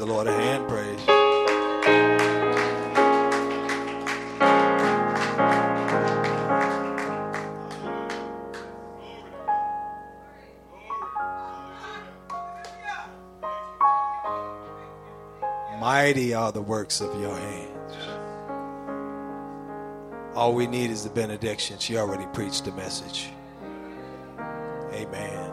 the 0.00 0.06
Lord 0.06 0.26
a 0.26 0.32
hand 0.32 0.66
praise. 0.66 0.98
Mighty 15.78 16.32
are 16.32 16.50
the 16.50 16.62
works 16.62 17.02
of 17.02 17.20
your 17.20 17.36
hands. 17.36 17.94
All 20.34 20.54
we 20.54 20.66
need 20.66 20.90
is 20.90 21.04
the 21.04 21.10
benediction. 21.10 21.78
She 21.78 21.98
already 21.98 22.24
preached 22.32 22.64
the 22.64 22.72
message. 22.72 23.28
Amen. 24.94 25.52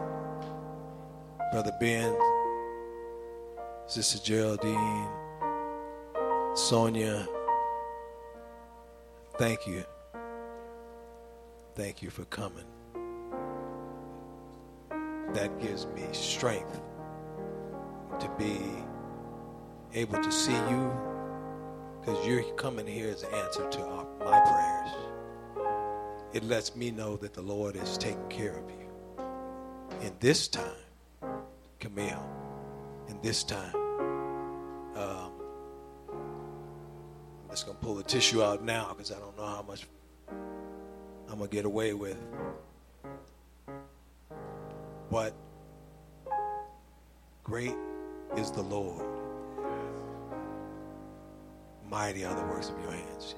Brother 1.52 1.74
Ben, 1.82 2.16
Sister 3.98 4.24
Geraldine, 4.24 5.10
Sonia, 6.54 7.28
thank 9.40 9.66
you. 9.66 9.84
Thank 11.74 12.04
you 12.04 12.12
for 12.12 12.24
coming. 12.26 12.66
That 15.34 15.60
gives 15.60 15.88
me 15.88 16.04
strength 16.12 16.80
to 18.20 18.30
be 18.38 18.60
able 19.96 20.22
to 20.22 20.32
see 20.32 20.54
you 20.54 20.92
because 22.00 22.24
you're 22.24 22.44
coming 22.54 22.86
here 22.86 23.10
as 23.10 23.24
an 23.24 23.34
answer 23.34 23.68
to 23.68 23.82
our, 23.82 24.06
my 24.20 24.40
prayers. 24.46 24.92
It 26.34 26.44
lets 26.44 26.76
me 26.76 26.92
know 26.92 27.18
that 27.18 27.34
the 27.34 27.42
Lord 27.42 27.76
is 27.76 27.98
taking 27.98 28.30
care 28.30 28.60
of 28.60 28.70
you. 28.70 30.06
In 30.06 30.14
this 30.20 30.48
time, 30.48 30.86
Camille, 31.80 32.30
in 33.10 33.20
this 33.24 33.44
time, 33.44 33.74
um, 34.98 35.32
I'm 36.10 37.50
just 37.52 37.66
to 37.78 37.84
pull 37.84 37.96
the 37.96 38.04
tissue 38.04 38.44
out 38.44 38.64
now 38.64 38.90
because 38.90 39.12
I 39.12 39.20
don't 39.20 39.38
know 39.38 39.46
how 39.46 39.64
much 39.68 39.86
I'm 41.30 41.40
to 41.40 41.48
get 41.48 41.66
away 41.66 41.94
with. 41.94 42.18
But 45.10 45.34
great 47.44 47.76
is 48.36 48.52
the 48.52 48.62
Lord 48.62 49.06
mighty 51.90 52.26
are 52.26 52.36
the 52.36 52.44
works 52.44 52.70
of 52.70 52.80
your 52.82 52.92
hands. 52.92 53.36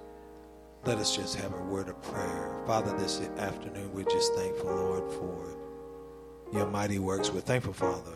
Let 0.86 0.98
us 0.98 1.16
just 1.16 1.36
have 1.36 1.54
a 1.54 1.62
word 1.64 1.88
of 1.88 2.02
prayer. 2.02 2.56
Father, 2.66 2.98
this 2.98 3.22
afternoon, 3.38 3.94
we're 3.94 4.06
just 4.06 4.34
thankful, 4.34 4.74
Lord, 4.74 5.12
for 5.12 6.58
your 6.58 6.68
mighty 6.68 7.00
works. 7.00 7.32
We're 7.32 7.42
thankful, 7.42 7.74
Father, 7.74 8.14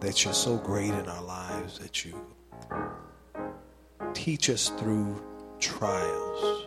that 0.00 0.24
you're 0.24 0.34
so 0.34 0.56
great 0.56 0.90
in 0.90 1.08
our 1.08 1.22
lives, 1.22 1.78
that 1.78 2.04
you 2.04 2.14
teach 4.14 4.48
us 4.48 4.70
through 4.78 5.22
trials, 5.58 6.66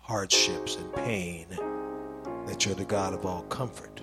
hardships, 0.00 0.76
and 0.76 0.92
pain, 0.94 1.46
that 2.46 2.64
you're 2.64 2.74
the 2.74 2.84
God 2.84 3.12
of 3.12 3.26
all 3.26 3.42
comfort. 3.42 4.00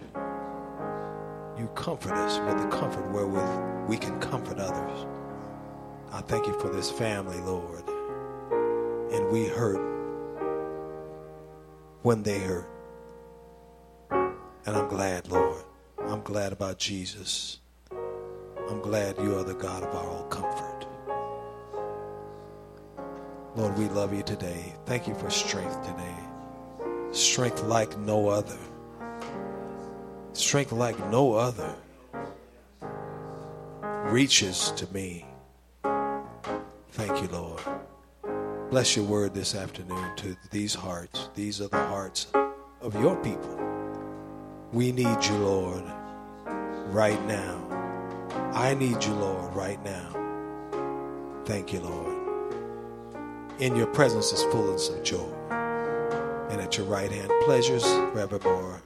You 1.58 1.68
comfort 1.76 2.14
us 2.14 2.40
with 2.40 2.62
the 2.62 2.76
comfort 2.76 3.12
wherewith 3.12 3.88
we 3.88 3.98
can 3.98 4.20
comfort 4.20 4.58
others. 4.60 5.06
I 6.12 6.22
thank 6.22 6.48
you 6.48 6.60
for 6.60 6.70
this 6.70 6.90
family, 6.90 7.40
Lord. 7.42 7.84
And 9.12 9.30
we 9.32 9.48
hurt 9.48 9.82
when 12.02 12.24
they 12.24 12.40
hurt. 12.40 12.68
And 14.12 14.76
I'm 14.76 14.88
glad, 14.88 15.30
Lord. 15.30 15.64
I'm 16.00 16.22
glad 16.22 16.54
about 16.54 16.78
Jesus. 16.78 17.60
I'm 18.72 18.80
glad 18.80 19.18
you 19.18 19.38
are 19.38 19.44
the 19.44 19.54
God 19.54 19.84
of 19.84 19.94
our 19.94 20.08
all 20.08 20.24
comfort. 20.30 20.86
Lord, 23.58 23.78
we 23.78 23.90
love 23.90 24.14
you 24.14 24.24
today. 24.24 24.74
Thank 24.86 25.10
you 25.10 25.16
for 25.16 25.30
strength 25.30 25.86
today. 25.86 26.16
Strength 27.12 27.64
like 27.64 27.98
no 27.98 28.30
other. 28.30 28.58
Strength 30.32 30.72
like 30.72 30.98
no 31.10 31.34
other 31.34 31.76
reaches 34.06 34.72
to 34.78 34.88
me. 34.94 35.26
Thank 36.92 37.22
you, 37.22 37.28
Lord. 37.28 37.62
Bless 38.70 38.96
your 38.96 39.04
word 39.04 39.34
this 39.34 39.54
afternoon 39.54 40.16
to 40.16 40.38
these 40.50 40.74
hearts. 40.74 41.28
These 41.36 41.60
are 41.60 41.68
the 41.68 41.88
hearts 41.88 42.28
of 42.80 42.96
your 42.96 43.18
people. 43.18 43.60
We 44.72 44.94
need 44.94 45.26
you, 45.26 45.38
Lord, 45.40 45.84
right 46.94 47.22
now. 47.26 47.81
I 48.54 48.74
need 48.74 49.04
you, 49.04 49.14
Lord, 49.14 49.56
right 49.56 49.82
now. 49.84 51.42
Thank 51.46 51.72
you, 51.72 51.80
Lord. 51.80 52.18
In 53.60 53.76
your 53.76 53.88
presence 53.88 54.34
is 54.34 54.44
fullness 54.44 54.90
of 54.90 55.04
joy, 55.04 55.32
and 56.50 56.60
at 56.60 56.78
your 56.78 56.86
right 56.88 57.10
hand, 57.10 57.32
pleasures 57.46 57.84
forevermore. 57.84 58.82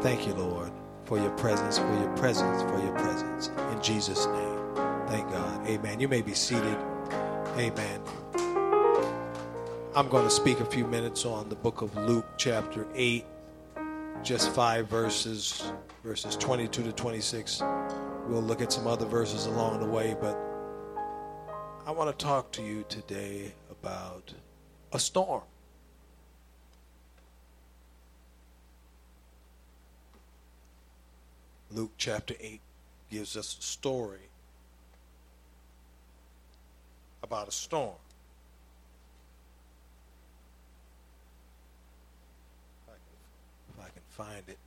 Thank 0.00 0.26
you, 0.26 0.34
Lord, 0.34 0.70
for 1.06 1.18
your 1.18 1.30
presence, 1.32 1.78
for 1.78 1.92
your 1.94 2.16
presence, 2.16 2.62
for 2.62 2.80
your 2.80 2.94
presence. 2.94 3.48
In 3.72 3.82
Jesus' 3.82 4.26
name. 4.26 4.58
Thank 5.08 5.28
God. 5.30 5.66
Amen. 5.66 5.98
You 5.98 6.06
may 6.06 6.22
be 6.22 6.34
seated. 6.34 6.76
Amen. 7.56 8.00
I'm 9.96 10.08
going 10.08 10.24
to 10.24 10.30
speak 10.30 10.60
a 10.60 10.64
few 10.64 10.86
minutes 10.86 11.24
on 11.24 11.48
the 11.48 11.56
book 11.56 11.82
of 11.82 11.96
Luke, 11.96 12.26
chapter 12.36 12.86
8, 12.94 13.24
just 14.22 14.50
five 14.50 14.86
verses, 14.86 15.72
verses 16.04 16.36
22 16.36 16.84
to 16.84 16.92
26. 16.92 17.62
We'll 18.28 18.42
look 18.42 18.60
at 18.60 18.70
some 18.70 18.86
other 18.86 19.06
verses 19.06 19.46
along 19.46 19.80
the 19.80 19.86
way, 19.86 20.14
but 20.20 20.38
I 21.86 21.90
want 21.90 22.16
to 22.16 22.24
talk 22.24 22.52
to 22.52 22.62
you 22.62 22.84
today 22.86 23.52
about 23.70 24.34
a 24.92 24.98
storm. 24.98 25.44
Luke 31.70 31.92
chapter 31.96 32.34
8 32.38 32.60
gives 33.10 33.34
us 33.34 33.56
a 33.58 33.62
story 33.62 34.28
about 37.22 37.48
a 37.48 37.52
storm. 37.52 37.96
If 42.88 43.80
I 43.80 43.84
can, 43.84 44.02
find 44.10 44.42
it. 44.48 44.58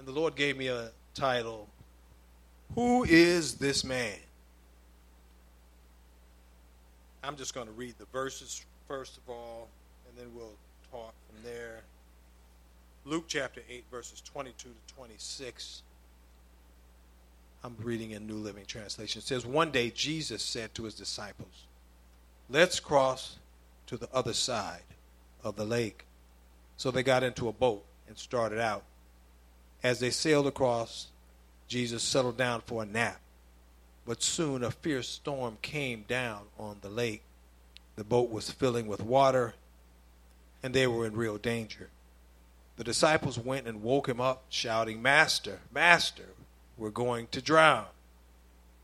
And 0.00 0.08
the 0.08 0.12
Lord 0.12 0.34
gave 0.34 0.56
me 0.56 0.68
a 0.68 0.92
title 1.12 1.68
Who 2.74 3.04
is 3.04 3.56
this 3.56 3.84
man? 3.84 4.16
I'm 7.22 7.36
just 7.36 7.52
going 7.52 7.66
to 7.66 7.72
read 7.74 7.96
the 7.98 8.06
verses 8.06 8.64
first 8.88 9.18
of 9.18 9.28
all, 9.28 9.68
and 10.08 10.16
then 10.16 10.34
we'll 10.34 10.54
talk 10.90 11.12
from 11.28 11.44
there. 11.44 11.80
Luke 13.04 13.24
chapter 13.28 13.60
8, 13.68 13.84
verses 13.90 14.22
22 14.22 14.70
to 14.70 14.94
26. 14.94 15.82
I'm 17.62 17.76
reading 17.82 18.12
in 18.12 18.26
New 18.26 18.38
Living 18.38 18.64
Translation. 18.64 19.18
It 19.18 19.26
says, 19.26 19.44
One 19.44 19.70
day 19.70 19.90
Jesus 19.90 20.42
said 20.42 20.74
to 20.76 20.84
his 20.84 20.94
disciples, 20.94 21.66
Let's 22.48 22.80
cross 22.80 23.36
to 23.88 23.98
the 23.98 24.08
other 24.14 24.32
side 24.32 24.80
of 25.44 25.56
the 25.56 25.66
lake. 25.66 26.06
So 26.78 26.90
they 26.90 27.02
got 27.02 27.22
into 27.22 27.48
a 27.48 27.52
boat 27.52 27.84
and 28.08 28.16
started 28.16 28.60
out. 28.60 28.84
As 29.82 30.00
they 30.00 30.10
sailed 30.10 30.46
across, 30.46 31.08
Jesus 31.68 32.02
settled 32.02 32.36
down 32.36 32.62
for 32.62 32.82
a 32.82 32.86
nap. 32.86 33.20
But 34.06 34.22
soon 34.22 34.64
a 34.64 34.70
fierce 34.70 35.08
storm 35.08 35.58
came 35.62 36.04
down 36.08 36.42
on 36.58 36.78
the 36.80 36.88
lake. 36.88 37.22
The 37.96 38.04
boat 38.04 38.30
was 38.30 38.50
filling 38.50 38.86
with 38.86 39.02
water, 39.02 39.54
and 40.62 40.74
they 40.74 40.86
were 40.86 41.06
in 41.06 41.16
real 41.16 41.38
danger. 41.38 41.90
The 42.76 42.84
disciples 42.84 43.38
went 43.38 43.66
and 43.66 43.82
woke 43.82 44.08
him 44.08 44.20
up, 44.20 44.44
shouting, 44.48 45.02
Master, 45.02 45.60
Master, 45.72 46.30
we're 46.76 46.90
going 46.90 47.26
to 47.28 47.42
drown. 47.42 47.86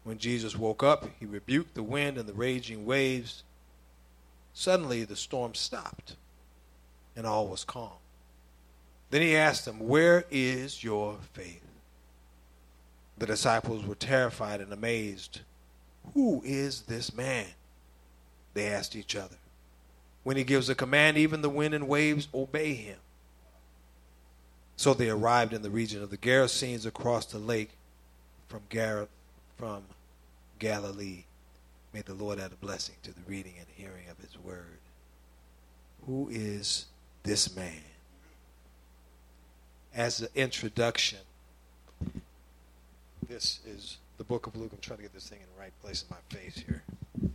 When 0.04 0.19
Jesus 0.19 0.54
woke 0.54 0.82
up, 0.82 1.08
he 1.19 1.26
rebuked 1.26 1.75
the 1.75 1.82
wind 1.82 2.19
and 2.19 2.28
the 2.28 2.34
raging 2.34 2.87
waves. 2.87 3.43
Suddenly 4.52 5.04
the 5.04 5.16
storm 5.16 5.54
stopped, 5.54 6.14
and 7.16 7.26
all 7.26 7.48
was 7.48 7.64
calm. 7.64 7.98
Then 9.11 9.23
he 9.23 9.37
asked 9.37 9.64
them, 9.64 9.79
Where 9.79 10.25
is 10.31 10.82
your 10.82 11.19
faith? 11.32 11.62
The 13.19 13.26
disciples 13.26 13.85
were 13.85 13.94
terrified 13.94 14.61
and 14.61 14.73
amazed. 14.73 15.41
Who 16.14 16.43
is 16.44 16.82
this 16.82 17.14
man? 17.14 17.47
They 18.55 18.67
asked 18.69 18.97
each 18.97 19.17
other. 19.17 19.37
When 20.23 20.37
he 20.37 20.44
gives 20.44 20.69
a 20.69 20.75
command, 20.75 21.17
even 21.17 21.41
the 21.41 21.49
wind 21.49 21.75
and 21.75 21.88
waves 21.88 22.29
obey 22.35 22.75
him. 22.75 22.99
So 24.76 24.93
they 24.93 25.08
arrived 25.08 25.53
in 25.55 25.62
the 25.62 25.70
region 25.70 26.03
of 26.03 26.11
the 26.11 26.19
Gerasenes 26.19 26.85
across 26.85 27.26
the 27.26 27.38
lake 27.38 27.70
from, 28.49 28.62
Gar- 28.69 29.08
from 29.56 29.85
Galilee. 30.58 31.25
May 31.94 32.03
the 32.03 32.14
Lord 32.14 32.38
add 32.38 32.53
a 32.53 32.56
blessing 32.56 32.97
to 33.05 33.12
the 33.12 33.23
reading 33.26 33.55
and 33.58 33.67
hearing 33.75 34.08
of 34.11 34.19
his 34.19 34.37
word. 34.38 34.79
Who 36.05 36.29
is 36.31 36.87
this 37.23 37.56
man? 37.56 37.73
As 39.96 40.20
an 40.20 40.28
introduction, 40.34 41.20
this 43.26 43.60
is 43.66 43.96
the 44.19 44.25
book 44.25 44.46
of 44.46 44.54
Luke. 44.54 44.70
I'm 44.75 44.78
trying 44.82 44.98
to 44.98 45.02
get 45.04 45.14
this 45.14 45.26
thing 45.26 45.38
in 45.40 45.46
the 45.56 45.58
right 45.58 45.72
place 45.81 46.04
in 46.06 46.14
my 46.14 46.38
face 46.38 46.62
here. 46.66 46.82
Can 47.19 47.32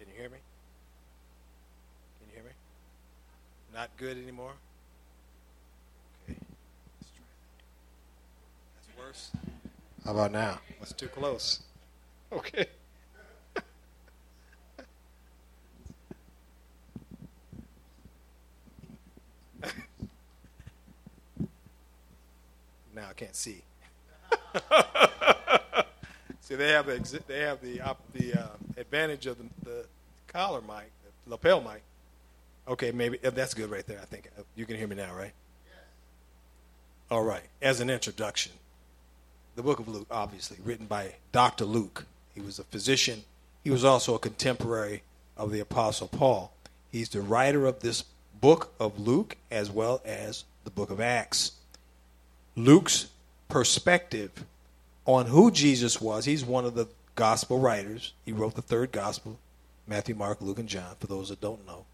you 0.00 0.14
hear 0.14 0.28
me? 0.28 0.36
Can 2.20 2.28
you 2.28 2.34
hear 2.34 2.44
me? 2.44 2.50
Not 3.72 3.88
good 3.96 4.18
anymore? 4.18 4.52
Okay. 6.28 6.38
That's 8.76 8.98
worse. 8.98 9.30
How 10.04 10.10
about 10.10 10.32
now? 10.32 10.60
That's 10.78 10.92
too 10.92 11.08
close. 11.08 11.60
Okay. 12.32 12.66
Now 22.96 23.06
I 23.10 23.12
can't 23.12 23.36
see. 23.36 23.62
see, 26.40 26.54
they 26.56 26.70
have 26.70 26.86
the 26.86 27.22
they 27.28 27.40
have 27.40 27.60
the 27.60 27.80
the 28.14 28.34
uh, 28.34 28.48
advantage 28.76 29.26
of 29.26 29.38
the, 29.38 29.44
the 29.64 29.86
collar 30.26 30.60
mic, 30.62 30.90
the 31.04 31.30
lapel 31.30 31.60
mic. 31.60 31.82
Okay, 32.68 32.90
maybe 32.90 33.18
that's 33.18 33.54
good 33.54 33.70
right 33.70 33.86
there. 33.86 34.00
I 34.00 34.06
think 34.06 34.28
you 34.56 34.66
can 34.66 34.76
hear 34.76 34.88
me 34.88 34.96
now, 34.96 35.14
right? 35.14 35.32
Yes. 35.66 35.84
All 37.10 37.22
right. 37.22 37.44
As 37.62 37.80
an 37.80 37.88
introduction, 37.90 38.52
the 39.54 39.62
book 39.62 39.78
of 39.78 39.86
Luke, 39.86 40.08
obviously 40.10 40.56
written 40.64 40.86
by 40.86 41.14
Dr. 41.30 41.64
Luke. 41.64 42.06
He 42.34 42.40
was 42.40 42.58
a 42.58 42.64
physician. 42.64 43.22
He 43.62 43.70
was 43.70 43.84
also 43.84 44.14
a 44.14 44.18
contemporary 44.18 45.02
of 45.36 45.52
the 45.52 45.60
Apostle 45.60 46.08
Paul. 46.08 46.52
He's 46.90 47.08
the 47.08 47.20
writer 47.20 47.66
of 47.66 47.80
this 47.80 48.04
book 48.40 48.72
of 48.80 48.98
Luke 48.98 49.36
as 49.50 49.70
well 49.70 50.02
as 50.04 50.44
the 50.64 50.70
book 50.70 50.90
of 50.90 51.00
Acts. 51.00 51.52
Luke's 52.56 53.08
perspective 53.48 54.44
on 55.04 55.26
who 55.26 55.50
Jesus 55.50 56.00
was, 56.00 56.24
he's 56.24 56.44
one 56.44 56.64
of 56.64 56.74
the 56.74 56.88
gospel 57.14 57.58
writers. 57.58 58.12
He 58.24 58.32
wrote 58.32 58.54
the 58.54 58.62
third 58.62 58.92
gospel 58.92 59.38
Matthew, 59.86 60.14
Mark, 60.14 60.40
Luke, 60.40 60.58
and 60.58 60.68
John, 60.68 60.96
for 60.98 61.06
those 61.06 61.28
that 61.28 61.40
don't 61.40 61.64
know. 61.66 61.84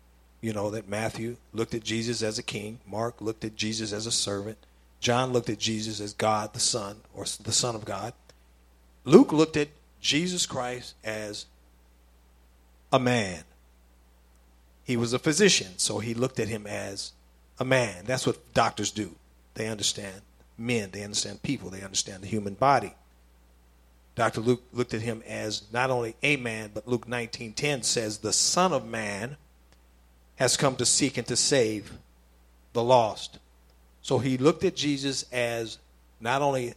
You 0.41 0.53
know 0.53 0.70
that 0.70 0.88
Matthew 0.88 1.37
looked 1.53 1.75
at 1.75 1.85
Jesus 1.85 2.23
as 2.23 2.38
a 2.38 2.43
king, 2.43 2.79
Mark 2.87 3.20
looked 3.20 3.44
at 3.44 3.55
Jesus 3.55 3.93
as 3.93 4.06
a 4.06 4.12
servant, 4.12 4.59
John 4.99 5.32
looked 5.32 5.50
at 5.50 5.59
Jesus 5.59 6.00
as 6.00 6.14
God 6.14 6.55
the 6.55 6.61
Son, 6.61 6.97
or 7.15 7.25
the 7.43 7.53
Son 7.53 7.75
of 7.75 7.85
God. 7.85 8.15
Luke 9.05 9.32
looked 9.32 9.56
at 9.56 9.69
Jesus 10.00 10.47
Christ 10.47 10.94
as 11.05 11.47
a 12.93 12.99
man. 12.99 13.44
He 14.85 14.97
was 14.97 15.12
a 15.12 15.19
physician, 15.19 15.79
so 15.79 15.99
he 15.99 16.15
looked 16.15 16.41
at 16.41 16.49
him 16.49 16.67
as 16.67 17.12
a 17.58 17.65
man. 17.65 18.05
That's 18.06 18.26
what 18.26 18.55
doctors 18.55 18.91
do. 18.91 19.15
They 19.55 19.69
understand 19.69 20.23
men, 20.59 20.91
they 20.93 21.03
understand 21.03 21.43
people, 21.43 21.71
they 21.71 21.83
understand 21.83 22.23
the 22.23 22.29
human 22.29 22.55
body. 22.55 22.95
Dr. 24.15 24.41
Luke 24.41 24.63
looked 24.73 24.95
at 24.95 25.01
him 25.01 25.23
as 25.27 25.63
not 25.73 25.91
only 25.91 26.15
a 26.23 26.37
man, 26.37 26.71
but 26.75 26.87
Luke 26.87 27.07
19:10 27.07 27.83
says 27.83 28.19
the 28.19 28.33
son 28.33 28.73
of 28.73 28.85
man 28.85 29.37
has 30.37 30.57
come 30.57 30.77
to 30.77 30.87
seek 30.87 31.17
and 31.17 31.27
to 31.27 31.37
save 31.37 31.93
the 32.73 32.83
lost. 32.83 33.39
So 34.03 34.19
he 34.19 34.37
looked 34.37 34.65
at 34.65 34.77
Jesus 34.77 35.25
as 35.33 35.79
not 36.21 36.43
only 36.43 36.75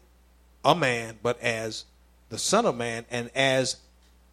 a 0.64 0.76
man, 0.76 1.20
but 1.22 1.40
as 1.42 1.86
the 2.30 2.38
son 2.38 2.66
of 2.66 2.76
man 2.76 3.06
and 3.10 3.30
as 3.36 3.78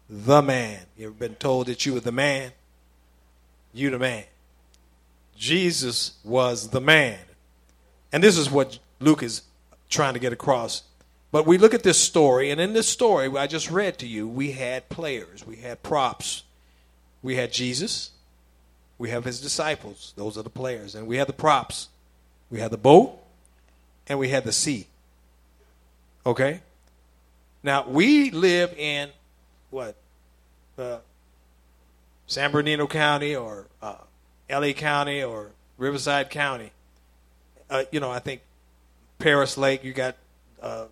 the 0.09 0.41
man. 0.41 0.81
You 0.97 1.07
ever 1.07 1.15
been 1.15 1.35
told 1.35 1.67
that 1.67 1.85
you 1.85 1.93
were 1.93 1.99
the 1.99 2.11
man? 2.11 2.51
You 3.73 3.89
the 3.89 3.99
man. 3.99 4.25
Jesus 5.35 6.13
was 6.23 6.69
the 6.69 6.81
man. 6.81 7.19
And 8.11 8.23
this 8.23 8.37
is 8.37 8.49
what 8.49 8.77
Luke 9.03 9.23
is 9.23 9.43
trying 9.89 10.13
to 10.13 10.19
get 10.19 10.33
across. 10.33 10.83
But 11.31 11.47
we 11.47 11.57
look 11.57 11.73
at 11.73 11.83
this 11.83 11.99
story, 11.99 12.51
and 12.51 12.61
in 12.61 12.73
this 12.73 12.87
story 12.87 13.27
I 13.35 13.47
just 13.47 13.71
read 13.71 13.97
to 13.99 14.07
you, 14.07 14.27
we 14.27 14.51
had 14.51 14.89
players, 14.89 15.45
we 15.45 15.57
had 15.57 15.81
props. 15.81 16.43
We 17.23 17.37
had 17.37 17.53
Jesus, 17.53 18.11
we 18.97 19.09
have 19.09 19.23
his 19.23 19.39
disciples, 19.39 20.13
those 20.17 20.37
are 20.37 20.43
the 20.43 20.49
players, 20.49 20.93
and 20.93 21.07
we 21.07 21.17
had 21.17 21.27
the 21.27 21.33
props. 21.33 21.87
We 22.51 22.59
had 22.59 22.69
the 22.69 22.77
boat, 22.77 23.17
and 24.07 24.19
we 24.19 24.29
had 24.29 24.43
the 24.43 24.51
sea. 24.51 24.87
Okay? 26.25 26.61
Now, 27.63 27.87
we 27.87 28.29
live 28.29 28.73
in 28.77 29.09
what? 29.71 29.95
Uh, 30.77 30.99
San 32.27 32.51
Bernardino 32.51 32.87
County 32.87 33.35
or 33.35 33.67
uh, 33.81 33.95
LA 34.49 34.73
County 34.73 35.23
or 35.23 35.51
Riverside 35.77 36.29
County. 36.29 36.71
Uh, 37.69 37.83
you 37.91 37.99
know, 37.99 38.11
I 38.11 38.19
think 38.19 38.41
Perris 39.19 39.57
Lake, 39.57 39.83
you 39.83 39.93
got 39.93 40.15
a 40.61 40.85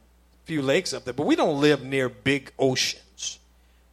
few 0.45 0.61
lakes 0.61 0.93
up 0.93 1.03
there, 1.05 1.13
but 1.13 1.25
we 1.25 1.35
don't 1.35 1.59
live 1.59 1.83
near 1.83 2.09
big 2.09 2.51
oceans 2.57 3.39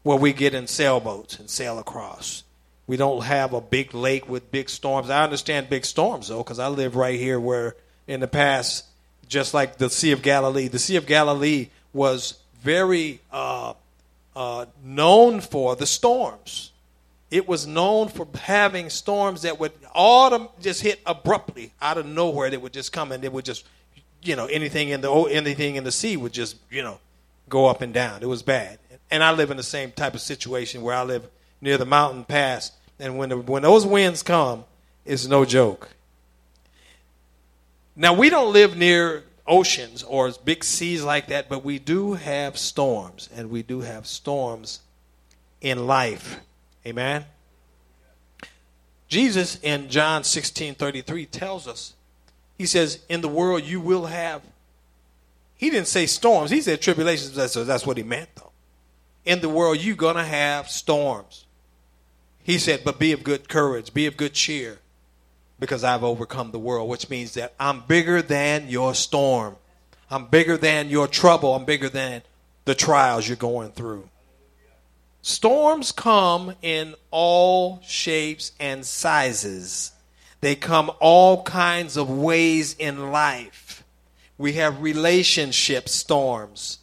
where 0.02 0.16
we 0.16 0.32
get 0.32 0.54
in 0.54 0.66
sailboats 0.66 1.38
and 1.38 1.50
sail 1.50 1.78
across. 1.78 2.44
We 2.86 2.96
don't 2.96 3.24
have 3.24 3.52
a 3.52 3.60
big 3.60 3.92
lake 3.92 4.28
with 4.28 4.50
big 4.50 4.70
storms. 4.70 5.10
I 5.10 5.22
understand 5.22 5.68
big 5.68 5.84
storms, 5.84 6.28
though, 6.28 6.42
because 6.42 6.58
I 6.58 6.68
live 6.68 6.96
right 6.96 7.18
here 7.18 7.38
where 7.38 7.76
in 8.06 8.20
the 8.20 8.28
past, 8.28 8.86
just 9.28 9.52
like 9.52 9.76
the 9.76 9.90
Sea 9.90 10.12
of 10.12 10.22
Galilee, 10.22 10.68
the 10.68 10.78
Sea 10.78 10.96
of 10.96 11.06
Galilee 11.06 11.68
was 11.92 12.38
very 12.62 13.20
uh, 13.30 13.74
uh, 14.34 14.66
known 14.82 15.40
for 15.40 15.76
the 15.76 15.86
storms. 15.86 16.72
It 17.30 17.46
was 17.46 17.66
known 17.66 18.08
for 18.08 18.26
having 18.34 18.88
storms 18.88 19.42
that 19.42 19.60
would 19.60 19.72
autumn 19.94 20.48
just 20.62 20.80
hit 20.80 21.00
abruptly 21.04 21.72
out 21.82 21.98
of 21.98 22.06
nowhere. 22.06 22.48
They 22.48 22.56
would 22.56 22.72
just 22.72 22.90
come 22.90 23.12
and 23.12 23.22
they 23.22 23.28
would 23.28 23.44
just, 23.44 23.66
you 24.22 24.36
know, 24.36 24.46
anything 24.46 24.90
in 24.90 25.00
the 25.00 25.08
oh, 25.08 25.24
anything 25.24 25.76
in 25.76 25.84
the 25.84 25.92
sea 25.92 26.16
would 26.16 26.32
just, 26.32 26.56
you 26.70 26.82
know, 26.82 26.98
go 27.48 27.66
up 27.66 27.80
and 27.80 27.92
down. 27.94 28.22
It 28.22 28.28
was 28.28 28.42
bad. 28.42 28.78
And 29.10 29.22
I 29.22 29.32
live 29.32 29.50
in 29.50 29.56
the 29.56 29.62
same 29.62 29.92
type 29.92 30.14
of 30.14 30.20
situation 30.20 30.82
where 30.82 30.94
I 30.94 31.02
live 31.02 31.28
near 31.60 31.78
the 31.78 31.86
mountain 31.86 32.24
pass, 32.24 32.72
and 32.98 33.18
when 33.18 33.30
the, 33.30 33.36
when 33.38 33.62
those 33.62 33.86
winds 33.86 34.22
come, 34.22 34.64
it's 35.04 35.26
no 35.26 35.44
joke. 35.44 35.88
Now 37.96 38.12
we 38.12 38.30
don't 38.30 38.52
live 38.52 38.76
near 38.76 39.24
oceans 39.46 40.02
or 40.02 40.30
big 40.44 40.62
seas 40.62 41.02
like 41.02 41.28
that, 41.28 41.48
but 41.48 41.64
we 41.64 41.78
do 41.78 42.14
have 42.14 42.58
storms, 42.58 43.28
and 43.34 43.50
we 43.50 43.62
do 43.62 43.80
have 43.80 44.06
storms 44.06 44.80
in 45.60 45.86
life. 45.86 46.40
Amen. 46.86 47.24
Jesus 49.08 49.58
in 49.62 49.88
John 49.88 50.22
16 50.22 50.74
33 50.74 51.26
tells 51.26 51.66
us, 51.66 51.94
He 52.58 52.66
says, 52.66 52.98
In 53.08 53.22
the 53.22 53.28
world 53.28 53.62
you 53.62 53.80
will 53.80 54.06
have, 54.06 54.42
He 55.54 55.70
didn't 55.70 55.86
say 55.86 56.06
storms, 56.06 56.50
He 56.50 56.60
said 56.60 56.82
tribulations. 56.82 57.34
That's, 57.34 57.54
that's 57.54 57.86
what 57.86 57.96
He 57.96 58.02
meant, 58.02 58.28
though. 58.34 58.52
In 59.24 59.40
the 59.40 59.48
world 59.48 59.78
you're 59.78 59.96
going 59.96 60.16
to 60.16 60.24
have 60.24 60.68
storms. 60.68 61.46
He 62.42 62.58
said, 62.58 62.82
But 62.84 62.98
be 62.98 63.12
of 63.12 63.24
good 63.24 63.48
courage, 63.48 63.94
be 63.94 64.06
of 64.06 64.16
good 64.16 64.34
cheer 64.34 64.78
because 65.60 65.84
I've 65.84 66.04
overcome 66.04 66.50
the 66.50 66.58
world, 66.58 66.88
which 66.88 67.10
means 67.10 67.34
that 67.34 67.54
I'm 67.58 67.82
bigger 67.86 68.22
than 68.22 68.68
your 68.68 68.94
storm. 68.94 69.56
I'm 70.10 70.26
bigger 70.26 70.56
than 70.56 70.88
your 70.88 71.06
trouble. 71.08 71.54
I'm 71.54 71.64
bigger 71.64 71.88
than 71.88 72.22
the 72.64 72.74
trials 72.74 73.26
you're 73.26 73.36
going 73.36 73.72
through. 73.72 74.08
Storms 75.22 75.92
come 75.92 76.54
in 76.62 76.94
all 77.10 77.80
shapes 77.82 78.52
and 78.60 78.86
sizes. 78.86 79.92
They 80.40 80.54
come 80.54 80.90
all 81.00 81.42
kinds 81.42 81.96
of 81.96 82.08
ways 82.08 82.74
in 82.78 83.10
life. 83.10 83.84
We 84.36 84.52
have 84.54 84.82
relationship 84.82 85.88
storms. 85.88 86.78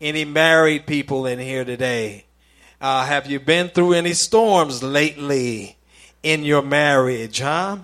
Any 0.00 0.24
married 0.24 0.86
people 0.86 1.26
in 1.26 1.38
here 1.38 1.64
today? 1.64 2.24
Uh, 2.80 3.04
have 3.06 3.30
you 3.30 3.40
been 3.40 3.68
through 3.68 3.94
any 3.94 4.12
storms 4.12 4.82
lately 4.82 5.76
in 6.22 6.44
your 6.44 6.62
marriage, 6.62 7.40
huh? 7.40 7.78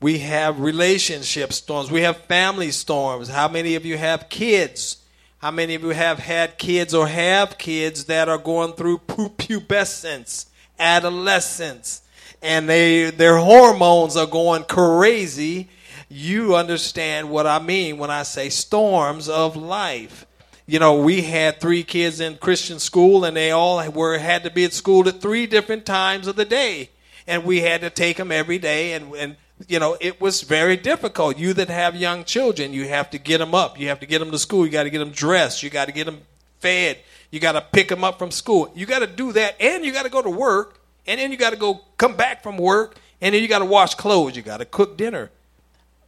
We 0.00 0.18
have 0.18 0.60
relationship 0.60 1.52
storms. 1.52 1.90
We 1.90 2.02
have 2.02 2.18
family 2.18 2.70
storms. 2.70 3.28
How 3.28 3.48
many 3.48 3.74
of 3.74 3.86
you 3.86 3.96
have 3.96 4.28
kids? 4.28 4.98
How 5.38 5.50
many 5.50 5.74
of 5.74 5.82
you 5.82 5.90
have 5.90 6.18
had 6.18 6.58
kids 6.58 6.94
or 6.94 7.06
have 7.06 7.58
kids 7.58 8.04
that 8.06 8.28
are 8.28 8.38
going 8.38 8.72
through 8.72 8.98
pubescence, 8.98 10.46
adolescence, 10.78 12.02
and 12.44 12.68
they 12.68 13.10
their 13.10 13.38
hormones 13.38 14.16
are 14.16 14.26
going 14.26 14.64
crazy? 14.64 15.68
You 16.08 16.54
understand 16.54 17.30
what 17.30 17.46
I 17.46 17.58
mean 17.58 17.98
when 17.98 18.10
I 18.10 18.22
say 18.22 18.50
storms 18.50 19.28
of 19.28 19.56
life. 19.56 20.26
You 20.66 20.78
know, 20.78 21.00
we 21.00 21.22
had 21.22 21.60
three 21.60 21.82
kids 21.82 22.20
in 22.20 22.36
Christian 22.36 22.78
school, 22.78 23.24
and 23.24 23.36
they 23.36 23.50
all 23.50 23.90
were 23.90 24.18
had 24.18 24.44
to 24.44 24.50
be 24.50 24.64
at 24.64 24.72
school 24.72 25.08
at 25.08 25.20
three 25.20 25.46
different 25.46 25.84
times 25.84 26.26
of 26.26 26.36
the 26.36 26.44
day, 26.44 26.90
and 27.26 27.44
we 27.44 27.60
had 27.60 27.80
to 27.80 27.90
take 27.90 28.18
them 28.18 28.30
every 28.30 28.58
day, 28.58 28.92
and 28.92 29.12
and 29.14 29.36
you 29.68 29.78
know, 29.78 29.96
it 30.00 30.20
was 30.20 30.42
very 30.42 30.76
difficult. 30.76 31.38
You 31.38 31.54
that 31.54 31.68
have 31.68 31.96
young 31.96 32.24
children, 32.24 32.72
you 32.72 32.88
have 32.88 33.10
to 33.10 33.18
get 33.18 33.38
them 33.38 33.54
up. 33.54 33.78
You 33.78 33.88
have 33.88 34.00
to 34.00 34.06
get 34.06 34.18
them 34.18 34.30
to 34.30 34.38
school. 34.38 34.66
You 34.66 34.72
got 34.72 34.84
to 34.84 34.90
get 34.90 34.98
them 34.98 35.10
dressed. 35.10 35.62
You 35.62 35.70
got 35.70 35.86
to 35.86 35.92
get 35.92 36.04
them 36.04 36.22
fed. 36.58 36.98
You 37.30 37.40
got 37.40 37.52
to 37.52 37.60
pick 37.60 37.88
them 37.88 38.04
up 38.04 38.18
from 38.18 38.30
school. 38.30 38.72
You 38.74 38.86
got 38.86 39.00
to 39.00 39.06
do 39.06 39.32
that, 39.32 39.60
and 39.60 39.84
you 39.84 39.92
got 39.92 40.04
to 40.04 40.10
go 40.10 40.22
to 40.22 40.30
work, 40.30 40.80
and 41.06 41.20
then 41.20 41.30
you 41.30 41.36
got 41.36 41.50
to 41.50 41.56
go 41.56 41.80
come 41.96 42.16
back 42.16 42.42
from 42.42 42.56
work, 42.56 42.96
and 43.20 43.34
then 43.34 43.42
you 43.42 43.48
got 43.48 43.60
to 43.60 43.64
wash 43.64 43.94
clothes. 43.94 44.36
You 44.36 44.42
got 44.42 44.58
to 44.58 44.64
cook 44.64 44.96
dinner. 44.96 45.30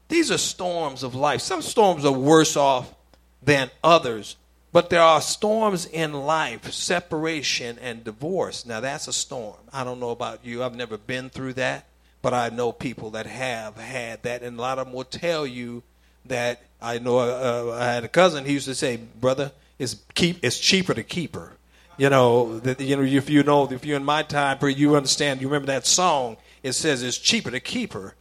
These 0.09 0.31
are 0.31 0.38
storms 0.38 1.03
of 1.03 1.15
life. 1.15 1.41
Some 1.41 1.62
storms 1.62 2.05
are 2.05 2.12
worse 2.12 2.57
off 2.57 2.95
than 3.43 3.71
others, 3.83 4.37
but 4.73 4.91
there 4.91 5.03
are 5.03 5.21
storms 5.21 5.87
in 5.87 6.12
life, 6.12 6.71
separation 6.73 7.79
and 7.81 8.05
divorce. 8.05 8.67
Now, 8.67 8.81
that's 8.81 9.09
a 9.09 9.12
storm. 9.12 9.57
I 9.73 9.85
don't 9.85 10.00
know 10.00 10.11
about 10.11 10.45
you. 10.45 10.62
I've 10.62 10.76
never 10.76 10.97
been 10.97 11.31
through 11.31 11.55
that, 11.55 11.87
but 12.23 12.35
I 12.35 12.50
know 12.50 12.73
people 12.73 13.11
that 13.11 13.26
have 13.26 13.76
had 13.76 14.23
that, 14.23 14.43
and 14.43 14.59
a 14.59 14.62
lot 14.62 14.79
of 14.79 14.87
them 14.87 14.95
will 14.95 15.05
tell 15.05 15.47
you 15.47 15.83
that. 16.26 16.62
I 16.81 16.99
know 16.99 17.19
uh, 17.19 17.75
I 17.81 17.87
had 17.87 18.05
a 18.05 18.09
cousin. 18.09 18.45
He 18.45 18.53
used 18.53 18.67
to 18.67 18.75
say, 18.75 18.97
"Brother, 18.97 19.50
it's 19.79 19.97
keep 20.15 20.38
it's 20.43 20.59
cheaper 20.59 20.93
to 20.93 21.03
keep 21.03 21.35
her." 21.35 21.53
You 21.99 22.11
know, 22.11 22.59
that, 22.61 22.81
you 22.81 22.97
know, 22.97 23.03
if 23.03 23.31
you 23.31 23.43
know, 23.43 23.71
if 23.71 23.85
you're 23.87 23.97
in 23.97 24.05
my 24.05 24.23
time, 24.23 24.59
you 24.62 24.97
understand. 24.97 25.41
You 25.41 25.49
remember 25.49 25.69
that 25.69 25.87
song? 25.87 26.37
It 26.62 26.73
says 26.73 27.03
it's 27.03 27.17
cheaper 27.17 27.50
to 27.50 27.61
keep 27.61 27.95
her. 27.95 28.15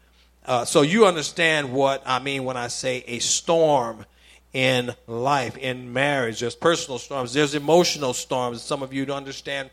Uh, 0.46 0.64
so 0.64 0.82
you 0.82 1.06
understand 1.06 1.74
what 1.74 2.04
I 2.06 2.20
mean 2.20 2.44
when 2.44 2.56
I 2.56 2.68
say 2.68 3.04
a 3.08 3.20
storm 3.20 4.06
in 4.54 4.96
life, 5.08 5.58
in 5.58 5.92
marriage. 5.92 6.40
There's 6.40 6.56
personal 6.56 7.00
storms, 7.00 7.34
there's 7.34 7.56
emotional 7.56 8.14
storms. 8.14 8.62
Some 8.62 8.82
of 8.84 8.94
you 8.94 9.06
don't 9.06 9.18
understand 9.18 9.70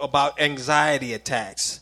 about 0.00 0.40
anxiety 0.40 1.12
attacks. 1.12 1.80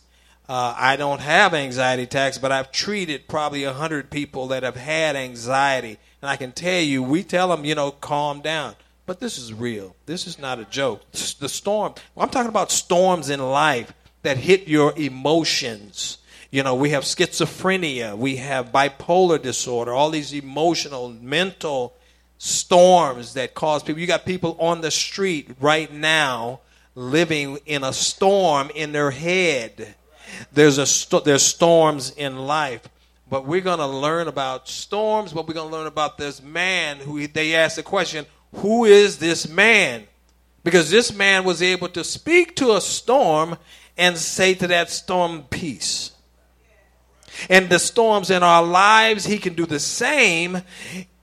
Uh, 0.49 0.75
I 0.77 0.97
don't 0.97 1.21
have 1.21 1.55
anxiety 1.55 2.03
attacks, 2.03 2.37
but 2.37 2.53
I've 2.53 2.73
treated 2.73 3.29
probably 3.29 3.65
a 3.65 3.73
hundred 3.73 4.11
people 4.11 4.49
that 4.49 4.65
have 4.65 4.77
had 4.77 5.17
anxiety, 5.17 5.99
and 6.21 6.29
I 6.29 6.37
can 6.37 6.53
tell 6.53 6.81
you, 6.81 7.03
we 7.03 7.23
tell 7.23 7.49
them, 7.49 7.65
you 7.65 7.75
know, 7.75 7.93
calm 7.93 8.41
down. 8.41 8.75
But 9.05 9.21
this 9.21 9.39
is 9.39 9.53
real. 9.53 9.97
This 10.07 10.27
is 10.27 10.39
not 10.39 10.59
a 10.59 10.65
joke. 10.65 11.03
The 11.13 11.49
storm. 11.49 11.95
I'm 12.17 12.29
talking 12.29 12.49
about 12.49 12.71
storms 12.71 13.31
in 13.31 13.41
life 13.41 13.93
that 14.23 14.37
hit 14.37 14.69
your 14.69 14.97
emotions. 14.97 16.19
You 16.51 16.63
know, 16.63 16.75
we 16.75 16.91
have 16.91 17.05
schizophrenia, 17.05 18.17
we 18.17 18.37
have 18.37 18.73
bipolar 18.73 19.41
disorder, 19.41 19.93
all 19.93 20.11
these 20.11 20.35
emotional, 20.35 21.09
mental 21.09 21.95
storms 22.39 23.35
that 23.35 23.55
cause 23.55 23.83
people. 23.83 24.01
You 24.01 24.07
got 24.07 24.27
people 24.27 24.57
on 24.61 24.83
the 24.83 24.91
street 24.91 25.51
right 25.61 25.91
now 25.93 26.61
living 26.95 27.59
in 27.67 27.85
a 27.85 27.93
storm 27.93 28.71
in 28.75 28.93
their 28.93 29.11
head. 29.11 29.95
There's 30.53 30.79
a 30.79 31.21
there's 31.21 31.43
storms 31.43 32.11
in 32.11 32.37
life, 32.37 32.89
but 33.31 33.47
we're 33.47 33.61
going 33.61 33.79
to 33.79 33.87
learn 33.87 34.29
about 34.29 34.69
storms. 34.69 35.33
But 35.33 35.49
we're 35.49 35.55
going 35.55 35.71
to 35.71 35.77
learn 35.77 35.87
about 35.87 36.19
this 36.19 36.43
man 36.43 36.99
who 36.99 37.27
they 37.27 37.55
asked 37.55 37.77
the 37.77 37.83
question, 37.83 38.27
"Who 38.57 38.85
is 38.85 39.19
this 39.19 39.49
man?" 39.49 40.07
Because 40.65 40.91
this 40.91 41.13
man 41.13 41.45
was 41.45 41.61
able 41.61 41.89
to 41.89 42.05
speak 42.05 42.55
to 42.57 42.77
a 42.77 42.81
storm 42.81 43.59
and 43.97 44.17
say 44.17 44.55
to 44.55 44.67
that 44.69 44.91
storm, 44.91 45.45
"Peace." 45.51 46.13
And 47.49 47.69
the 47.69 47.79
storms 47.79 48.31
in 48.31 48.43
our 48.43 48.63
lives, 48.63 49.25
he 49.25 49.39
can 49.39 49.55
do 49.55 49.67
the 49.67 49.81
same 49.81 50.63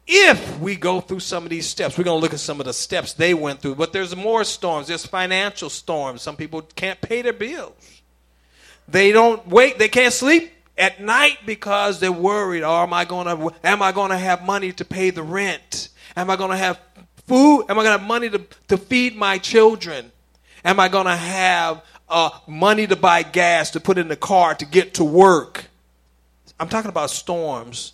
if 0.07 0.59
we 0.59 0.75
go 0.75 1.00
through 1.00 1.19
some 1.19 1.43
of 1.43 1.50
these 1.50 1.67
steps. 1.67 1.98
We're 1.98 2.03
going 2.03 2.17
to 2.17 2.21
look 2.21 2.33
at 2.33 2.39
some 2.39 2.59
of 2.59 2.65
the 2.65 2.74
steps 2.74 3.13
they 3.13 3.36
went 3.36 3.62
through. 3.62 3.75
But 3.75 3.93
there's 3.93 4.15
more 4.15 4.43
storms. 4.43 4.88
There's 4.88 5.05
financial 5.05 5.69
storms. 5.69 6.24
Some 6.24 6.36
people 6.36 6.63
can't 6.75 7.00
pay 7.00 7.21
their 7.21 7.33
bills. 7.33 8.01
They 8.88 9.12
don't 9.12 9.48
wait. 9.48 9.77
They 9.77 9.88
can't 9.88 10.13
sleep 10.13 10.51
at 10.77 11.00
night 11.00 11.38
because 11.45 12.00
they're 12.00 12.12
worried. 12.12 12.63
Oh, 12.63 12.81
am 12.81 12.93
I 12.93 13.05
going 13.05 13.27
to 13.27 13.53
am 13.63 13.83
I 13.83 13.91
going 13.91 14.09
to 14.09 14.17
have 14.17 14.43
money 14.43 14.71
to 14.74 14.86
pay 14.86 15.12
the 15.12 15.21
rent? 15.21 15.89
Am 16.17 16.29
I 16.29 16.36
going 16.36 16.51
to 16.51 16.57
have 16.57 16.79
food? 17.29 17.65
Am 17.69 17.79
I 17.79 17.83
going 17.83 17.86
to 17.86 18.00
have 18.00 18.07
money 18.07 18.29
to, 18.29 18.41
to 18.67 18.77
feed 18.77 19.15
my 19.15 19.38
children? 19.38 20.12
Am 20.65 20.79
I 20.79 20.89
going 20.89 21.05
to 21.05 21.15
have 21.15 21.83
uh, 22.09 22.31
money 22.48 22.88
to 22.88 22.95
buy 22.95 23.24
gas 23.24 23.71
to 23.71 23.79
put 23.79 23.98
in 23.98 24.07
the 24.07 24.15
car 24.15 24.55
to 24.55 24.65
get 24.65 24.95
to 24.95 25.03
work? 25.03 25.65
I'm 26.59 26.67
talking 26.67 26.89
about 26.89 27.09
storms 27.12 27.93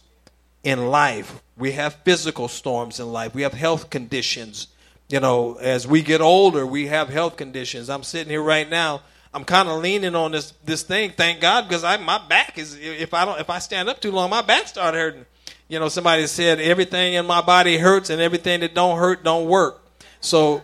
in 0.64 0.88
life. 0.88 1.42
We 1.58 1.74
have 1.74 1.94
physical 2.04 2.48
storms 2.48 3.00
in 3.00 3.12
life. 3.12 3.36
We 3.36 3.44
have 3.44 3.54
health 3.54 3.90
conditions. 3.90 4.68
You 5.08 5.20
know, 5.20 5.56
as 5.56 5.88
we 5.88 6.02
get 6.02 6.20
older, 6.20 6.66
we 6.66 6.88
have 6.88 7.10
health 7.10 7.38
conditions. 7.38 7.90
I'm 7.90 8.04
sitting 8.04 8.32
here 8.32 8.42
right 8.42 8.68
now. 8.68 9.02
I'm 9.34 9.44
kind 9.44 9.70
of 9.70 9.82
leaning 9.82 10.16
on 10.16 10.32
this 10.32 10.54
this 10.64 10.82
thing. 10.82 11.12
Thank 11.12 11.42
God, 11.42 11.68
because 11.68 11.84
I 11.84 11.98
my 11.98 12.26
back 12.28 12.58
is 12.58 12.76
if 12.80 13.14
I 13.14 13.26
don't 13.26 13.40
if 13.40 13.50
I 13.50 13.60
stand 13.60 13.90
up 13.90 14.00
too 14.00 14.12
long, 14.12 14.30
my 14.30 14.42
back 14.42 14.68
started 14.68 14.98
hurting. 14.98 15.26
You 15.68 15.80
know, 15.80 15.90
somebody 15.90 16.28
said 16.28 16.60
everything 16.60 17.16
in 17.16 17.26
my 17.26 17.42
body 17.42 17.78
hurts, 17.78 18.10
and 18.10 18.22
everything 18.22 18.60
that 18.60 18.76
don't 18.76 19.00
hurt 19.00 19.24
don't 19.24 19.48
work. 19.48 19.82
So, 20.22 20.62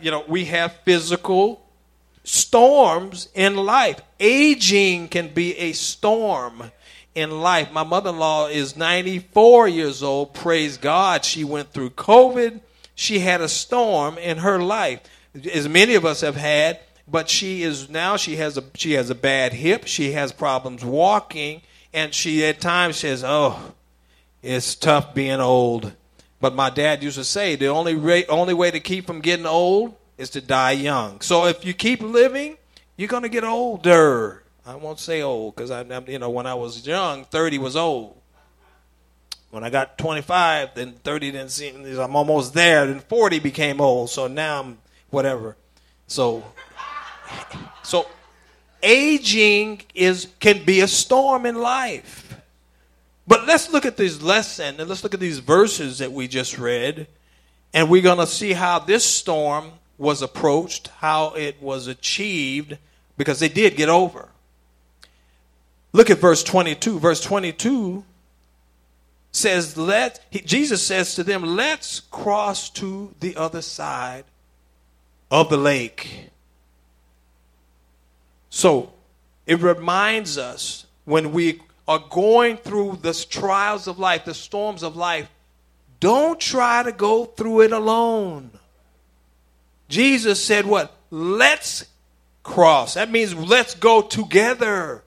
you 0.00 0.10
know, 0.10 0.24
we 0.28 0.44
have 0.46 0.76
physical 0.84 1.64
storms 2.24 3.28
in 3.34 3.56
life. 3.56 4.00
Aging 4.20 5.08
can 5.08 5.32
be 5.34 5.56
a 5.56 5.72
storm 5.72 6.70
in 7.14 7.40
life. 7.40 7.72
My 7.72 7.82
mother 7.82 8.10
in 8.10 8.18
law 8.18 8.46
is 8.46 8.76
94 8.76 9.68
years 9.68 10.02
old. 10.02 10.34
Praise 10.34 10.76
God. 10.76 11.24
She 11.24 11.42
went 11.42 11.72
through 11.72 11.90
COVID. 11.90 12.60
She 12.94 13.20
had 13.20 13.40
a 13.40 13.48
storm 13.48 14.18
in 14.18 14.38
her 14.38 14.60
life, 14.60 15.00
as 15.52 15.68
many 15.68 15.94
of 15.94 16.04
us 16.04 16.20
have 16.20 16.36
had. 16.36 16.80
But 17.10 17.30
she 17.30 17.62
is 17.62 17.88
now 17.88 18.16
she 18.16 18.36
has 18.36 18.58
a 18.58 18.64
she 18.74 18.92
has 18.92 19.08
a 19.08 19.14
bad 19.14 19.54
hip. 19.54 19.86
She 19.86 20.12
has 20.12 20.30
problems 20.30 20.84
walking, 20.84 21.62
and 21.94 22.12
she 22.12 22.44
at 22.44 22.60
times 22.60 22.98
says, 22.98 23.24
"Oh, 23.24 23.72
it's 24.42 24.74
tough 24.74 25.14
being 25.14 25.40
old." 25.40 25.92
But 26.40 26.54
my 26.54 26.70
dad 26.70 27.02
used 27.02 27.18
to 27.18 27.24
say 27.24 27.56
the 27.56 27.66
only 27.66 28.26
only 28.28 28.54
way 28.54 28.70
to 28.70 28.80
keep 28.80 29.06
from 29.06 29.20
getting 29.20 29.46
old 29.46 29.96
is 30.16 30.30
to 30.30 30.40
die 30.40 30.72
young. 30.72 31.20
So 31.20 31.46
if 31.46 31.64
you 31.64 31.74
keep 31.74 32.00
living, 32.00 32.56
you're 32.96 33.08
going 33.08 33.22
to 33.22 33.28
get 33.28 33.44
older. 33.44 34.42
I 34.66 34.74
won't 34.74 35.00
say 35.00 35.22
old 35.22 35.54
because 35.54 35.70
I, 35.70 35.82
you 36.06 36.18
know, 36.18 36.28
when 36.30 36.46
I 36.46 36.54
was 36.54 36.86
young, 36.86 37.24
30 37.24 37.58
was 37.58 37.74
old. 37.74 38.16
When 39.50 39.64
I 39.64 39.70
got 39.70 39.96
25, 39.96 40.74
then 40.74 40.92
30 41.02 41.30
didn't 41.30 41.50
seem. 41.50 41.86
I'm 41.98 42.14
almost 42.14 42.52
there. 42.52 42.86
Then 42.86 43.00
40 43.00 43.38
became 43.38 43.80
old. 43.80 44.10
So 44.10 44.26
now 44.26 44.60
I'm 44.60 44.78
whatever. 45.08 45.56
So, 46.06 46.44
so 47.82 48.06
aging 48.82 49.82
is 49.94 50.28
can 50.38 50.64
be 50.64 50.80
a 50.80 50.88
storm 50.88 51.46
in 51.46 51.54
life. 51.56 52.37
But 53.28 53.46
let's 53.46 53.70
look 53.70 53.84
at 53.84 53.98
this 53.98 54.22
lesson 54.22 54.80
and 54.80 54.88
let's 54.88 55.02
look 55.04 55.12
at 55.12 55.20
these 55.20 55.38
verses 55.38 55.98
that 55.98 56.10
we 56.10 56.26
just 56.26 56.58
read, 56.58 57.06
and 57.74 57.90
we're 57.90 58.02
going 58.02 58.18
to 58.18 58.26
see 58.26 58.54
how 58.54 58.78
this 58.78 59.04
storm 59.04 59.72
was 59.98 60.22
approached, 60.22 60.88
how 61.00 61.34
it 61.34 61.60
was 61.60 61.88
achieved, 61.88 62.78
because 63.18 63.38
they 63.38 63.50
did 63.50 63.76
get 63.76 63.90
over. 63.90 64.30
Look 65.92 66.08
at 66.08 66.18
verse 66.18 66.42
22. 66.42 66.98
Verse 66.98 67.20
22 67.20 68.02
says, 69.30 69.76
Let, 69.76 70.24
he, 70.30 70.40
Jesus 70.40 70.82
says 70.82 71.14
to 71.16 71.22
them, 71.22 71.42
Let's 71.42 72.00
cross 72.00 72.70
to 72.70 73.14
the 73.20 73.36
other 73.36 73.60
side 73.60 74.24
of 75.30 75.50
the 75.50 75.58
lake. 75.58 76.30
So 78.48 78.94
it 79.46 79.60
reminds 79.60 80.38
us 80.38 80.86
when 81.04 81.32
we 81.32 81.60
are 81.88 82.04
going 82.10 82.58
through 82.58 82.98
the 83.00 83.14
trials 83.28 83.88
of 83.88 83.98
life, 83.98 84.26
the 84.26 84.34
storms 84.34 84.82
of 84.82 84.94
life, 84.94 85.28
don't 85.98 86.38
try 86.38 86.82
to 86.82 86.92
go 86.92 87.24
through 87.24 87.62
it 87.62 87.72
alone. 87.72 88.50
Jesus 89.88 90.44
said, 90.44 90.66
What? 90.66 90.94
Let's 91.10 91.86
cross. 92.42 92.94
That 92.94 93.10
means 93.10 93.34
let's 93.34 93.74
go 93.74 94.02
together. 94.02 95.02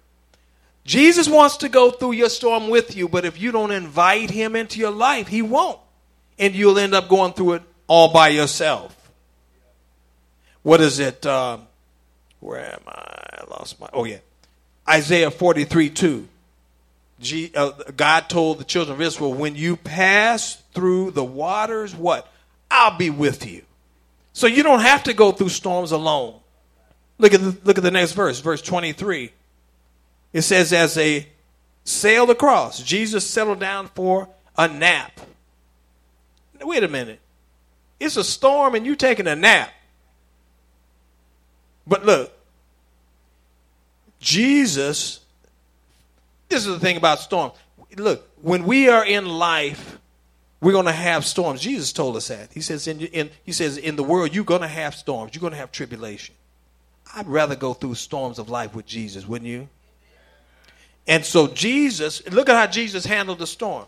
Jesus 0.84 1.30
wants 1.30 1.58
to 1.58 1.70
go 1.70 1.92
through 1.92 2.14
your 2.14 2.30
storm 2.30 2.70
with 2.70 2.96
you, 2.96 3.08
but 3.08 3.24
if 3.24 3.40
you 3.40 3.52
don't 3.52 3.72
invite 3.72 4.32
him 4.32 4.56
into 4.56 4.80
your 4.80 4.92
life, 4.92 5.28
he 5.28 5.44
won't. 5.44 5.80
And 6.40 6.56
you'll 6.56 6.80
end 6.80 6.96
up 6.96 7.08
going 7.08 7.34
through 7.34 7.54
it 7.54 7.62
all 7.88 8.12
by 8.12 8.30
yourself. 8.30 8.98
What 10.64 10.82
is 10.82 10.98
it? 11.00 11.24
Um, 11.28 11.68
where 12.40 12.74
am 12.74 12.82
I? 12.88 12.92
I 12.92 13.44
lost 13.50 13.80
my. 13.80 13.90
Oh, 13.94 14.06
yeah. 14.06 14.18
Isaiah 14.90 15.30
43 15.30 15.92
2. 15.92 16.28
G, 17.22 17.52
uh, 17.56 17.72
God 17.96 18.30
told 18.30 18.60
the 18.60 18.64
children 18.64 18.96
of 18.96 19.02
Israel, 19.02 19.34
when 19.34 19.56
you 19.56 19.78
pass 19.78 20.56
through 20.74 21.12
the 21.12 21.24
waters, 21.24 21.96
what? 21.96 22.32
I'll 22.70 22.98
be 22.98 23.10
with 23.10 23.46
you. 23.46 23.64
So 24.34 24.48
you 24.48 24.64
don't 24.64 24.82
have 24.82 25.04
to 25.04 25.14
go 25.14 25.32
through 25.32 25.50
storms 25.50 25.92
alone. 25.92 26.40
Look 27.18 27.34
at 27.34 27.42
the, 27.42 27.58
look 27.64 27.78
at 27.78 27.84
the 27.84 27.92
next 27.92 28.14
verse, 28.14 28.40
verse 28.40 28.62
23. 28.62 29.32
It 30.34 30.42
says, 30.42 30.74
as 30.74 30.96
they 30.96 31.28
sailed 31.84 32.30
across, 32.30 32.82
Jesus 32.82 33.28
settled 33.28 33.60
down 33.60 33.88
for 33.88 34.30
a 34.58 34.68
nap. 34.68 35.20
Wait 36.62 36.84
a 36.84 36.88
minute. 36.88 37.20
It's 38.00 38.18
a 38.18 38.24
storm 38.24 38.76
and 38.76 38.86
you're 38.86 38.96
taking 38.96 39.28
a 39.28 39.36
nap. 39.36 39.72
But 41.86 42.06
look, 42.06 42.32
Jesus, 44.20 45.21
this 46.52 46.68
is 46.68 46.74
the 46.74 46.80
thing 46.80 46.98
about 46.98 47.20
storms. 47.20 47.54
Look, 47.98 48.30
when 48.42 48.66
we 48.66 48.90
are 48.90 49.04
in 49.04 49.26
life, 49.26 49.98
We're 50.62 50.74
going 50.74 50.86
to 50.86 50.92
have 50.92 51.26
storms. 51.26 51.60
Jesus 51.60 51.92
told 51.92 52.16
us 52.16 52.28
that. 52.28 52.54
He 52.54 52.62
says 52.62 52.88
in, 52.88 53.02
in 53.02 53.32
he 53.44 53.52
says 53.52 53.78
in 53.78 53.96
the 53.96 54.04
world 54.04 54.34
you're 54.34 54.44
going 54.46 54.62
to 54.62 54.68
have 54.68 54.94
storms. 54.94 55.34
You're 55.34 55.42
going 55.42 55.54
to 55.54 55.58
have 55.58 55.72
tribulation. 55.72 56.36
I'd 57.16 57.28
rather 57.28 57.56
go 57.56 57.74
through 57.74 57.96
storms 57.96 58.38
of 58.38 58.48
life 58.50 58.76
with 58.76 58.86
Jesus, 58.86 59.28
wouldn't 59.28 59.50
you? 59.50 59.68
And 61.08 61.26
so 61.26 61.48
Jesus, 61.48 62.22
look 62.30 62.48
at 62.48 62.56
how 62.56 62.68
Jesus 62.68 63.06
handled 63.06 63.40
the 63.40 63.48
storm. 63.48 63.88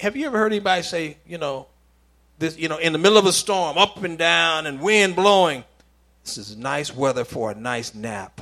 Have 0.00 0.16
you 0.16 0.26
ever 0.26 0.36
heard 0.36 0.52
anybody 0.52 0.82
say, 0.82 1.16
you 1.26 1.38
know, 1.38 1.68
this, 2.38 2.58
you 2.58 2.68
know, 2.68 2.76
in 2.76 2.92
the 2.92 2.98
middle 2.98 3.16
of 3.16 3.24
a 3.24 3.32
storm, 3.32 3.78
up 3.78 4.02
and 4.02 4.18
down 4.18 4.66
and 4.66 4.80
wind 4.80 5.14
blowing, 5.14 5.64
this 6.24 6.36
is 6.36 6.56
nice 6.56 6.92
weather 6.92 7.24
for 7.24 7.52
a 7.52 7.54
nice 7.54 7.94
nap. 7.94 8.40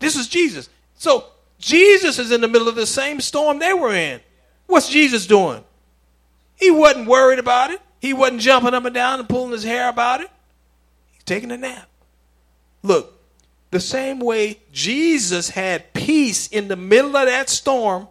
This 0.00 0.16
is 0.16 0.28
Jesus. 0.28 0.70
So 1.02 1.24
Jesus 1.58 2.20
is 2.20 2.30
in 2.30 2.42
the 2.42 2.46
middle 2.46 2.68
of 2.68 2.76
the 2.76 2.86
same 2.86 3.20
storm 3.20 3.58
they 3.58 3.72
were 3.72 3.92
in. 3.92 4.20
What's 4.68 4.88
Jesus 4.88 5.26
doing? 5.26 5.64
He 6.54 6.70
wasn't 6.70 7.08
worried 7.08 7.40
about 7.40 7.72
it. 7.72 7.80
He 8.00 8.12
wasn't 8.12 8.40
jumping 8.40 8.72
up 8.72 8.84
and 8.84 8.94
down 8.94 9.18
and 9.18 9.28
pulling 9.28 9.50
his 9.50 9.64
hair 9.64 9.88
about 9.88 10.20
it. 10.20 10.30
He's 11.10 11.24
taking 11.24 11.50
a 11.50 11.56
nap. 11.56 11.88
Look, 12.84 13.20
the 13.72 13.80
same 13.80 14.20
way 14.20 14.60
Jesus 14.72 15.50
had 15.50 15.92
peace 15.92 16.46
in 16.46 16.68
the 16.68 16.76
middle 16.76 17.16
of 17.16 17.26
that 17.26 17.48
storm, 17.48 18.06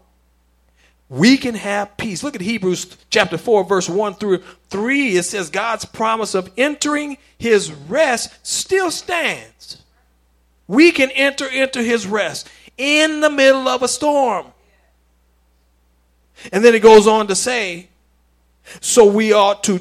we 1.07 1.37
can 1.37 1.55
have 1.55 1.95
peace. 1.95 2.25
Look 2.25 2.35
at 2.35 2.41
Hebrews 2.41 2.97
chapter 3.09 3.37
4, 3.37 3.63
verse 3.63 3.87
1 3.87 4.15
through 4.15 4.43
3. 4.69 5.15
It 5.15 5.23
says, 5.23 5.49
God's 5.49 5.85
promise 5.85 6.35
of 6.35 6.51
entering 6.57 7.17
his 7.37 7.71
rest 7.71 8.33
still 8.45 8.91
stands. 8.91 9.77
We 10.67 10.91
can 10.91 11.09
enter 11.11 11.47
into 11.47 11.81
his 11.81 12.05
rest 12.05 12.49
in 12.81 13.19
the 13.19 13.29
middle 13.29 13.67
of 13.67 13.83
a 13.83 13.87
storm. 13.87 14.47
And 16.51 16.65
then 16.65 16.73
it 16.73 16.81
goes 16.81 17.05
on 17.05 17.27
to 17.27 17.35
say, 17.35 17.89
so 18.79 19.05
we 19.05 19.31
ought 19.33 19.63
to, 19.65 19.79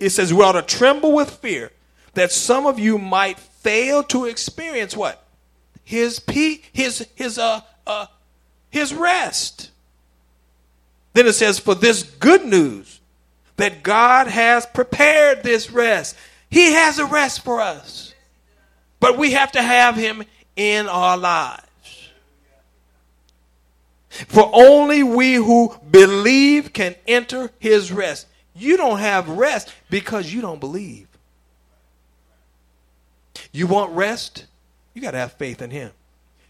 it 0.00 0.10
says, 0.10 0.34
we 0.34 0.42
ought 0.42 0.52
to 0.52 0.62
tremble 0.62 1.12
with 1.12 1.30
fear 1.30 1.70
that 2.14 2.32
some 2.32 2.66
of 2.66 2.78
you 2.78 2.98
might 2.98 3.38
fail 3.38 4.02
to 4.04 4.24
experience 4.24 4.96
what? 4.96 5.24
His 5.84 6.18
peace, 6.18 6.60
his 6.72 7.06
his 7.14 7.38
uh 7.38 7.60
uh 7.86 8.06
his 8.70 8.94
rest. 8.94 9.70
Then 11.12 11.26
it 11.26 11.34
says, 11.34 11.58
for 11.58 11.74
this 11.74 12.02
good 12.02 12.44
news 12.44 13.00
that 13.56 13.82
God 13.82 14.26
has 14.26 14.66
prepared 14.66 15.42
this 15.42 15.70
rest. 15.70 16.16
He 16.50 16.72
has 16.72 16.98
a 16.98 17.06
rest 17.06 17.44
for 17.44 17.60
us. 17.60 18.14
But 18.98 19.18
we 19.18 19.32
have 19.32 19.52
to 19.52 19.62
have 19.62 19.94
him 19.94 20.24
in 20.56 20.88
our 20.88 21.16
lives. 21.16 21.63
For 24.28 24.48
only 24.52 25.02
we 25.02 25.34
who 25.34 25.76
believe 25.90 26.72
can 26.72 26.94
enter 27.06 27.50
his 27.58 27.90
rest. 27.90 28.26
You 28.54 28.76
don't 28.76 28.98
have 28.98 29.28
rest 29.28 29.72
because 29.90 30.32
you 30.32 30.40
don't 30.40 30.60
believe. 30.60 31.08
You 33.52 33.66
want 33.66 33.92
rest? 33.92 34.46
You 34.94 35.02
got 35.02 35.12
to 35.12 35.18
have 35.18 35.32
faith 35.34 35.60
in 35.60 35.70
Him. 35.70 35.90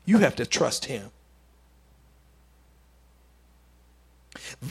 You 0.04 0.18
have 0.18 0.36
to 0.36 0.46
trust 0.46 0.84
Him. 0.84 1.10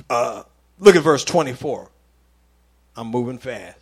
Uh, 0.09 0.43
look 0.79 0.95
at 0.95 1.03
verse 1.03 1.23
24. 1.23 1.89
I'm 2.95 3.07
moving 3.07 3.39
fast. 3.39 3.79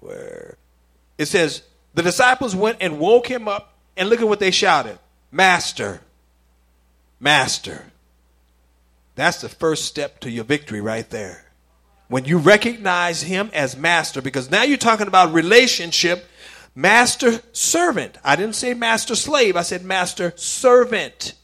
Where 0.00 0.56
it 1.16 1.26
says, 1.26 1.62
The 1.94 2.02
disciples 2.02 2.54
went 2.54 2.78
and 2.80 2.98
woke 2.98 3.26
him 3.26 3.48
up, 3.48 3.72
and 3.96 4.08
look 4.08 4.20
at 4.20 4.28
what 4.28 4.40
they 4.40 4.50
shouted 4.50 4.98
Master, 5.30 6.00
Master. 7.20 7.86
That's 9.14 9.40
the 9.40 9.48
first 9.48 9.84
step 9.86 10.20
to 10.20 10.30
your 10.30 10.44
victory 10.44 10.80
right 10.80 11.08
there. 11.10 11.44
When 12.08 12.24
you 12.24 12.38
recognize 12.38 13.22
him 13.22 13.50
as 13.52 13.76
master, 13.76 14.22
because 14.22 14.50
now 14.50 14.62
you're 14.62 14.78
talking 14.78 15.08
about 15.08 15.32
relationship 15.32 16.26
Master 16.78 17.40
servant. 17.52 18.18
I 18.22 18.36
didn't 18.36 18.54
say 18.54 18.72
master 18.72 19.16
slave, 19.16 19.56
I 19.56 19.62
said 19.62 19.84
master 19.84 20.32
servant. 20.36 21.34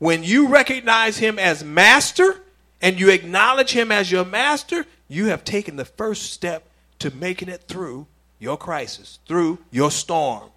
When 0.00 0.24
you 0.24 0.48
recognize 0.48 1.18
him 1.18 1.38
as 1.38 1.62
master 1.62 2.42
and 2.82 2.98
you 2.98 3.08
acknowledge 3.10 3.70
him 3.70 3.92
as 3.92 4.10
your 4.10 4.24
master, 4.24 4.84
you 5.06 5.26
have 5.26 5.44
taken 5.44 5.76
the 5.76 5.84
first 5.84 6.32
step 6.32 6.68
to 6.98 7.14
making 7.14 7.50
it 7.50 7.68
through 7.68 8.08
your 8.40 8.56
crisis, 8.56 9.20
through 9.28 9.58
your 9.70 9.92
storm. 9.92 10.50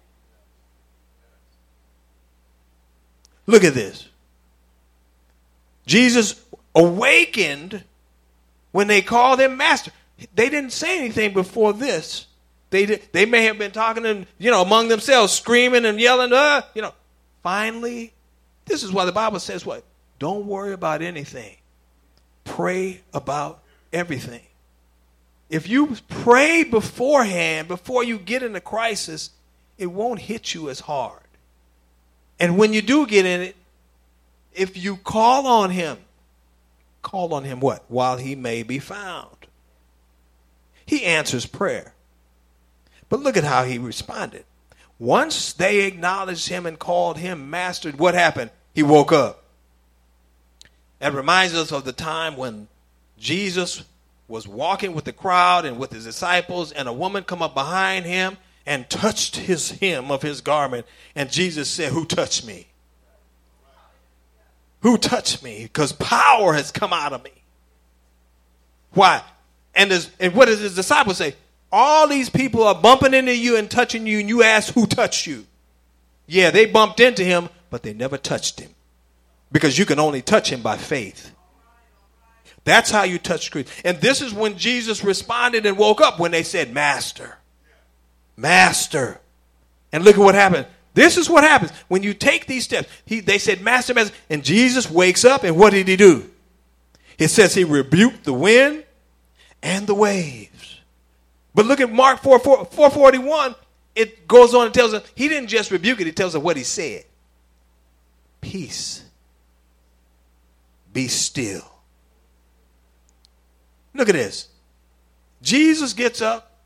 Look 3.46 3.62
at 3.62 3.74
this. 3.74 4.08
Jesus 5.88 6.40
awakened 6.74 7.82
when 8.72 8.86
they 8.86 9.02
called 9.02 9.40
him 9.40 9.56
master. 9.56 9.90
They 10.34 10.50
didn't 10.50 10.72
say 10.72 10.98
anything 10.98 11.32
before 11.32 11.72
this. 11.72 12.26
They, 12.70 12.84
they 12.84 13.24
may 13.24 13.44
have 13.44 13.58
been 13.58 13.70
talking 13.70 14.04
and, 14.04 14.26
you 14.38 14.50
know, 14.50 14.60
among 14.60 14.88
themselves, 14.88 15.32
screaming 15.32 15.86
and 15.86 15.98
yelling, 15.98 16.32
uh, 16.32 16.62
you 16.74 16.82
know. 16.82 16.92
Finally, 17.42 18.12
this 18.66 18.82
is 18.82 18.92
why 18.92 19.06
the 19.06 19.12
Bible 19.12 19.40
says 19.40 19.64
what? 19.64 19.82
Don't 20.18 20.46
worry 20.46 20.74
about 20.74 21.00
anything. 21.00 21.56
Pray 22.44 23.00
about 23.14 23.62
everything. 23.92 24.42
If 25.48 25.68
you 25.68 25.96
pray 26.08 26.64
beforehand, 26.64 27.68
before 27.68 28.04
you 28.04 28.18
get 28.18 28.42
in 28.42 28.54
a 28.54 28.60
crisis, 28.60 29.30
it 29.78 29.86
won't 29.86 30.20
hit 30.20 30.52
you 30.52 30.68
as 30.68 30.80
hard. 30.80 31.22
And 32.38 32.58
when 32.58 32.74
you 32.74 32.82
do 32.82 33.06
get 33.06 33.24
in 33.24 33.40
it, 33.40 33.56
if 34.52 34.76
you 34.76 34.96
call 34.96 35.46
on 35.46 35.70
him, 35.70 35.98
call 37.02 37.34
on 37.34 37.44
him 37.44 37.60
what? 37.60 37.84
While 37.88 38.16
he 38.16 38.34
may 38.34 38.62
be 38.62 38.78
found. 38.78 39.36
He 40.84 41.04
answers 41.04 41.46
prayer. 41.46 41.94
But 43.08 43.20
look 43.20 43.36
at 43.36 43.44
how 43.44 43.64
he 43.64 43.78
responded. 43.78 44.44
Once 44.98 45.52
they 45.52 45.86
acknowledged 45.86 46.48
him 46.48 46.66
and 46.66 46.78
called 46.78 47.18
him 47.18 47.50
master, 47.50 47.92
what 47.92 48.14
happened? 48.14 48.50
He 48.74 48.82
woke 48.82 49.12
up. 49.12 49.44
That 50.98 51.14
reminds 51.14 51.54
us 51.54 51.72
of 51.72 51.84
the 51.84 51.92
time 51.92 52.36
when 52.36 52.68
Jesus 53.18 53.84
was 54.26 54.48
walking 54.48 54.94
with 54.94 55.04
the 55.04 55.12
crowd 55.12 55.64
and 55.64 55.78
with 55.78 55.92
his 55.92 56.04
disciples, 56.04 56.72
and 56.72 56.88
a 56.88 56.92
woman 56.92 57.24
come 57.24 57.42
up 57.42 57.54
behind 57.54 58.04
him 58.04 58.36
and 58.66 58.88
touched 58.90 59.36
his 59.36 59.70
hem 59.70 60.10
of 60.10 60.22
his 60.22 60.40
garment. 60.40 60.86
And 61.14 61.30
Jesus 61.30 61.70
said, 61.70 61.92
Who 61.92 62.04
touched 62.04 62.44
me? 62.44 62.66
Who 64.80 64.96
touched 64.96 65.42
me? 65.42 65.64
Because 65.64 65.92
power 65.92 66.52
has 66.52 66.70
come 66.70 66.92
out 66.92 67.12
of 67.12 67.24
me. 67.24 67.32
Why? 68.92 69.22
And, 69.74 70.10
and 70.20 70.34
what 70.34 70.46
does 70.46 70.60
his 70.60 70.74
disciples 70.74 71.18
say? 71.18 71.34
All 71.70 72.08
these 72.08 72.30
people 72.30 72.62
are 72.64 72.74
bumping 72.74 73.14
into 73.14 73.34
you 73.36 73.56
and 73.56 73.70
touching 73.70 74.06
you, 74.06 74.20
and 74.20 74.28
you 74.28 74.42
ask 74.42 74.72
who 74.72 74.86
touched 74.86 75.26
you. 75.26 75.46
Yeah, 76.26 76.50
they 76.50 76.66
bumped 76.66 77.00
into 77.00 77.24
him, 77.24 77.48
but 77.70 77.82
they 77.82 77.92
never 77.92 78.16
touched 78.16 78.60
him. 78.60 78.70
Because 79.50 79.78
you 79.78 79.86
can 79.86 79.98
only 79.98 80.22
touch 80.22 80.50
him 80.50 80.62
by 80.62 80.76
faith. 80.76 81.32
That's 82.64 82.90
how 82.90 83.04
you 83.04 83.18
touch 83.18 83.50
Christ. 83.50 83.70
And 83.84 83.98
this 83.98 84.20
is 84.20 84.34
when 84.34 84.58
Jesus 84.58 85.02
responded 85.02 85.64
and 85.64 85.78
woke 85.78 86.00
up 86.00 86.18
when 86.18 86.32
they 86.32 86.42
said, 86.42 86.72
Master. 86.72 87.38
Master. 88.36 89.20
And 89.90 90.04
look 90.04 90.16
at 90.16 90.20
what 90.20 90.34
happened. 90.34 90.66
This 90.98 91.16
is 91.16 91.30
what 91.30 91.44
happens 91.44 91.70
when 91.86 92.02
you 92.02 92.12
take 92.12 92.46
these 92.46 92.64
steps. 92.64 92.88
He, 93.04 93.20
they 93.20 93.38
said, 93.38 93.60
Master, 93.60 93.94
Master. 93.94 94.12
And 94.28 94.42
Jesus 94.42 94.90
wakes 94.90 95.24
up, 95.24 95.44
and 95.44 95.56
what 95.56 95.70
did 95.70 95.86
he 95.86 95.94
do? 95.94 96.28
It 97.16 97.28
says 97.28 97.54
he 97.54 97.62
rebuked 97.62 98.24
the 98.24 98.32
wind 98.32 98.82
and 99.62 99.86
the 99.86 99.94
waves. 99.94 100.80
But 101.54 101.66
look 101.66 101.80
at 101.80 101.92
Mark 101.92 102.20
4, 102.20 102.40
4, 102.40 102.64
441. 102.64 103.54
It 103.94 104.26
goes 104.26 104.56
on 104.56 104.66
and 104.66 104.74
tells 104.74 104.92
us 104.92 105.08
he 105.14 105.28
didn't 105.28 105.50
just 105.50 105.70
rebuke 105.70 106.00
it, 106.00 106.08
it 106.08 106.16
tells 106.16 106.34
us 106.34 106.42
what 106.42 106.56
he 106.56 106.64
said. 106.64 107.04
Peace. 108.40 109.04
Be 110.92 111.06
still. 111.06 111.62
Look 113.94 114.08
at 114.08 114.16
this. 114.16 114.48
Jesus 115.42 115.92
gets 115.92 116.20
up 116.20 116.58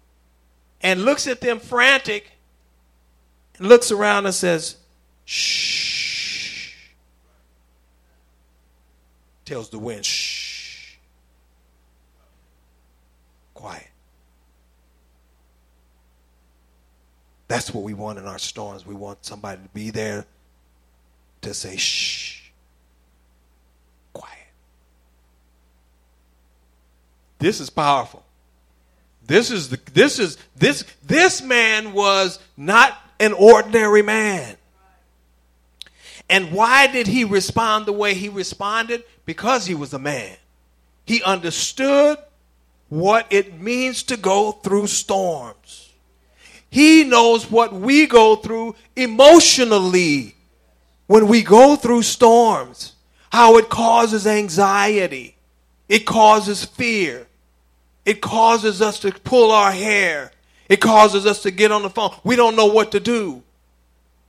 and 0.81 1.05
looks 1.05 1.27
at 1.27 1.43
them 1.43 1.61
frantic 1.61 2.32
looks 3.59 3.91
around 3.91 4.27
and 4.27 4.35
says, 4.35 4.77
shh. 5.25 6.75
Tells 9.45 9.69
the 9.71 9.79
wind, 9.79 10.05
shh. 10.05 10.97
Quiet. 13.55 13.89
That's 17.49 17.75
what 17.75 17.85
we 17.85 17.93
want 17.93 18.19
in 18.19 18.27
our 18.27 18.39
storms. 18.39 18.87
We 18.87 18.95
want 18.95 19.25
somebody 19.25 19.63
to 19.63 19.69
be 19.69 19.91
there 19.91 20.25
to 21.43 21.53
say, 21.53 21.77
shh, 21.77 22.51
quiet. 24.13 24.49
This 27.39 27.61
is 27.61 27.69
powerful. 27.69 28.25
This 29.27 29.51
is 29.51 29.69
the, 29.69 29.79
this 29.93 30.19
is 30.19 30.39
this 30.57 30.85
this 31.05 31.43
man 31.43 31.93
was 31.93 32.39
not 32.57 32.97
an 33.23 33.33
ordinary 33.33 34.03
man. 34.03 34.57
And 36.29 36.53
why 36.53 36.89
did 36.89 37.07
he 37.07 37.25
respond 37.25 37.87
the 37.87 37.93
way 37.93 38.15
he 38.15 38.29
responded? 38.29 39.05
Because 39.25 39.67
he 39.67 39.75
was 39.75 39.95
a 39.95 39.99
man. 39.99 40.37
He 41.07 41.23
understood 41.23 42.19
what 42.89 43.27
it 43.31 43.61
means 43.61 44.03
to 44.05 44.17
go 44.17 44.53
through 44.53 44.89
storms. 44.89 45.91
He 46.69 47.05
knows 47.05 47.51
what 47.51 47.73
we 47.73 48.07
go 48.07 48.37
through 48.37 48.75
emotionally 48.97 50.35
when 51.07 51.29
we 51.29 51.43
go 51.43 51.77
through 51.77 52.03
storms, 52.03 52.95
how 53.31 53.59
it 53.59 53.69
causes 53.69 54.27
anxiety, 54.27 55.37
it 55.89 56.07
causes 56.07 56.65
fear, 56.65 57.27
it 58.05 58.21
causes 58.21 58.81
us 58.81 58.99
to 59.01 59.13
pull 59.13 59.51
our 59.51 59.73
hair, 59.73 60.33
it 60.73 60.81
causes 60.81 61.27
us 61.27 61.43
to 61.43 61.51
get 61.51 61.71
on 61.71 61.83
the 61.83 61.91
phone. 61.91 62.17
We 62.25 62.35
don't 62.35 62.57
know 62.57 62.65
what 62.65 62.93
to 62.93 63.01
do. 63.01 63.43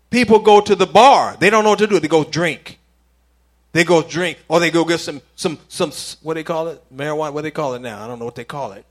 People 0.09 0.39
go 0.39 0.59
to 0.59 0.75
the 0.75 0.85
bar, 0.85 1.37
they 1.39 1.49
don't 1.49 1.63
know 1.63 1.69
what 1.69 1.79
to 1.79 1.87
do, 1.87 1.99
they 1.99 2.09
go 2.09 2.25
drink. 2.25 2.79
They 3.71 3.85
go 3.85 4.03
drink, 4.03 4.39
or 4.49 4.59
they 4.59 4.69
go 4.69 4.83
get 4.83 4.99
some, 4.99 5.21
some, 5.37 5.57
some, 5.69 5.91
what 6.21 6.33
they 6.33 6.43
call 6.43 6.67
it? 6.67 6.83
Marijuana, 6.93 7.31
what 7.31 7.43
they 7.43 7.51
call 7.51 7.75
it 7.75 7.81
now? 7.81 8.03
I 8.03 8.07
don't 8.07 8.19
know 8.19 8.25
what 8.25 8.35
they 8.35 8.43
call 8.43 8.73
it. 8.73 8.85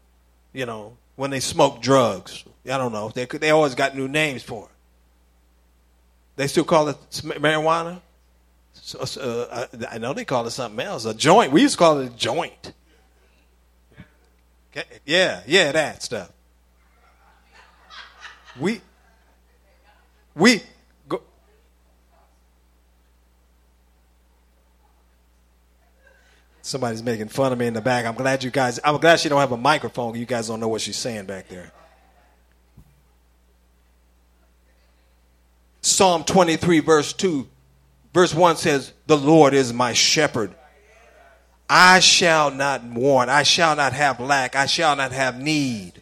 You 0.54 0.64
know, 0.64 0.96
when 1.16 1.30
they 1.30 1.40
smoke 1.40 1.82
drugs. 1.82 2.42
I 2.64 2.78
don't 2.78 2.90
know. 2.90 3.10
They, 3.10 3.26
they 3.26 3.50
always 3.50 3.74
got 3.74 3.94
new 3.94 4.08
names 4.08 4.42
for 4.42 4.64
it. 4.64 4.70
They 6.36 6.46
still 6.46 6.64
call 6.64 6.88
it 6.88 6.96
marijuana? 7.10 8.00
Uh, 8.98 9.66
I 9.90 9.98
know 9.98 10.14
they 10.14 10.24
call 10.24 10.46
it 10.46 10.52
something 10.52 10.84
else. 10.84 11.04
A 11.04 11.12
joint. 11.12 11.52
We 11.52 11.60
used 11.60 11.74
to 11.74 11.78
call 11.78 11.98
it 12.00 12.06
a 12.06 12.16
joint. 12.16 12.72
Yeah, 15.04 15.42
yeah, 15.46 15.70
that 15.72 16.02
stuff. 16.02 16.32
We, 18.60 18.80
we, 20.34 20.62
go 21.08 21.22
Somebody's 26.60 27.02
making 27.02 27.28
fun 27.28 27.52
of 27.52 27.58
me 27.58 27.66
in 27.66 27.74
the 27.74 27.80
back. 27.80 28.04
I'm 28.04 28.14
glad 28.14 28.44
you 28.44 28.50
guys. 28.50 28.78
I'm 28.84 28.98
glad 28.98 29.20
she 29.20 29.28
don't 29.28 29.40
have 29.40 29.52
a 29.52 29.56
microphone. 29.56 30.14
You 30.14 30.26
guys 30.26 30.48
don't 30.48 30.60
know 30.60 30.68
what 30.68 30.80
she's 30.80 30.96
saying 30.96 31.26
back 31.26 31.48
there. 31.48 31.72
Psalm 35.80 36.22
23, 36.22 36.78
verse 36.80 37.12
2, 37.12 37.48
verse 38.14 38.32
1 38.32 38.56
says, 38.56 38.92
The 39.06 39.16
Lord 39.16 39.52
is 39.52 39.72
my 39.72 39.92
shepherd. 39.92 40.54
I 41.68 42.00
shall 42.00 42.50
not 42.50 42.84
want, 42.84 43.30
I 43.30 43.42
shall 43.42 43.74
not 43.74 43.92
have 43.94 44.20
lack, 44.20 44.54
I 44.54 44.66
shall 44.66 44.94
not 44.94 45.12
have 45.12 45.40
need. 45.40 46.01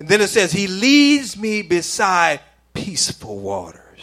And 0.00 0.08
then 0.08 0.20
it 0.20 0.28
says, 0.28 0.50
He 0.50 0.66
leads 0.66 1.36
me 1.36 1.62
beside 1.62 2.40
peaceful 2.74 3.38
waters, 3.38 4.00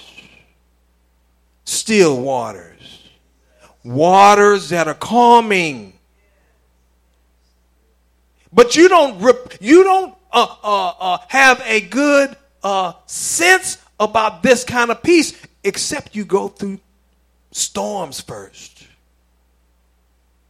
still 1.65 2.21
waters 2.21 2.77
waters 3.87 4.69
that 4.69 4.87
are 4.87 4.93
calming. 4.93 5.93
But 8.51 8.75
you 8.75 8.89
don't 8.89 9.57
you 9.61 9.83
don't 9.83 10.15
uh, 10.31 10.55
uh, 10.63 10.93
uh, 10.99 11.17
have 11.27 11.61
a 11.65 11.81
good 11.81 12.35
uh, 12.63 12.93
sense 13.05 13.77
about 13.99 14.43
this 14.43 14.63
kind 14.63 14.91
of 14.91 15.01
peace 15.01 15.39
except 15.63 16.15
you 16.15 16.25
go 16.25 16.47
through 16.47 16.79
storms 17.51 18.21
first. 18.21 18.85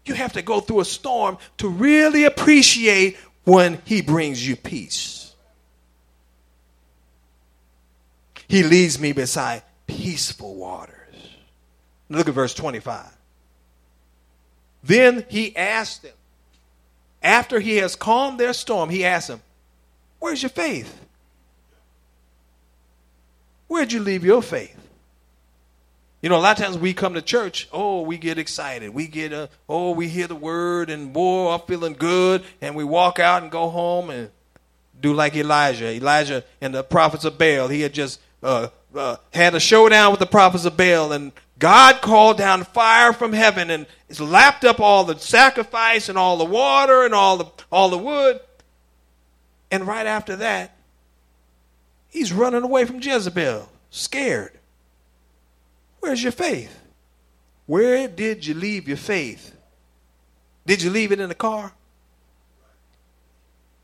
You 0.05 0.13
have 0.13 0.33
to 0.33 0.41
go 0.41 0.61
through 0.61 0.81
a 0.81 0.85
storm 0.85 1.37
to 1.57 1.67
really 1.67 2.23
appreciate 2.23 3.17
when 3.43 3.81
he 3.83 4.01
brings 4.01 4.47
you 4.47 4.55
peace. 4.55 5.26
He 8.47 8.63
leads 8.63 8.99
me 8.99 9.11
beside 9.11 9.63
peaceful 9.85 10.55
waters. 10.55 10.93
Look 12.09 12.27
at 12.27 12.33
verse 12.33 12.53
25. 12.53 13.05
Then 14.83 15.25
he 15.29 15.55
asked 15.55 16.03
them, 16.03 16.13
after 17.21 17.59
he 17.59 17.77
has 17.77 17.95
calmed 17.95 18.39
their 18.39 18.53
storm, 18.53 18.89
he 18.89 19.03
asked 19.03 19.27
them, 19.27 19.41
Where's 20.19 20.41
your 20.41 20.49
faith? 20.49 21.05
Where'd 23.67 23.91
you 23.91 23.99
leave 23.99 24.23
your 24.23 24.41
faith? 24.41 24.75
You 26.21 26.29
know, 26.29 26.37
a 26.37 26.39
lot 26.39 26.59
of 26.59 26.65
times 26.65 26.77
we 26.77 26.93
come 26.93 27.13
to 27.13 27.21
church, 27.21 27.67
oh, 27.71 28.01
we 28.01 28.17
get 28.17 28.37
excited. 28.37 28.93
We 28.93 29.07
get, 29.07 29.31
a, 29.33 29.49
oh, 29.69 29.91
we 29.91 30.07
hear 30.07 30.27
the 30.27 30.35
word 30.35 30.89
and 30.89 31.13
boy, 31.13 31.53
I'm 31.53 31.61
feeling 31.61 31.93
good. 31.93 32.43
And 32.61 32.75
we 32.75 32.83
walk 32.83 33.19
out 33.19 33.43
and 33.43 33.51
go 33.51 33.69
home 33.69 34.09
and 34.09 34.31
do 34.99 35.13
like 35.13 35.35
Elijah. 35.35 35.91
Elijah 35.91 36.43
and 36.59 36.73
the 36.73 36.83
prophets 36.83 37.23
of 37.23 37.37
Baal, 37.37 37.67
he 37.67 37.81
had 37.81 37.93
just 37.93 38.19
uh, 38.43 38.69
uh, 38.95 39.17
had 39.33 39.55
a 39.55 39.59
showdown 39.59 40.11
with 40.11 40.19
the 40.19 40.25
prophets 40.25 40.65
of 40.65 40.77
Baal 40.77 41.11
and 41.11 41.31
God 41.59 42.01
called 42.01 42.37
down 42.37 42.63
fire 42.63 43.13
from 43.13 43.33
heaven 43.33 43.69
and 43.69 43.87
lapped 44.19 44.63
up 44.63 44.79
all 44.79 45.03
the 45.03 45.17
sacrifice 45.17 46.07
and 46.07 46.17
all 46.17 46.37
the 46.37 46.45
water 46.45 47.03
and 47.03 47.13
all 47.13 47.37
the 47.37 47.45
all 47.71 47.89
the 47.89 47.97
wood. 47.97 48.39
And 49.71 49.85
right 49.85 50.05
after 50.05 50.35
that, 50.37 50.77
he's 52.07 52.31
running 52.31 52.63
away 52.63 52.85
from 52.85 53.01
Jezebel, 53.01 53.69
scared. 53.89 54.57
Where's 55.99 56.23
your 56.23 56.31
faith? 56.31 56.79
Where 57.65 58.07
did 58.07 58.45
you 58.45 58.53
leave 58.53 58.87
your 58.87 58.97
faith? 58.97 59.55
Did 60.65 60.81
you 60.81 60.89
leave 60.89 61.11
it 61.11 61.19
in 61.19 61.27
the 61.27 61.35
car? 61.35 61.73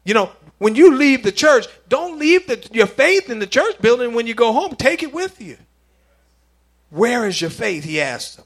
You 0.05 0.13
know, 0.13 0.31
when 0.63 0.75
you 0.75 0.95
leave 0.95 1.23
the 1.23 1.31
church, 1.33 1.67
don't 1.89 2.17
leave 2.17 2.47
the, 2.47 2.69
your 2.71 2.87
faith 2.87 3.29
in 3.29 3.39
the 3.39 3.45
church 3.45 3.81
building 3.81 4.13
when 4.13 4.27
you 4.27 4.33
go 4.33 4.53
home. 4.53 4.77
Take 4.77 5.03
it 5.03 5.13
with 5.13 5.41
you. 5.41 5.57
Where 6.89 7.27
is 7.27 7.41
your 7.41 7.49
faith? 7.49 7.83
He 7.83 7.99
asked 7.99 8.37
them. 8.37 8.45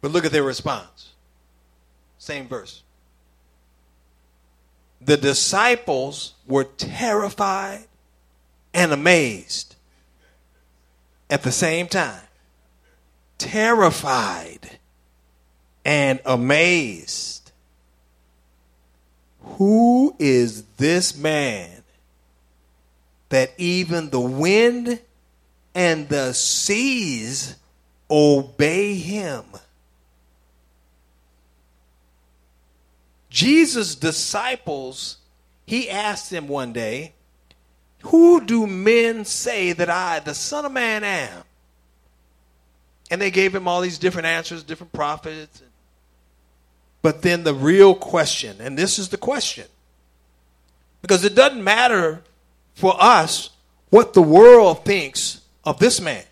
But 0.00 0.10
look 0.10 0.24
at 0.24 0.32
their 0.32 0.42
response. 0.42 1.10
Same 2.16 2.48
verse. 2.48 2.82
The 5.02 5.18
disciples 5.18 6.32
were 6.46 6.64
terrified 6.64 7.84
and 8.72 8.90
amazed 8.90 9.76
at 11.28 11.42
the 11.42 11.52
same 11.52 11.88
time. 11.88 12.22
Terrified 13.36 14.51
and 15.84 16.20
amazed. 16.24 17.52
Who 19.42 20.14
is 20.18 20.64
this 20.76 21.16
man 21.16 21.82
that 23.28 23.52
even 23.58 24.10
the 24.10 24.20
wind 24.20 25.00
and 25.74 26.08
the 26.08 26.32
seas 26.32 27.56
obey 28.10 28.94
him? 28.94 29.44
Jesus' 33.30 33.94
disciples, 33.94 35.16
he 35.64 35.88
asked 35.88 36.30
them 36.30 36.48
one 36.48 36.72
day, 36.72 37.14
Who 38.02 38.44
do 38.44 38.66
men 38.66 39.24
say 39.24 39.72
that 39.72 39.88
I, 39.88 40.20
the 40.20 40.34
Son 40.34 40.66
of 40.66 40.72
Man, 40.72 41.02
am? 41.02 41.42
And 43.10 43.20
they 43.20 43.30
gave 43.30 43.54
him 43.54 43.66
all 43.66 43.80
these 43.80 43.98
different 43.98 44.26
answers, 44.26 44.62
different 44.62 44.92
prophets, 44.92 45.62
but 47.02 47.22
then 47.22 47.44
the 47.44 47.54
real 47.54 47.94
question, 47.94 48.56
and 48.60 48.78
this 48.78 48.98
is 48.98 49.08
the 49.08 49.16
question, 49.16 49.66
because 51.02 51.24
it 51.24 51.34
doesn't 51.34 51.62
matter 51.62 52.22
for 52.74 52.94
us 52.98 53.50
what 53.90 54.14
the 54.14 54.22
world 54.22 54.84
thinks 54.84 55.40
of 55.64 55.78
this 55.78 56.00
man. 56.00 56.24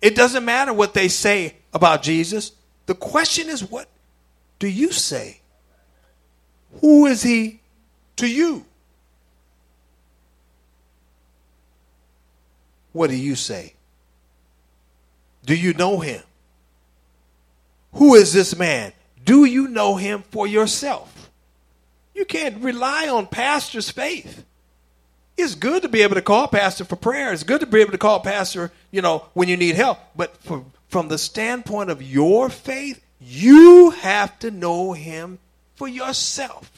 It 0.00 0.16
doesn't 0.16 0.44
matter 0.44 0.72
what 0.72 0.94
they 0.94 1.08
say 1.08 1.54
about 1.72 2.02
Jesus. 2.02 2.52
The 2.86 2.94
question 2.94 3.48
is, 3.48 3.62
what 3.62 3.88
do 4.58 4.68
you 4.68 4.90
say? 4.90 5.40
Who 6.80 7.06
is 7.06 7.22
he 7.22 7.60
to 8.16 8.26
you? 8.26 8.64
What 12.92 13.10
do 13.10 13.16
you 13.16 13.34
say? 13.34 13.74
Do 15.44 15.54
you 15.54 15.74
know 15.74 16.00
him? 16.00 16.22
Who 17.94 18.14
is 18.14 18.32
this 18.32 18.56
man? 18.56 18.92
Do 19.24 19.44
you 19.44 19.68
know 19.68 19.96
him 19.96 20.22
for 20.30 20.46
yourself? 20.46 21.30
You 22.14 22.24
can't 22.24 22.62
rely 22.62 23.08
on 23.08 23.26
pastor's 23.26 23.90
faith. 23.90 24.44
It's 25.36 25.54
good 25.54 25.82
to 25.82 25.88
be 25.88 26.02
able 26.02 26.14
to 26.14 26.22
call 26.22 26.46
pastor 26.46 26.84
for 26.84 26.96
prayer. 26.96 27.32
It's 27.32 27.42
good 27.42 27.60
to 27.60 27.66
be 27.66 27.80
able 27.80 27.92
to 27.92 27.98
call 27.98 28.20
pastor, 28.20 28.70
you 28.92 29.02
know, 29.02 29.24
when 29.32 29.48
you 29.48 29.56
need 29.56 29.74
help. 29.74 29.98
But 30.14 30.36
for, 30.36 30.64
from 30.88 31.08
the 31.08 31.18
standpoint 31.18 31.90
of 31.90 32.02
your 32.02 32.48
faith, 32.48 33.04
you 33.20 33.90
have 33.90 34.38
to 34.40 34.50
know 34.50 34.92
him 34.92 35.38
for 35.74 35.88
yourself. 35.88 36.70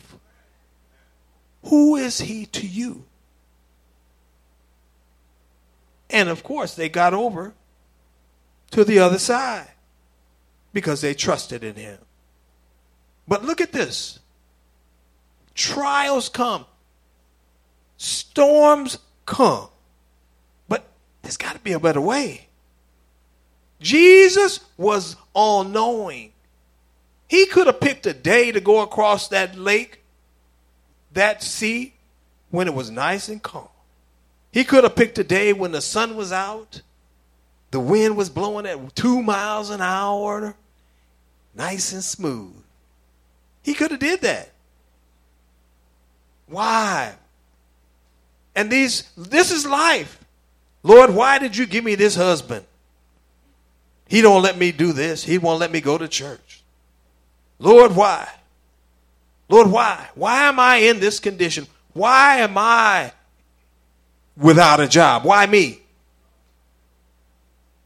Who 1.65 1.97
is 1.97 2.21
he 2.21 2.47
to 2.47 2.67
you? 2.67 3.05
And 6.09 6.29
of 6.29 6.43
course, 6.43 6.75
they 6.75 6.89
got 6.89 7.13
over 7.13 7.53
to 8.71 8.85
the 8.85 9.01
other 9.01 9.19
side 9.19 9.69
because 10.73 11.01
they 11.01 11.13
trusted 11.13 11.65
in 11.65 11.75
him. 11.75 11.99
But 13.29 13.45
look 13.45 13.61
at 13.61 13.73
this 13.73 14.19
trials 15.55 16.29
come, 16.29 16.67
storms 17.97 18.99
come. 19.25 19.69
But 20.69 20.87
there's 21.23 21.37
got 21.37 21.55
to 21.55 21.61
be 21.61 21.73
a 21.73 21.81
better 21.81 22.01
way. 22.01 22.49
Jesus 23.81 24.61
was 24.77 25.17
all 25.33 25.65
knowing. 25.65 26.33
He 27.29 27.47
could 27.47 27.67
have 27.67 27.81
picked 27.81 28.07
a 28.07 28.15
day 28.15 28.53
to 28.53 28.61
go 28.61 28.81
across 28.81 29.29
that 29.29 29.59
lake, 29.59 30.03
that 31.13 31.43
sea, 31.43 31.95
when 32.51 32.69
it 32.69 32.75
was 32.75 32.91
nice 32.91 33.29
and 33.29 33.43
calm. 33.43 33.69
He 34.53 34.65
could 34.65 34.85
have 34.85 34.95
picked 34.97 35.19
a 35.19 35.25
day 35.25 35.53
when 35.53 35.73
the 35.73 35.81
sun 35.81 36.17
was 36.17 36.33
out, 36.33 36.81
the 37.73 37.81
wind 37.81 38.17
was 38.17 38.31
blowing 38.31 38.65
at 38.65 38.95
two 38.95 39.23
miles 39.23 39.71
an 39.71 39.81
hour, 39.81 40.55
nice 41.55 41.93
and 41.93 42.03
smooth. 42.03 42.55
He 43.67 43.75
could 43.75 43.91
have 43.91 43.99
did 43.99 44.21
that. 44.21 44.53
Why? 46.47 47.13
And 48.55 48.71
these 48.71 49.03
this 49.17 49.51
is 49.51 49.67
life. 49.67 50.25
Lord, 50.85 51.13
why 51.13 51.41
did 51.41 51.57
you 51.57 51.67
give 51.67 51.83
me 51.83 51.97
this 51.97 52.15
husband? 52.15 52.65
He 54.07 54.21
don't 54.21 54.41
let 54.41 54.57
me 54.57 54.71
do 54.71 54.93
this. 54.93 55.25
He 55.25 55.39
won't 55.39 55.59
let 55.59 55.73
me 55.73 55.81
go 55.81 55.99
to 55.99 56.07
church. 56.07 56.63
Lord, 57.59 57.97
why? 57.97 58.29
Lord, 59.49 59.69
why? 59.69 60.11
Why 60.15 60.45
am 60.45 60.61
I 60.61 60.77
in 60.77 61.01
this 61.01 61.19
condition? 61.19 61.67
Why 61.93 62.37
am 62.37 62.57
I 62.57 63.11
without 64.37 64.79
a 64.79 64.87
job? 64.87 65.25
Why 65.25 65.45
me? 65.47 65.81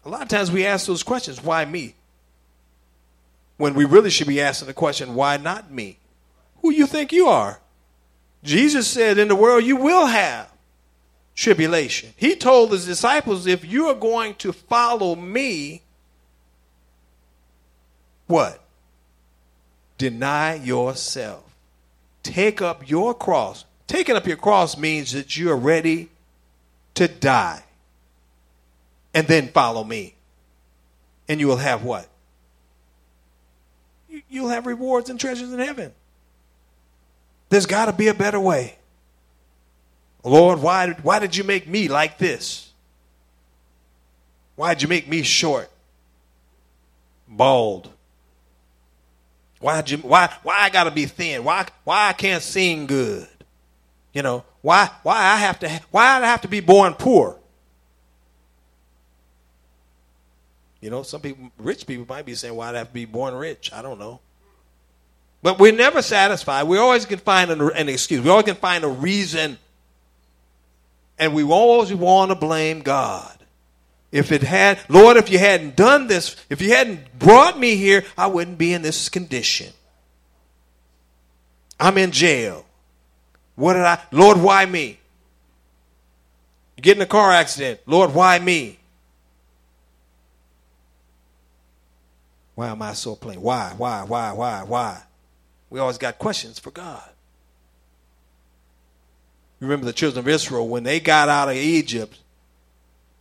A 0.04 0.10
lot 0.10 0.20
of 0.20 0.28
times 0.28 0.50
we 0.50 0.66
ask 0.66 0.86
those 0.86 1.02
questions, 1.02 1.42
why 1.42 1.64
me? 1.64 1.94
When 3.60 3.74
we 3.74 3.84
really 3.84 4.08
should 4.08 4.26
be 4.26 4.40
asking 4.40 4.68
the 4.68 4.72
question, 4.72 5.14
why 5.14 5.36
not 5.36 5.70
me? 5.70 5.98
Who 6.62 6.72
you 6.72 6.86
think 6.86 7.12
you 7.12 7.26
are? 7.26 7.60
Jesus 8.42 8.88
said, 8.88 9.18
in 9.18 9.28
the 9.28 9.36
world 9.36 9.64
you 9.64 9.76
will 9.76 10.06
have 10.06 10.50
tribulation. 11.34 12.14
He 12.16 12.36
told 12.36 12.72
his 12.72 12.86
disciples, 12.86 13.46
if 13.46 13.62
you 13.62 13.88
are 13.88 13.94
going 13.94 14.36
to 14.36 14.54
follow 14.54 15.14
me, 15.14 15.82
what? 18.28 18.64
Deny 19.98 20.54
yourself. 20.54 21.44
Take 22.22 22.62
up 22.62 22.88
your 22.88 23.12
cross. 23.12 23.66
Taking 23.86 24.16
up 24.16 24.26
your 24.26 24.38
cross 24.38 24.78
means 24.78 25.12
that 25.12 25.36
you 25.36 25.50
are 25.50 25.56
ready 25.56 26.08
to 26.94 27.08
die. 27.08 27.62
And 29.12 29.26
then 29.26 29.48
follow 29.48 29.84
me. 29.84 30.14
And 31.28 31.40
you 31.40 31.46
will 31.46 31.58
have 31.58 31.84
what? 31.84 32.09
You'll 34.30 34.48
have 34.48 34.66
rewards 34.66 35.10
and 35.10 35.18
treasures 35.18 35.52
in 35.52 35.58
heaven. 35.58 35.92
There's 37.48 37.66
got 37.66 37.86
to 37.86 37.92
be 37.92 38.08
a 38.08 38.14
better 38.14 38.38
way. 38.38 38.76
Lord, 40.22 40.62
why, 40.62 40.90
why 41.02 41.18
did 41.18 41.36
you 41.36 41.44
make 41.44 41.66
me 41.66 41.88
like 41.88 42.16
this? 42.16 42.70
Why 44.54 44.74
did 44.74 44.82
you 44.82 44.88
make 44.88 45.08
me 45.08 45.22
short? 45.22 45.70
Bald? 47.26 47.90
Why 49.60 49.82
you 49.86 49.98
why 49.98 50.32
why 50.42 50.58
I 50.58 50.70
gotta 50.70 50.90
be 50.90 51.04
thin? 51.04 51.44
Why 51.44 51.66
why 51.84 52.08
I 52.08 52.12
can't 52.14 52.42
sing 52.42 52.86
good? 52.86 53.28
You 54.12 54.22
know, 54.22 54.44
why 54.62 54.90
why 55.02 55.16
I 55.16 55.36
have 55.36 55.58
to 55.60 55.80
why 55.90 56.18
I 56.18 56.26
have 56.26 56.40
to 56.42 56.48
be 56.48 56.60
born 56.60 56.94
poor? 56.94 57.39
You 60.80 60.90
know, 60.90 61.02
some 61.02 61.20
people 61.20 61.50
rich 61.58 61.86
people 61.86 62.06
might 62.08 62.24
be 62.24 62.34
saying 62.34 62.54
why 62.54 62.70
I 62.70 62.78
have 62.78 62.88
to 62.88 62.94
be 62.94 63.04
born 63.04 63.34
rich. 63.34 63.72
I 63.72 63.82
don't 63.82 63.98
know. 63.98 64.20
But 65.42 65.58
we're 65.58 65.72
never 65.72 66.02
satisfied. 66.02 66.64
We 66.64 66.78
always 66.78 67.06
can 67.06 67.18
find 67.18 67.50
an, 67.50 67.60
an 67.60 67.88
excuse. 67.88 68.22
We 68.22 68.30
always 68.30 68.46
can 68.46 68.56
find 68.56 68.84
a 68.84 68.88
reason. 68.88 69.58
And 71.18 71.34
we 71.34 71.42
always 71.44 71.92
want 71.94 72.30
to 72.30 72.34
blame 72.34 72.80
God. 72.80 73.36
If 74.12 74.32
it 74.32 74.42
had, 74.42 74.80
Lord, 74.88 75.16
if 75.16 75.30
you 75.30 75.38
hadn't 75.38 75.76
done 75.76 76.08
this, 76.08 76.34
if 76.50 76.60
you 76.60 76.70
hadn't 76.70 77.18
brought 77.18 77.58
me 77.58 77.76
here, 77.76 78.04
I 78.18 78.26
wouldn't 78.26 78.58
be 78.58 78.72
in 78.72 78.82
this 78.82 79.08
condition. 79.08 79.72
I'm 81.78 81.96
in 81.96 82.10
jail. 82.10 82.66
What 83.54 83.74
did 83.74 83.82
I, 83.82 84.00
Lord, 84.10 84.38
why 84.38 84.66
me? 84.66 84.98
You 86.76 86.82
get 86.82 86.96
in 86.96 87.02
a 87.02 87.06
car 87.06 87.30
accident. 87.30 87.80
Lord, 87.86 88.12
why 88.14 88.38
me? 88.38 88.79
Why 92.60 92.68
am 92.68 92.82
I 92.82 92.92
so 92.92 93.16
plain? 93.16 93.40
Why, 93.40 93.72
why, 93.74 94.02
why, 94.02 94.32
why, 94.32 94.62
why? 94.64 95.02
We 95.70 95.80
always 95.80 95.96
got 95.96 96.18
questions 96.18 96.58
for 96.58 96.70
God. 96.70 97.08
Remember 99.60 99.86
the 99.86 99.94
children 99.94 100.18
of 100.18 100.28
Israel, 100.28 100.68
when 100.68 100.82
they 100.82 101.00
got 101.00 101.30
out 101.30 101.48
of 101.48 101.56
Egypt, 101.56 102.18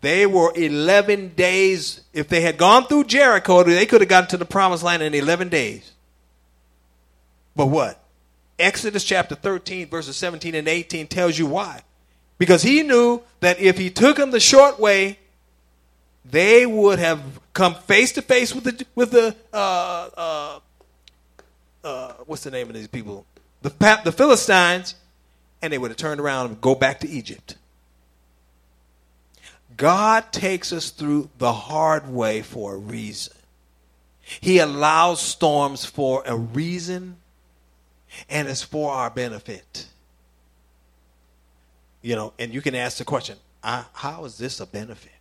they 0.02 0.26
were 0.26 0.52
11 0.54 1.36
days. 1.36 2.02
If 2.12 2.28
they 2.28 2.42
had 2.42 2.58
gone 2.58 2.88
through 2.88 3.06
Jericho, 3.06 3.64
they 3.64 3.86
could 3.86 4.02
have 4.02 4.10
gotten 4.10 4.30
to 4.32 4.36
the 4.36 4.44
promised 4.44 4.84
land 4.84 5.04
in 5.04 5.14
11 5.14 5.48
days. 5.48 5.90
But 7.56 7.68
what? 7.68 8.04
Exodus 8.60 9.06
chapter 9.06 9.36
13, 9.36 9.88
verses 9.88 10.18
17 10.18 10.54
and 10.54 10.68
18 10.68 11.08
tells 11.08 11.40
you 11.40 11.46
why. 11.46 11.84
Because 12.40 12.62
he 12.62 12.84
knew 12.84 13.22
that 13.40 13.58
if 13.62 13.78
he 13.78 13.90
took 13.90 14.18
them 14.18 14.32
the 14.32 14.42
short 14.42 14.82
way, 14.82 15.18
they 16.26 16.66
would 16.66 17.00
have 17.00 17.22
come 17.60 17.76
face 17.76 18.14
to 18.14 18.22
face 18.22 18.56
with 18.56 18.64
the 18.64 18.86
with 18.96 19.12
the 19.12 19.36
uh, 19.52 20.10
uh, 20.16 20.60
uh, 21.84 22.14
what's 22.26 22.44
the 22.44 22.52
name 22.52 22.70
of 22.70 22.74
these 22.74 22.88
people? 22.88 23.26
The 23.62 24.00
the 24.06 24.14
Philistines, 24.14 24.96
and 25.62 25.74
they 25.74 25.78
would 25.78 25.92
have 25.92 25.98
turned 25.98 26.22
around 26.22 26.46
and 26.48 26.62
go 26.62 26.74
back 26.74 27.02
to 27.02 27.10
Egypt. 27.10 27.56
God 29.76 30.32
takes 30.32 30.72
us 30.72 30.90
through 30.90 31.30
the 31.38 31.52
hard 31.52 32.10
way 32.10 32.42
for 32.42 32.76
a 32.76 32.78
reason. 32.78 33.34
He 34.22 34.60
allows 34.60 35.22
storms 35.22 35.84
for 35.84 36.24
a 36.26 36.38
reason, 36.38 37.18
and 38.30 38.48
it's 38.48 38.64
for 38.64 38.94
our 38.94 39.10
benefit. 39.10 39.86
You 42.02 42.16
know, 42.16 42.34
and 42.40 42.54
you 42.54 42.62
can 42.62 42.74
ask 42.74 43.00
the 43.00 43.06
question 43.06 43.38
how 43.62 44.24
is 44.24 44.38
this 44.38 44.62
a 44.62 44.66
benefit? 44.66 45.12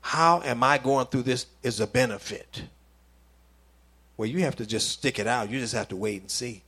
How 0.00 0.40
am 0.42 0.62
I 0.62 0.78
going 0.78 1.06
through 1.06 1.22
this 1.22 1.46
is 1.62 1.80
a 1.80 1.86
benefit? 1.86 2.62
Well, 4.16 4.28
you 4.28 4.40
have 4.40 4.56
to 4.56 4.66
just 4.66 4.90
stick 4.90 5.18
it 5.18 5.26
out. 5.26 5.50
You 5.50 5.60
just 5.60 5.74
have 5.74 5.88
to 5.88 5.96
wait 5.96 6.22
and 6.22 6.30
see. 6.30 6.62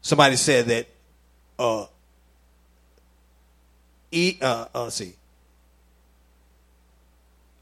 Somebody 0.00 0.36
said 0.36 0.66
that 0.66 0.86
uh, 1.58 1.86
eat. 4.12 4.40
Uh, 4.40 4.68
uh, 4.72 4.84
let's 4.84 4.96
see. 4.96 5.14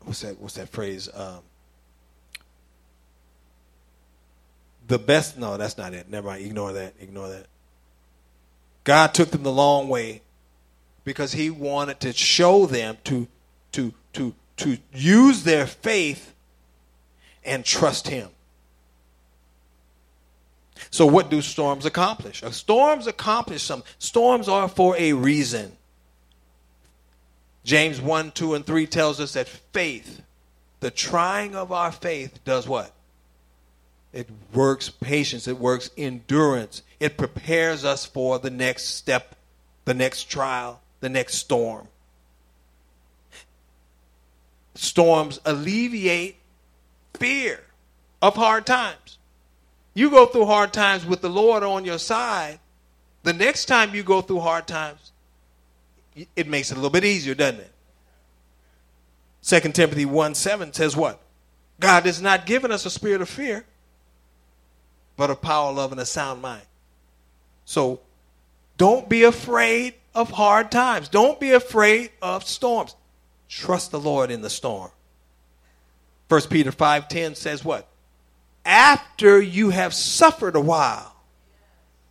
What's 0.04 0.20
that? 0.20 0.38
What's 0.38 0.54
that 0.54 0.68
phrase? 0.68 1.08
Um, 1.14 1.40
the 4.86 4.98
best. 4.98 5.38
No, 5.38 5.56
that's 5.56 5.78
not 5.78 5.94
it. 5.94 6.10
Never 6.10 6.26
mind. 6.26 6.44
Ignore 6.44 6.74
that. 6.74 6.94
Ignore 7.00 7.28
that. 7.30 7.46
God 8.84 9.14
took 9.14 9.30
them 9.30 9.42
the 9.42 9.52
long 9.52 9.88
way 9.88 10.20
because 11.04 11.32
He 11.32 11.50
wanted 11.50 12.00
to 12.00 12.12
show 12.12 12.66
them 12.66 12.98
to 13.04 13.28
to 13.72 13.94
to 14.14 14.34
to 14.56 14.78
use 14.92 15.44
their 15.44 15.66
faith 15.66 16.34
and 17.44 17.64
trust 17.64 18.08
Him. 18.08 18.30
So, 20.90 21.06
what 21.06 21.30
do 21.30 21.40
storms 21.40 21.86
accomplish? 21.86 22.42
Storms 22.50 23.06
accomplish 23.06 23.62
something. 23.62 23.88
Storms 23.98 24.48
are 24.48 24.68
for 24.68 24.96
a 24.96 25.12
reason. 25.12 25.76
James 27.64 28.00
1, 28.00 28.32
2, 28.32 28.54
and 28.54 28.66
3 28.66 28.86
tells 28.86 29.20
us 29.20 29.32
that 29.32 29.48
faith, 29.48 30.20
the 30.80 30.90
trying 30.90 31.56
of 31.56 31.72
our 31.72 31.90
faith, 31.90 32.44
does 32.44 32.68
what? 32.68 32.92
It 34.12 34.28
works 34.52 34.90
patience, 34.90 35.48
it 35.48 35.58
works 35.58 35.90
endurance. 35.96 36.82
It 37.00 37.16
prepares 37.16 37.84
us 37.84 38.04
for 38.04 38.38
the 38.38 38.50
next 38.50 38.88
step, 38.90 39.34
the 39.86 39.94
next 39.94 40.24
trial, 40.24 40.80
the 41.04 41.10
next 41.10 41.34
storm. 41.34 41.86
Storms 44.74 45.38
alleviate 45.44 46.36
fear 47.12 47.60
of 48.22 48.34
hard 48.34 48.64
times. 48.64 49.18
You 49.92 50.08
go 50.08 50.24
through 50.24 50.46
hard 50.46 50.72
times 50.72 51.04
with 51.04 51.20
the 51.20 51.28
Lord 51.28 51.62
on 51.62 51.84
your 51.84 51.98
side. 51.98 52.58
The 53.22 53.34
next 53.34 53.66
time 53.66 53.94
you 53.94 54.02
go 54.02 54.22
through 54.22 54.40
hard 54.40 54.66
times, 54.66 55.12
it 56.34 56.48
makes 56.48 56.70
it 56.70 56.74
a 56.74 56.76
little 56.76 56.88
bit 56.88 57.04
easier, 57.04 57.34
doesn't 57.34 57.60
it? 57.60 57.70
2 59.42 59.72
Timothy 59.72 60.06
1 60.06 60.34
7 60.34 60.72
says 60.72 60.96
what? 60.96 61.20
God 61.80 62.06
has 62.06 62.22
not 62.22 62.46
given 62.46 62.72
us 62.72 62.86
a 62.86 62.90
spirit 62.90 63.20
of 63.20 63.28
fear, 63.28 63.66
but 65.18 65.28
of 65.28 65.42
power, 65.42 65.70
love, 65.70 65.92
and 65.92 66.00
a 66.00 66.06
sound 66.06 66.40
mind. 66.40 66.66
So 67.66 68.00
don't 68.78 69.06
be 69.06 69.24
afraid 69.24 69.94
of 70.14 70.30
hard 70.30 70.70
times. 70.70 71.08
Don't 71.08 71.40
be 71.40 71.52
afraid 71.52 72.10
of 72.22 72.46
storms. 72.46 72.94
Trust 73.48 73.90
the 73.90 74.00
Lord 74.00 74.30
in 74.30 74.42
the 74.42 74.50
storm. 74.50 74.90
1 76.28 76.48
Peter 76.48 76.72
5:10 76.72 77.34
says 77.36 77.64
what? 77.64 77.86
After 78.64 79.40
you 79.40 79.70
have 79.70 79.92
suffered 79.92 80.56
a 80.56 80.60
while. 80.60 81.14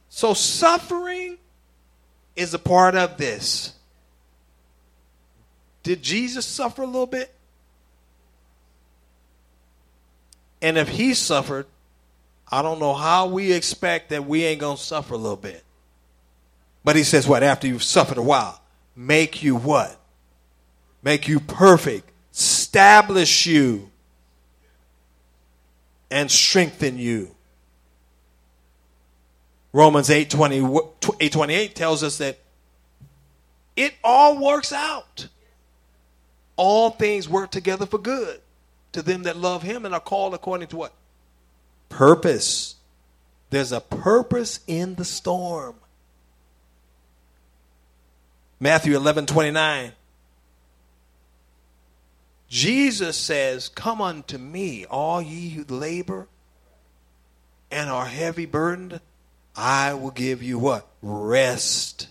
So 0.09 0.33
suffering 0.33 1.37
is 2.35 2.53
a 2.53 2.59
part 2.59 2.95
of 2.95 3.17
this. 3.17 3.73
Did 5.81 6.01
Jesus 6.01 6.45
suffer 6.45 6.83
a 6.83 6.87
little 6.87 7.07
bit? 7.07 7.33
And 10.61 10.77
if 10.77 10.87
he 10.87 11.13
suffered, 11.13 11.65
I 12.49 12.61
don't 12.61 12.79
know 12.79 12.93
how 12.93 13.27
we 13.27 13.51
expect 13.51 14.11
that 14.11 14.25
we 14.25 14.45
ain't 14.45 14.61
going 14.61 14.77
to 14.77 14.83
suffer 14.83 15.15
a 15.15 15.17
little 15.17 15.35
bit. 15.35 15.63
But 16.83 16.95
he 16.95 17.03
says, 17.03 17.27
what? 17.27 17.43
After 17.43 17.67
you've 17.67 17.83
suffered 17.83 18.17
a 18.17 18.21
while, 18.23 18.61
make 18.95 19.41
you 19.41 19.55
what? 19.55 19.97
Make 21.01 21.27
you 21.27 21.39
perfect, 21.39 22.09
establish 22.33 23.45
you, 23.45 23.89
and 26.09 26.29
strengthen 26.29 26.97
you. 26.97 27.35
Romans 29.71 30.09
8, 30.09 30.29
20, 30.29 30.79
8 31.19 31.31
28 31.31 31.75
tells 31.75 32.03
us 32.03 32.19
that 32.19 32.37
it 33.75 33.93
all 34.03 34.37
works 34.37 34.71
out. 34.71 35.27
All 36.55 36.91
things 36.91 37.27
work 37.27 37.49
together 37.49 37.87
for 37.87 37.97
good 37.97 38.39
to 38.91 39.01
them 39.01 39.23
that 39.23 39.35
love 39.35 39.63
him 39.63 39.85
and 39.85 39.93
are 39.93 39.99
called 39.99 40.35
according 40.35 40.67
to 40.67 40.77
what? 40.77 40.93
Purpose. 41.89 42.75
There's 43.49 43.71
a 43.71 43.81
purpose 43.81 44.59
in 44.67 44.95
the 44.95 45.05
storm. 45.05 45.75
Matthew 48.59 48.95
11 48.95 49.25
29. 49.25 49.91
Jesus 52.49 53.17
says, 53.17 53.67
Come 53.69 54.01
unto 54.01 54.37
me, 54.37 54.85
all 54.85 55.21
ye 55.21 55.49
who 55.49 55.63
labor 55.63 56.27
and 57.71 57.89
are 57.89 58.05
heavy 58.05 58.45
burdened, 58.45 59.01
I 59.55 59.95
will 59.95 60.11
give 60.11 60.43
you 60.43 60.59
what? 60.59 60.87
Rest. 61.01 62.09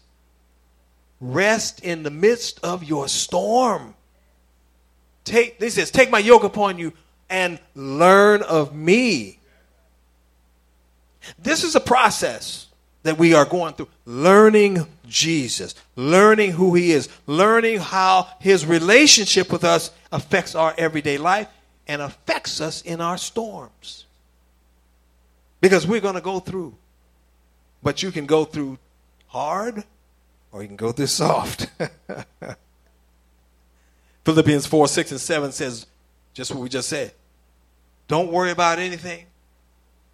Rest 1.21 1.81
in 1.81 2.03
the 2.03 2.11
midst 2.11 2.59
of 2.65 2.83
your 2.83 3.07
storm. 3.07 3.95
Take, 5.25 5.63
he 5.63 5.71
says, 5.71 5.93
take 5.93 6.11
my 6.11 6.19
yoke 6.19 6.43
upon 6.43 6.79
you 6.79 6.93
and 7.31 7.61
learn 7.77 8.43
of 8.43 8.75
me. 8.75 9.39
This 11.39 11.63
is 11.63 11.77
a 11.77 11.81
process 11.81 12.67
that 13.03 13.19
we 13.19 13.35
are 13.35 13.45
going 13.45 13.75
through. 13.75 13.89
Learning 14.05 14.87
Jesus, 15.09 15.75
learning 15.97 16.53
who 16.53 16.75
he 16.75 16.93
is, 16.93 17.09
learning 17.27 17.79
how 17.79 18.29
his 18.41 18.65
relationship 18.65 19.53
with 19.53 19.65
us 19.65 19.91
affects 20.11 20.55
our 20.55 20.75
everyday 20.79 21.19
life 21.19 21.49
and 21.87 22.01
affects 22.01 22.61
us 22.61 22.83
in 22.83 23.01
our 23.01 23.19
storms. 23.19 24.07
Because 25.61 25.87
we're 25.87 26.01
going 26.01 26.15
to 26.15 26.21
go 26.21 26.41
through. 26.41 26.75
But 27.83 28.03
you 28.03 28.11
can 28.11 28.27
go 28.27 28.45
through 28.45 28.79
hard 29.27 29.85
or 30.53 30.63
you 30.63 30.69
can 30.69 30.77
go 30.77 30.93
through 30.93 31.07
soft. 31.07 31.67
Philippians 34.25 34.67
4, 34.67 34.89
6, 34.89 35.11
and 35.11 35.21
7 35.21 35.53
says 35.53 35.87
just 36.33 36.53
what 36.53 36.61
we 36.61 36.69
just 36.69 36.89
said. 36.89 37.13
Don't 38.09 38.31
worry 38.31 38.51
about 38.51 38.79
anything. 38.79 39.27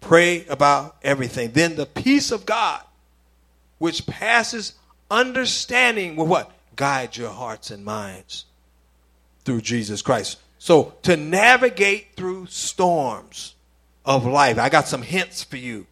Pray 0.01 0.45
about 0.47 0.97
everything. 1.03 1.51
Then 1.51 1.75
the 1.75 1.85
peace 1.85 2.31
of 2.31 2.45
God, 2.45 2.81
which 3.77 4.05
passes 4.07 4.73
understanding, 5.11 6.15
will 6.15 6.27
what? 6.27 6.51
Guide 6.75 7.17
your 7.17 7.31
hearts 7.31 7.71
and 7.71 7.83
minds 7.83 8.45
through 9.43 9.61
Jesus 9.61 10.01
Christ. 10.01 10.39
So 10.57 10.93
to 11.03 11.17
navigate 11.17 12.15
through 12.15 12.47
storms 12.47 13.55
of 14.05 14.25
life, 14.25 14.57
I 14.57 14.69
got 14.69 14.87
some 14.87 15.01
hints 15.01 15.43
for 15.43 15.57
you. 15.57 15.87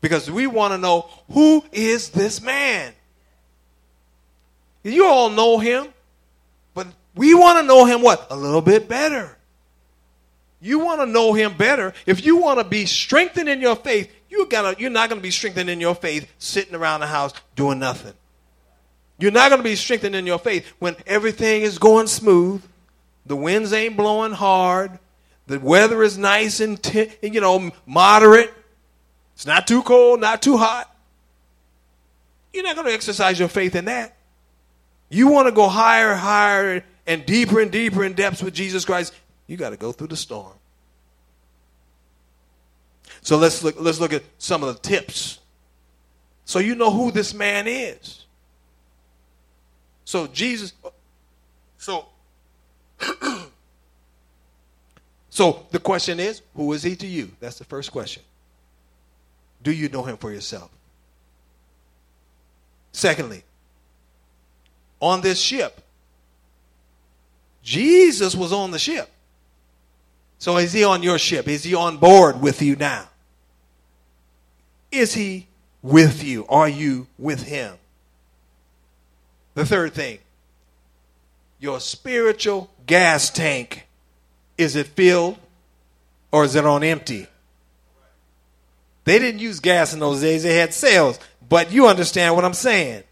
Because 0.00 0.30
we 0.30 0.46
want 0.46 0.72
to 0.72 0.78
know 0.78 1.08
who 1.32 1.64
is 1.72 2.10
this 2.10 2.42
man? 2.42 2.92
You 4.82 5.06
all 5.06 5.30
know 5.30 5.58
him. 5.58 5.88
But 6.74 6.88
we 7.14 7.34
want 7.34 7.58
to 7.58 7.62
know 7.62 7.86
him 7.86 8.02
what? 8.02 8.26
A 8.30 8.36
little 8.36 8.60
bit 8.60 8.88
better. 8.88 9.36
You 10.64 10.78
want 10.78 11.02
to 11.02 11.06
know 11.06 11.34
him 11.34 11.58
better. 11.58 11.92
If 12.06 12.24
you 12.24 12.38
want 12.38 12.58
to 12.58 12.64
be 12.64 12.86
strengthened 12.86 13.50
in 13.50 13.60
your 13.60 13.76
faith, 13.76 14.10
you 14.30 14.46
gotta, 14.46 14.80
you're 14.80 14.88
not 14.88 15.10
going 15.10 15.20
to 15.20 15.22
be 15.22 15.30
strengthened 15.30 15.68
in 15.68 15.78
your 15.78 15.94
faith 15.94 16.26
sitting 16.38 16.74
around 16.74 17.00
the 17.00 17.06
house 17.06 17.34
doing 17.54 17.78
nothing. 17.78 18.14
You're 19.18 19.30
not 19.30 19.50
going 19.50 19.60
to 19.60 19.68
be 19.68 19.76
strengthened 19.76 20.16
in 20.16 20.26
your 20.26 20.38
faith 20.38 20.66
when 20.78 20.96
everything 21.06 21.60
is 21.60 21.78
going 21.78 22.06
smooth, 22.06 22.62
the 23.26 23.36
winds 23.36 23.74
ain't 23.74 23.94
blowing 23.94 24.32
hard, 24.32 24.98
the 25.46 25.60
weather 25.60 26.02
is 26.02 26.16
nice 26.16 26.60
and 26.60 26.82
t- 26.82 27.12
you 27.20 27.42
know 27.42 27.70
moderate. 27.84 28.52
It's 29.34 29.44
not 29.44 29.66
too 29.66 29.82
cold, 29.82 30.18
not 30.18 30.40
too 30.40 30.56
hot. 30.56 30.90
You're 32.54 32.64
not 32.64 32.74
going 32.74 32.86
to 32.86 32.94
exercise 32.94 33.38
your 33.38 33.48
faith 33.48 33.74
in 33.74 33.84
that. 33.84 34.16
You 35.10 35.28
want 35.28 35.46
to 35.46 35.52
go 35.52 35.68
higher, 35.68 36.12
and 36.12 36.20
higher 36.20 36.84
and 37.06 37.26
deeper 37.26 37.60
and 37.60 37.70
deeper 37.70 38.02
in 38.02 38.14
depths 38.14 38.42
with 38.42 38.54
Jesus 38.54 38.86
Christ, 38.86 39.12
you 39.46 39.56
got 39.56 39.70
to 39.70 39.76
go 39.76 39.92
through 39.92 40.08
the 40.08 40.16
storm. 40.16 40.52
So 43.20 43.36
let's 43.36 43.62
look, 43.62 43.76
let's 43.78 44.00
look 44.00 44.12
at 44.12 44.22
some 44.38 44.62
of 44.62 44.74
the 44.74 44.80
tips. 44.80 45.38
So 46.44 46.58
you 46.58 46.74
know 46.74 46.90
who 46.90 47.10
this 47.10 47.32
man 47.32 47.66
is. 47.66 48.26
So 50.04 50.26
Jesus, 50.26 50.74
so 51.78 52.06
so 55.30 55.66
the 55.70 55.78
question 55.78 56.20
is, 56.20 56.42
who 56.54 56.72
is 56.72 56.82
he 56.82 56.96
to 56.96 57.06
you? 57.06 57.30
That's 57.40 57.58
the 57.58 57.64
first 57.64 57.92
question. 57.92 58.22
Do 59.62 59.72
you 59.72 59.88
know 59.88 60.02
him 60.02 60.18
for 60.18 60.30
yourself? 60.30 60.70
Secondly, 62.92 63.42
on 65.00 65.22
this 65.22 65.40
ship, 65.40 65.80
Jesus 67.62 68.34
was 68.34 68.52
on 68.52 68.70
the 68.70 68.78
ship. 68.78 69.10
So 70.44 70.58
is 70.58 70.74
he 70.74 70.84
on 70.84 71.02
your 71.02 71.18
ship? 71.18 71.48
Is 71.48 71.64
he 71.64 71.74
on 71.74 71.96
board 71.96 72.42
with 72.42 72.60
you 72.60 72.76
now? 72.76 73.08
Is 74.92 75.14
he 75.14 75.46
with 75.80 76.22
you? 76.22 76.44
Are 76.50 76.68
you 76.68 77.06
with 77.18 77.44
him? 77.44 77.76
The 79.54 79.64
third 79.64 79.94
thing, 79.94 80.18
your 81.58 81.80
spiritual 81.80 82.68
gas 82.86 83.30
tank, 83.30 83.86
is 84.58 84.76
it 84.76 84.88
filled 84.88 85.38
or 86.30 86.44
is 86.44 86.56
it 86.56 86.66
on 86.66 86.84
empty? 86.84 87.26
They 89.04 89.18
didn't 89.18 89.40
use 89.40 89.60
gas 89.60 89.94
in 89.94 90.00
those 90.00 90.20
days, 90.20 90.42
they 90.42 90.56
had 90.56 90.74
sails. 90.74 91.18
But 91.48 91.72
you 91.72 91.88
understand 91.88 92.36
what 92.36 92.44
I'm 92.44 92.52
saying. 92.52 93.02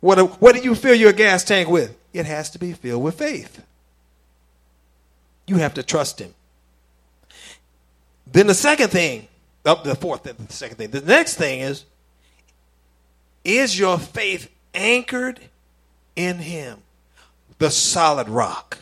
What, 0.00 0.40
what 0.40 0.56
do 0.56 0.62
you 0.62 0.74
fill 0.74 0.94
your 0.94 1.12
gas 1.12 1.44
tank 1.44 1.68
with? 1.68 1.94
it 2.14 2.24
has 2.24 2.48
to 2.50 2.58
be 2.58 2.72
filled 2.72 3.02
with 3.02 3.18
faith. 3.18 3.62
You 5.50 5.56
have 5.56 5.74
to 5.74 5.82
trust 5.82 6.20
Him. 6.20 6.32
Then 8.24 8.46
the 8.46 8.54
second 8.54 8.90
thing, 8.90 9.26
oh, 9.66 9.82
the 9.82 9.96
fourth, 9.96 10.22
the 10.22 10.36
second 10.48 10.76
thing, 10.76 10.90
the 10.90 11.00
next 11.00 11.34
thing 11.34 11.58
is, 11.58 11.84
is 13.42 13.76
your 13.76 13.98
faith 13.98 14.48
anchored 14.74 15.40
in 16.14 16.38
Him, 16.38 16.78
the 17.58 17.68
solid 17.68 18.28
rock? 18.28 18.78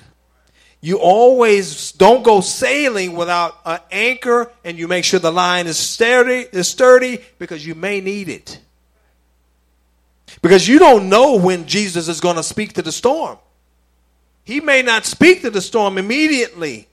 You 0.82 0.98
always 0.98 1.92
don't 1.92 2.22
go 2.22 2.42
sailing 2.42 3.16
without 3.16 3.56
an 3.64 3.80
anchor, 3.90 4.52
and 4.62 4.78
you 4.78 4.88
make 4.88 5.06
sure 5.06 5.18
the 5.18 5.32
line 5.32 5.66
is 5.66 5.78
sturdy, 5.78 6.48
is 6.52 6.68
sturdy 6.68 7.24
because 7.38 7.66
you 7.66 7.74
may 7.74 8.02
need 8.02 8.28
it. 8.28 8.60
Because 10.42 10.68
you 10.68 10.78
don't 10.78 11.08
know 11.08 11.36
when 11.36 11.66
Jesus 11.66 12.08
is 12.08 12.20
going 12.20 12.36
to 12.36 12.42
speak 12.42 12.74
to 12.74 12.82
the 12.82 12.92
storm. 12.92 13.38
He 14.48 14.62
may 14.62 14.80
not 14.80 15.04
speak 15.04 15.42
to 15.42 15.50
the 15.50 15.60
storm 15.60 15.98
immediately. 15.98 16.88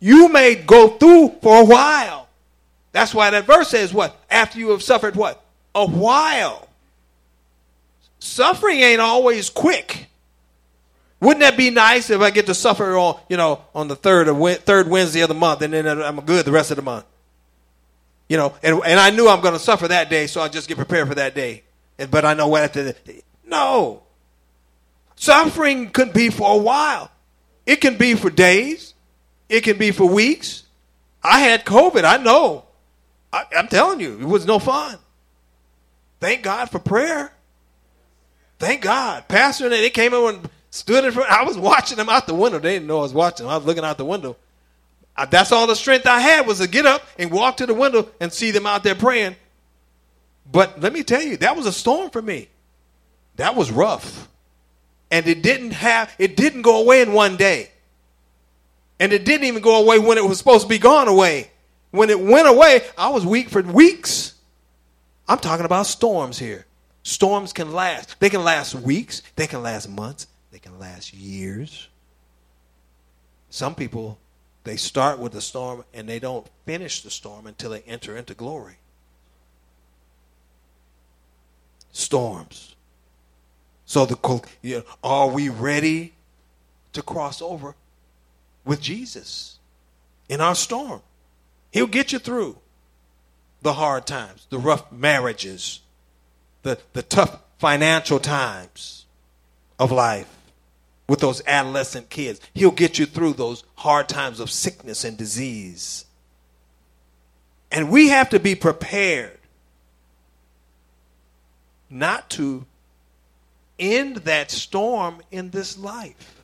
You 0.00 0.30
may 0.30 0.54
go 0.54 0.88
through 0.88 1.34
for 1.42 1.60
a 1.60 1.64
while. 1.66 2.30
That's 2.92 3.12
why 3.12 3.28
that 3.28 3.44
verse 3.44 3.68
says 3.68 3.92
what? 3.92 4.18
After 4.30 4.58
you 4.58 4.70
have 4.70 4.82
suffered 4.82 5.14
what? 5.14 5.44
A 5.74 5.86
while. 5.86 6.66
Suffering 8.20 8.80
ain't 8.80 9.02
always 9.02 9.50
quick. 9.50 10.06
Wouldn't 11.20 11.40
that 11.40 11.58
be 11.58 11.68
nice 11.68 12.08
if 12.08 12.22
I 12.22 12.30
get 12.30 12.46
to 12.46 12.54
suffer 12.54 12.96
on, 12.96 13.20
you 13.28 13.36
know, 13.36 13.60
on 13.74 13.88
the 13.88 13.96
third 13.96 14.26
or 14.26 14.54
third 14.54 14.88
Wednesday 14.88 15.20
of 15.20 15.28
the 15.28 15.34
month, 15.34 15.60
and 15.60 15.74
then 15.74 15.86
I'm 15.86 16.18
good 16.22 16.46
the 16.46 16.52
rest 16.52 16.70
of 16.70 16.76
the 16.76 16.82
month? 16.82 17.04
You 18.30 18.38
know, 18.38 18.54
and, 18.62 18.80
and 18.82 18.98
I 18.98 19.10
knew 19.10 19.28
I'm 19.28 19.42
going 19.42 19.52
to 19.52 19.60
suffer 19.60 19.88
that 19.88 20.08
day, 20.08 20.26
so 20.26 20.40
I 20.40 20.48
just 20.48 20.68
get 20.68 20.78
prepared 20.78 21.08
for 21.08 21.16
that 21.16 21.34
day. 21.34 21.64
But 22.10 22.24
I 22.24 22.32
know 22.32 22.48
what 22.48 22.62
after 22.62 22.82
the, 22.82 23.22
no. 23.44 24.03
Suffering 25.24 25.88
could 25.88 26.12
be 26.12 26.28
for 26.28 26.52
a 26.52 26.58
while. 26.58 27.10
It 27.64 27.76
can 27.76 27.96
be 27.96 28.14
for 28.14 28.28
days. 28.28 28.92
It 29.48 29.62
can 29.62 29.78
be 29.78 29.90
for 29.90 30.04
weeks. 30.04 30.64
I 31.22 31.40
had 31.40 31.64
COVID. 31.64 32.04
I 32.04 32.18
know. 32.18 32.66
I, 33.32 33.46
am 33.54 33.68
telling 33.68 34.00
you, 34.00 34.20
it 34.20 34.26
was 34.26 34.44
no 34.44 34.58
fun. 34.58 34.98
Thank 36.20 36.42
God 36.42 36.68
for 36.70 36.78
prayer. 36.78 37.32
Thank 38.58 38.82
God. 38.82 39.26
Pastor 39.26 39.64
and 39.64 39.72
they 39.72 39.88
came 39.88 40.12
in 40.12 40.34
and 40.34 40.50
stood 40.68 41.06
in 41.06 41.12
front. 41.12 41.30
I 41.30 41.44
was 41.44 41.56
watching 41.56 41.96
them 41.96 42.10
out 42.10 42.26
the 42.26 42.34
window. 42.34 42.58
They 42.58 42.74
didn't 42.74 42.86
know 42.86 42.98
I 42.98 43.02
was 43.04 43.14
watching. 43.14 43.46
I 43.46 43.56
was 43.56 43.64
looking 43.64 43.82
out 43.82 43.96
the 43.96 44.04
window. 44.04 44.36
I, 45.16 45.24
that's 45.24 45.52
all 45.52 45.66
the 45.66 45.74
strength 45.74 46.06
I 46.06 46.20
had 46.20 46.46
was 46.46 46.58
to 46.58 46.68
get 46.68 46.84
up 46.84 47.00
and 47.18 47.30
walk 47.30 47.56
to 47.56 47.66
the 47.66 47.72
window 47.72 48.10
and 48.20 48.30
see 48.30 48.50
them 48.50 48.66
out 48.66 48.82
there 48.82 48.94
praying. 48.94 49.36
But 50.52 50.82
let 50.82 50.92
me 50.92 51.02
tell 51.02 51.22
you, 51.22 51.38
that 51.38 51.56
was 51.56 51.64
a 51.64 51.72
storm 51.72 52.10
for 52.10 52.20
me. 52.20 52.50
That 53.36 53.56
was 53.56 53.70
rough. 53.72 54.28
And 55.14 55.28
it 55.28 55.42
didn't 55.42 55.70
have 55.70 56.12
it 56.18 56.36
didn't 56.36 56.62
go 56.62 56.82
away 56.82 57.00
in 57.00 57.12
one 57.12 57.36
day. 57.36 57.70
And 58.98 59.12
it 59.12 59.24
didn't 59.24 59.46
even 59.46 59.62
go 59.62 59.80
away 59.80 60.00
when 60.00 60.18
it 60.18 60.24
was 60.24 60.38
supposed 60.38 60.62
to 60.62 60.68
be 60.68 60.78
gone 60.78 61.06
away. 61.06 61.52
When 61.92 62.10
it 62.10 62.18
went 62.18 62.48
away, 62.48 62.80
I 62.98 63.10
was 63.10 63.24
weak 63.24 63.48
for 63.48 63.62
weeks. 63.62 64.34
I'm 65.28 65.38
talking 65.38 65.66
about 65.66 65.86
storms 65.86 66.40
here. 66.40 66.66
Storms 67.04 67.52
can 67.52 67.72
last. 67.72 68.18
They 68.18 68.28
can 68.28 68.42
last 68.42 68.74
weeks, 68.74 69.22
they 69.36 69.46
can 69.46 69.62
last 69.62 69.88
months, 69.88 70.26
they 70.50 70.58
can 70.58 70.80
last 70.80 71.14
years. 71.14 71.88
Some 73.50 73.76
people 73.76 74.18
they 74.64 74.76
start 74.76 75.20
with 75.20 75.30
the 75.30 75.40
storm 75.40 75.84
and 75.94 76.08
they 76.08 76.18
don't 76.18 76.48
finish 76.66 77.02
the 77.02 77.10
storm 77.10 77.46
until 77.46 77.70
they 77.70 77.82
enter 77.82 78.16
into 78.16 78.34
glory. 78.34 78.78
Storms. 81.92 82.73
So 83.86 84.06
the 84.06 84.42
you 84.62 84.78
know, 84.78 84.84
are 85.02 85.28
we 85.28 85.48
ready 85.48 86.14
to 86.92 87.02
cross 87.02 87.42
over 87.42 87.74
with 88.64 88.80
Jesus 88.80 89.58
in 90.28 90.40
our 90.40 90.54
storm? 90.54 91.02
He'll 91.70 91.86
get 91.86 92.12
you 92.12 92.18
through 92.18 92.56
the 93.62 93.74
hard 93.74 94.06
times, 94.06 94.46
the 94.50 94.58
rough 94.58 94.90
marriages, 94.92 95.80
the, 96.62 96.78
the 96.92 97.02
tough 97.02 97.40
financial 97.58 98.18
times 98.18 99.06
of 99.78 99.90
life 99.90 100.28
with 101.08 101.20
those 101.20 101.42
adolescent 101.46 102.10
kids. 102.10 102.40
He'll 102.54 102.70
get 102.70 102.98
you 102.98 103.06
through 103.06 103.34
those 103.34 103.64
hard 103.76 104.08
times 104.08 104.40
of 104.40 104.50
sickness 104.50 105.04
and 105.04 105.16
disease. 105.16 106.06
And 107.70 107.90
we 107.90 108.08
have 108.08 108.30
to 108.30 108.38
be 108.38 108.54
prepared 108.54 109.38
not 111.90 112.30
to 112.30 112.66
end 113.78 114.16
that 114.18 114.50
storm 114.50 115.20
in 115.30 115.50
this 115.50 115.78
life. 115.78 116.42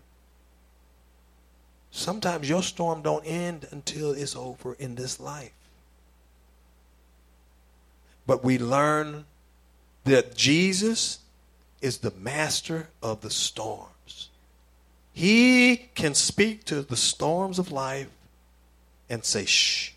Sometimes 1.90 2.48
your 2.48 2.62
storm 2.62 3.02
don't 3.02 3.24
end 3.24 3.66
until 3.70 4.12
it's 4.12 4.36
over 4.36 4.74
in 4.74 4.94
this 4.94 5.18
life. 5.18 5.52
But 8.26 8.44
we 8.44 8.58
learn 8.58 9.24
that 10.04 10.36
Jesus 10.36 11.18
is 11.80 11.98
the 11.98 12.12
master 12.12 12.88
of 13.02 13.20
the 13.22 13.30
storm. 13.30 13.88
He 15.12 15.76
can 15.94 16.14
speak 16.14 16.64
to 16.64 16.82
the 16.82 16.96
storms 16.96 17.58
of 17.58 17.72
life 17.72 18.08
and 19.10 19.24
say, 19.24 19.44
shh, 19.44 19.92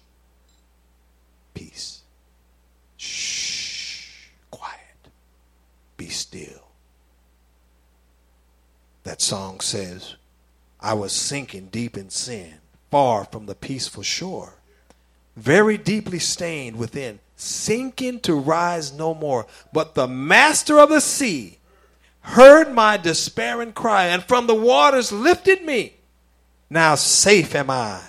peace, 1.54 2.02
shh, 2.98 4.28
quiet, 4.52 5.08
be 5.96 6.10
still. 6.10 6.63
That 9.04 9.22
song 9.22 9.60
says, 9.60 10.16
I 10.80 10.94
was 10.94 11.12
sinking 11.12 11.68
deep 11.68 11.98
in 11.98 12.10
sin, 12.10 12.56
far 12.92 13.26
from 13.26 13.46
the 13.46 13.56
peaceful 13.56 14.04
shore, 14.04 14.54
very 15.36 15.78
deeply 15.78 16.20
stained 16.20 16.78
within, 16.78 17.20
sinking 17.36 18.22
to 18.22 18.36
rise 18.36 18.94
no 18.94 19.14
more. 19.14 19.46
But 19.72 19.96
the 19.96 20.08
master 20.08 20.80
of 20.80 20.90
the 20.90 21.02
sea, 21.02 21.58
heard 22.24 22.74
my 22.74 22.98
despairing 22.98 23.74
cry, 23.74 24.06
and 24.06 24.24
from 24.24 24.48
the 24.48 24.56
waters 24.56 25.12
lifted 25.12 25.64
me. 25.64 25.94
Now 26.70 26.96
safe 26.96 27.54
am 27.56 27.70
I. 27.70 28.02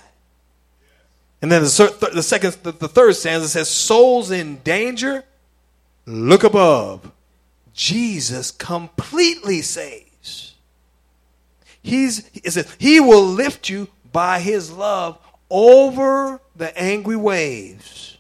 And 1.42 1.53
then 1.53 1.62
the, 1.62 2.11
the 2.14 2.22
second, 2.22 2.57
the, 2.62 2.72
the 2.72 2.88
third 2.88 3.16
stanza 3.16 3.49
says, 3.49 3.68
"Souls 3.68 4.30
in 4.30 4.59
danger, 4.59 5.24
look 6.07 6.45
above. 6.45 7.11
Jesus 7.74 8.51
completely 8.51 9.61
saves. 9.61 10.03
He's 11.85 12.28
it 12.35 12.53
says, 12.53 12.74
He 12.78 12.99
will 12.99 13.24
lift 13.24 13.68
you 13.68 13.87
by 14.11 14.41
His 14.41 14.72
love 14.72 15.18
over 15.49 16.41
the 16.57 16.76
angry 16.76 17.16
waves." 17.16 18.18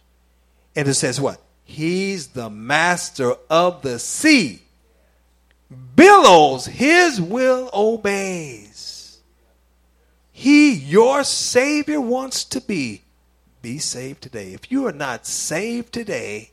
And 0.76 0.86
it 0.86 0.94
says 0.94 1.20
what? 1.20 1.40
He's 1.64 2.28
the 2.28 2.50
master 2.50 3.34
of 3.50 3.82
the 3.82 3.98
sea 3.98 4.60
billows, 5.96 6.66
his 6.66 7.20
will 7.20 7.70
obeys. 7.72 9.18
He, 10.32 10.72
your 10.72 11.24
Savior, 11.24 12.00
wants 12.00 12.44
to 12.44 12.60
be. 12.60 13.02
Be 13.62 13.78
saved 13.78 14.22
today. 14.22 14.52
If 14.52 14.70
you 14.70 14.86
are 14.86 14.92
not 14.92 15.26
saved 15.26 15.92
today, 15.92 16.50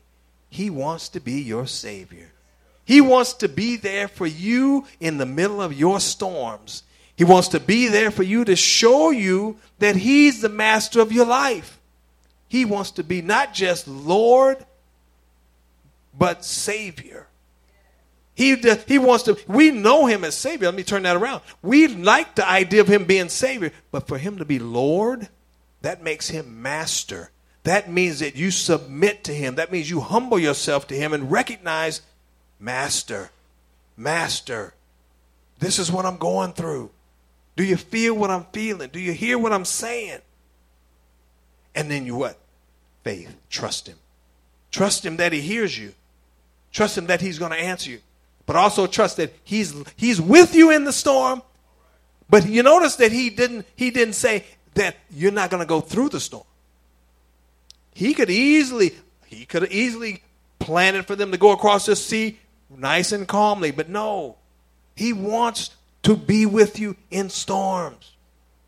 he 0.50 0.70
wants 0.70 1.10
to 1.10 1.20
be 1.20 1.42
your 1.42 1.68
Savior. 1.68 2.32
He 2.86 3.02
wants 3.02 3.34
to 3.34 3.50
be 3.50 3.76
there 3.76 4.08
for 4.08 4.28
you 4.28 4.86
in 5.00 5.18
the 5.18 5.26
middle 5.26 5.62
of 5.62 5.74
your 5.74 6.00
storms. 6.00 6.84
He 7.22 7.26
wants 7.26 7.50
to 7.50 7.60
be 7.60 7.88
there 7.88 8.10
for 8.10 8.24
you 8.24 8.44
to 8.46 8.56
show 8.56 9.12
you 9.12 9.58
that 9.78 9.96
He's 9.96 10.42
the 10.42 10.50
master 10.50 11.02
of 11.02 11.12
your 11.12 11.28
life. 11.28 11.80
He 12.48 12.66
wants 12.66 12.90
to 12.94 13.04
be 13.04 13.22
not 13.22 13.54
just 13.54 13.88
Lord, 13.88 14.58
but 16.18 16.44
Savior. 16.44 17.28
He, 18.34 18.56
he 18.88 18.98
wants 18.98 19.26
to, 19.26 19.38
we 19.48 19.70
know 19.70 20.08
him 20.08 20.24
as 20.24 20.36
Savior. 20.36 20.70
Let 20.70 20.74
me 20.74 20.82
turn 20.82 21.04
that 21.04 21.16
around. 21.16 21.44
We 21.62 21.90
like 21.90 22.34
the 22.34 22.50
idea 22.50 22.82
of 22.82 22.88
him 22.88 23.06
being 23.06 23.30
Savior, 23.30 23.72
but 23.92 24.08
for 24.08 24.18
him 24.18 24.40
to 24.40 24.46
be 24.46 24.58
Lord, 24.58 25.30
that 25.84 26.02
makes 26.02 26.30
him 26.30 26.64
Master. 26.64 27.30
That 27.66 27.88
means 27.88 28.18
that 28.22 28.36
you 28.36 28.50
submit 28.50 29.26
to 29.26 29.32
him. 29.32 29.54
That 29.54 29.72
means 29.72 29.92
you 29.92 30.00
humble 30.00 30.40
yourself 30.40 30.88
to 30.88 30.96
him 30.96 31.14
and 31.14 31.32
recognize, 31.32 32.02
Master, 32.60 33.30
Master, 33.96 34.74
this 35.60 35.78
is 35.78 35.92
what 35.92 36.08
I'm 36.08 36.18
going 36.18 36.54
through. 36.54 36.90
Do 37.56 37.64
you 37.64 37.78
feel 37.78 38.16
what 38.16 38.30
I'm 38.30 38.46
feeling? 38.54 38.90
Do 38.90 39.00
you 39.00 39.14
hear 39.14 39.38
what 39.38 39.52
I'm 39.54 39.66
saying? 39.66 40.20
And 41.76 41.90
then 41.90 42.06
you 42.06 42.16
what? 42.16 42.40
Faith. 43.04 43.36
Trust 43.50 43.88
him. 43.88 43.98
Trust 44.72 45.06
him 45.06 45.18
that 45.18 45.34
he 45.34 45.42
hears 45.42 45.78
you. 45.78 45.94
Trust 46.72 46.98
him 46.98 47.08
that 47.08 47.22
he's 47.22 47.40
going 47.40 47.52
to 47.52 47.58
answer 47.58 47.92
you 47.92 48.00
but 48.52 48.56
also 48.56 48.86
trust 48.88 49.16
that 49.16 49.34
he's 49.46 49.74
he's 49.96 50.20
with 50.20 50.56
you 50.56 50.72
in 50.72 50.84
the 50.84 50.92
storm. 50.92 51.42
But 52.30 52.48
you 52.48 52.64
notice 52.64 52.98
that 52.98 53.14
he 53.14 53.30
didn't 53.30 53.66
he 53.78 53.92
didn't 53.92 54.16
say 54.16 54.44
that 54.74 54.98
you're 55.10 55.32
not 55.32 55.50
going 55.50 55.62
to 55.62 55.68
go 55.68 55.80
through 55.80 56.10
the 56.10 56.20
storm. 56.20 56.44
He 57.94 58.14
could 58.14 58.30
easily 58.30 58.94
he 59.26 59.46
could 59.46 59.62
have 59.62 59.72
easily 59.72 60.24
planned 60.60 60.98
it 60.98 61.08
for 61.08 61.16
them 61.16 61.32
to 61.32 61.38
go 61.38 61.52
across 61.52 61.86
the 61.86 61.96
sea 61.96 62.40
nice 62.70 63.14
and 63.14 63.26
calmly, 63.28 63.72
but 63.72 63.88
no. 63.88 64.36
He 64.96 65.14
wants 65.14 65.72
to 66.04 66.16
be 66.16 66.46
with 66.46 66.80
you 66.80 66.96
in 67.10 67.30
storms. 67.30 68.12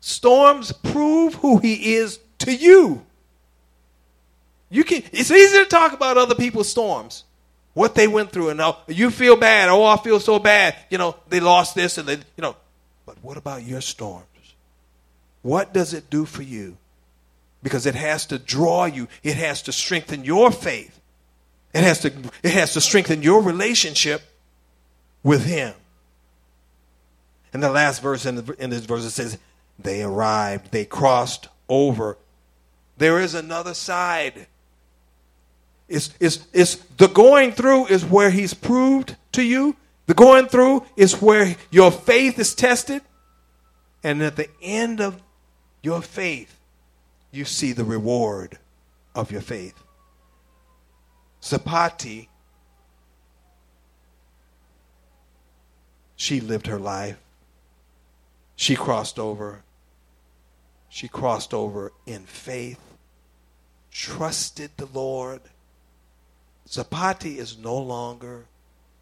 Storms 0.00 0.72
prove 0.72 1.34
who 1.34 1.58
he 1.58 1.94
is 1.94 2.18
to 2.38 2.54
you. 2.54 3.04
You 4.70 4.84
can 4.84 5.02
it's 5.12 5.30
easy 5.30 5.58
to 5.58 5.66
talk 5.66 5.92
about 5.92 6.18
other 6.18 6.34
people's 6.34 6.68
storms 6.68 7.24
what 7.74 7.96
they 7.96 8.08
went 8.08 8.30
through, 8.30 8.50
and 8.50 8.58
now 8.58 8.78
you 8.86 9.10
feel 9.10 9.36
bad. 9.36 9.68
Oh, 9.68 9.84
I 9.84 9.96
feel 9.98 10.20
so 10.20 10.38
bad. 10.38 10.76
You 10.90 10.98
know, 10.98 11.16
they 11.28 11.40
lost 11.40 11.74
this, 11.74 11.98
and 11.98 12.08
they, 12.08 12.14
you 12.14 12.40
know. 12.42 12.56
But 13.04 13.16
what 13.20 13.36
about 13.36 13.64
your 13.64 13.80
storms? 13.80 14.24
What 15.42 15.74
does 15.74 15.92
it 15.92 16.08
do 16.08 16.24
for 16.24 16.42
you? 16.42 16.78
Because 17.62 17.84
it 17.84 17.94
has 17.94 18.26
to 18.26 18.38
draw 18.38 18.86
you. 18.86 19.08
It 19.22 19.36
has 19.36 19.62
to 19.62 19.72
strengthen 19.72 20.24
your 20.24 20.50
faith. 20.50 20.98
It 21.74 21.82
has 21.82 22.00
to. 22.00 22.12
It 22.42 22.52
has 22.52 22.72
to 22.74 22.80
strengthen 22.80 23.22
your 23.22 23.42
relationship 23.42 24.22
with 25.22 25.44
Him. 25.44 25.74
And 27.54 27.62
the 27.62 27.70
last 27.70 28.02
verse 28.02 28.26
in, 28.26 28.34
the, 28.34 28.54
in 28.58 28.68
this 28.68 28.84
verse 28.84 29.04
it 29.04 29.10
says, 29.10 29.38
"They 29.78 30.02
arrived. 30.02 30.72
They 30.72 30.84
crossed 30.84 31.48
over." 31.68 32.18
There 32.98 33.18
is 33.18 33.34
another 33.34 33.72
side 33.72 34.48
it's, 35.88 36.10
it's, 36.18 36.46
it's 36.52 36.76
the 36.96 37.08
going 37.08 37.52
through 37.52 37.86
is 37.86 38.04
where 38.04 38.30
he's 38.30 38.54
proved 38.54 39.16
to 39.32 39.42
you. 39.42 39.76
The 40.06 40.14
going 40.14 40.46
through 40.46 40.86
is 40.96 41.20
where 41.20 41.56
your 41.70 41.90
faith 41.90 42.38
is 42.38 42.54
tested. 42.54 43.02
And 44.02 44.22
at 44.22 44.36
the 44.36 44.48
end 44.62 45.00
of 45.00 45.20
your 45.82 46.02
faith, 46.02 46.58
you 47.30 47.44
see 47.44 47.72
the 47.72 47.84
reward 47.84 48.58
of 49.14 49.30
your 49.30 49.40
faith. 49.40 49.74
Sapati, 51.40 52.28
she 56.16 56.40
lived 56.40 56.66
her 56.66 56.78
life. 56.78 57.18
She 58.56 58.76
crossed 58.76 59.18
over. 59.18 59.62
She 60.88 61.08
crossed 61.08 61.52
over 61.52 61.92
in 62.06 62.22
faith, 62.22 62.80
trusted 63.90 64.70
the 64.76 64.86
Lord, 64.86 65.40
Zapati 66.68 67.36
is 67.36 67.58
no 67.58 67.76
longer 67.76 68.46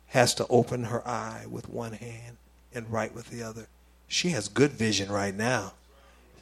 has 0.08 0.34
to 0.34 0.46
open 0.48 0.84
her 0.84 1.06
eye 1.06 1.46
with 1.48 1.68
one 1.68 1.92
hand 1.92 2.36
and 2.74 2.90
write 2.90 3.14
with 3.14 3.30
the 3.30 3.42
other. 3.42 3.66
She 4.08 4.30
has 4.30 4.48
good 4.48 4.72
vision 4.72 5.10
right 5.10 5.34
now. 5.34 5.72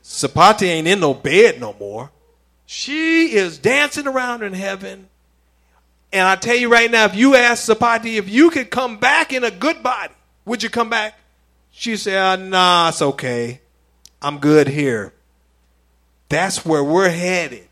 Zapati 0.03 0.67
ain't 0.67 0.89
in 0.89 1.01
no 1.01 1.15
bed 1.15 1.61
no 1.61 1.75
more. 1.75 2.11
She 2.67 3.33
is 3.33 3.59
dancing 3.59 4.07
around 4.07 4.43
in 4.43 4.55
heaven. 4.55 5.09
And 6.13 6.27
I 6.27 6.37
tell 6.37 6.57
you 6.57 6.69
right 6.69 6.91
now, 6.91 7.05
if 7.05 7.15
you 7.15 7.37
ask 7.37 7.69
Zapati 7.69 8.17
if 8.17 8.29
you 8.29 8.51
could 8.51 8.71
come 8.71 8.97
back 8.99 9.33
in 9.33 9.45
a 9.45 9.51
good 9.51 9.83
body, 9.83 10.15
would 10.45 10.63
you 10.63 10.71
come 10.71 10.91
back? 10.91 11.19
She 11.71 11.97
said, 11.97 12.41
Nah, 12.41 12.89
it's 12.89 13.03
okay. 13.03 13.61
I'm 14.23 14.39
good 14.39 14.69
here. 14.69 15.13
That's 16.29 16.65
where 16.65 16.85
we're 16.85 17.11
headed. 17.11 17.69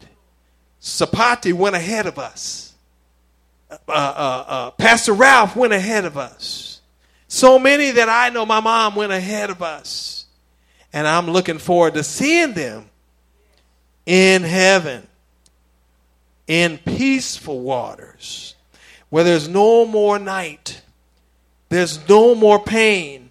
Sapati 0.81 1.53
went 1.53 1.77
ahead 1.77 2.07
of 2.07 2.19
us. 2.19 2.75
Uh, 3.71 3.77
uh, 3.89 4.45
uh, 4.49 4.71
Pastor 4.73 5.13
Ralph 5.13 5.55
went 5.55 5.73
ahead 5.73 6.05
of 6.05 6.17
us. 6.17 6.81
So 7.29 7.59
many 7.59 7.91
that 7.91 8.09
I 8.09 8.31
know, 8.31 8.47
my 8.47 8.61
mom 8.61 8.95
went 8.95 9.13
ahead 9.13 9.51
of 9.51 9.63
us. 9.63 10.25
And 10.93 11.07
I'm 11.07 11.31
looking 11.31 11.59
forward 11.59 11.95
to 11.95 12.03
seeing 12.03 12.55
them 12.55 12.89
in 14.07 14.43
heaven, 14.43 15.07
in 16.47 16.79
peaceful 16.79 17.61
waters, 17.61 18.55
where 19.11 19.23
there's 19.23 19.49
no 19.49 19.85
more 19.85 20.19
night, 20.19 20.81
there's 21.69 22.09
no 22.09 22.35
more 22.35 22.59
pain, 22.59 23.28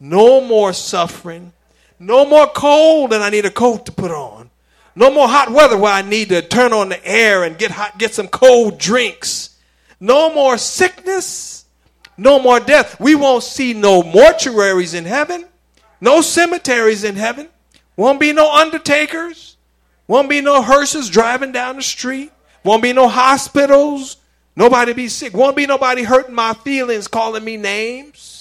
no 0.00 0.40
more 0.40 0.72
suffering, 0.72 1.52
no 1.98 2.24
more 2.24 2.46
cold, 2.46 3.12
and 3.12 3.22
I 3.22 3.30
need 3.30 3.44
a 3.44 3.50
coat 3.50 3.86
to 3.86 3.92
put 3.92 4.10
on. 4.10 4.50
No 4.94 5.12
more 5.12 5.28
hot 5.28 5.50
weather 5.50 5.76
where 5.76 5.92
I 5.92 6.02
need 6.02 6.30
to 6.30 6.40
turn 6.40 6.72
on 6.72 6.88
the 6.88 7.06
air 7.06 7.44
and 7.44 7.58
get 7.58 7.70
hot, 7.70 7.98
get 7.98 8.14
some 8.14 8.28
cold 8.28 8.78
drinks. 8.78 9.56
No 10.00 10.34
more 10.34 10.58
sickness. 10.58 11.64
No 12.16 12.38
more 12.38 12.60
death. 12.60 12.98
We 12.98 13.14
won't 13.14 13.42
see 13.42 13.74
no 13.74 14.02
mortuaries 14.02 14.94
in 14.94 15.04
heaven. 15.04 15.44
No 16.00 16.22
cemeteries 16.22 17.04
in 17.04 17.16
heaven. 17.16 17.48
Won't 17.96 18.20
be 18.20 18.32
no 18.32 18.50
undertakers. 18.50 19.56
Won't 20.08 20.28
be 20.28 20.40
no 20.40 20.62
hearses 20.62 21.10
driving 21.10 21.52
down 21.52 21.76
the 21.76 21.82
street. 21.82 22.32
Won't 22.64 22.82
be 22.82 22.92
no 22.92 23.08
hospitals. 23.08 24.16
Nobody 24.54 24.92
be 24.94 25.08
sick. 25.08 25.34
Won't 25.34 25.56
be 25.56 25.66
nobody 25.66 26.02
hurting 26.02 26.34
my 26.34 26.54
feelings, 26.54 27.08
calling 27.08 27.44
me 27.44 27.56
names. 27.56 28.35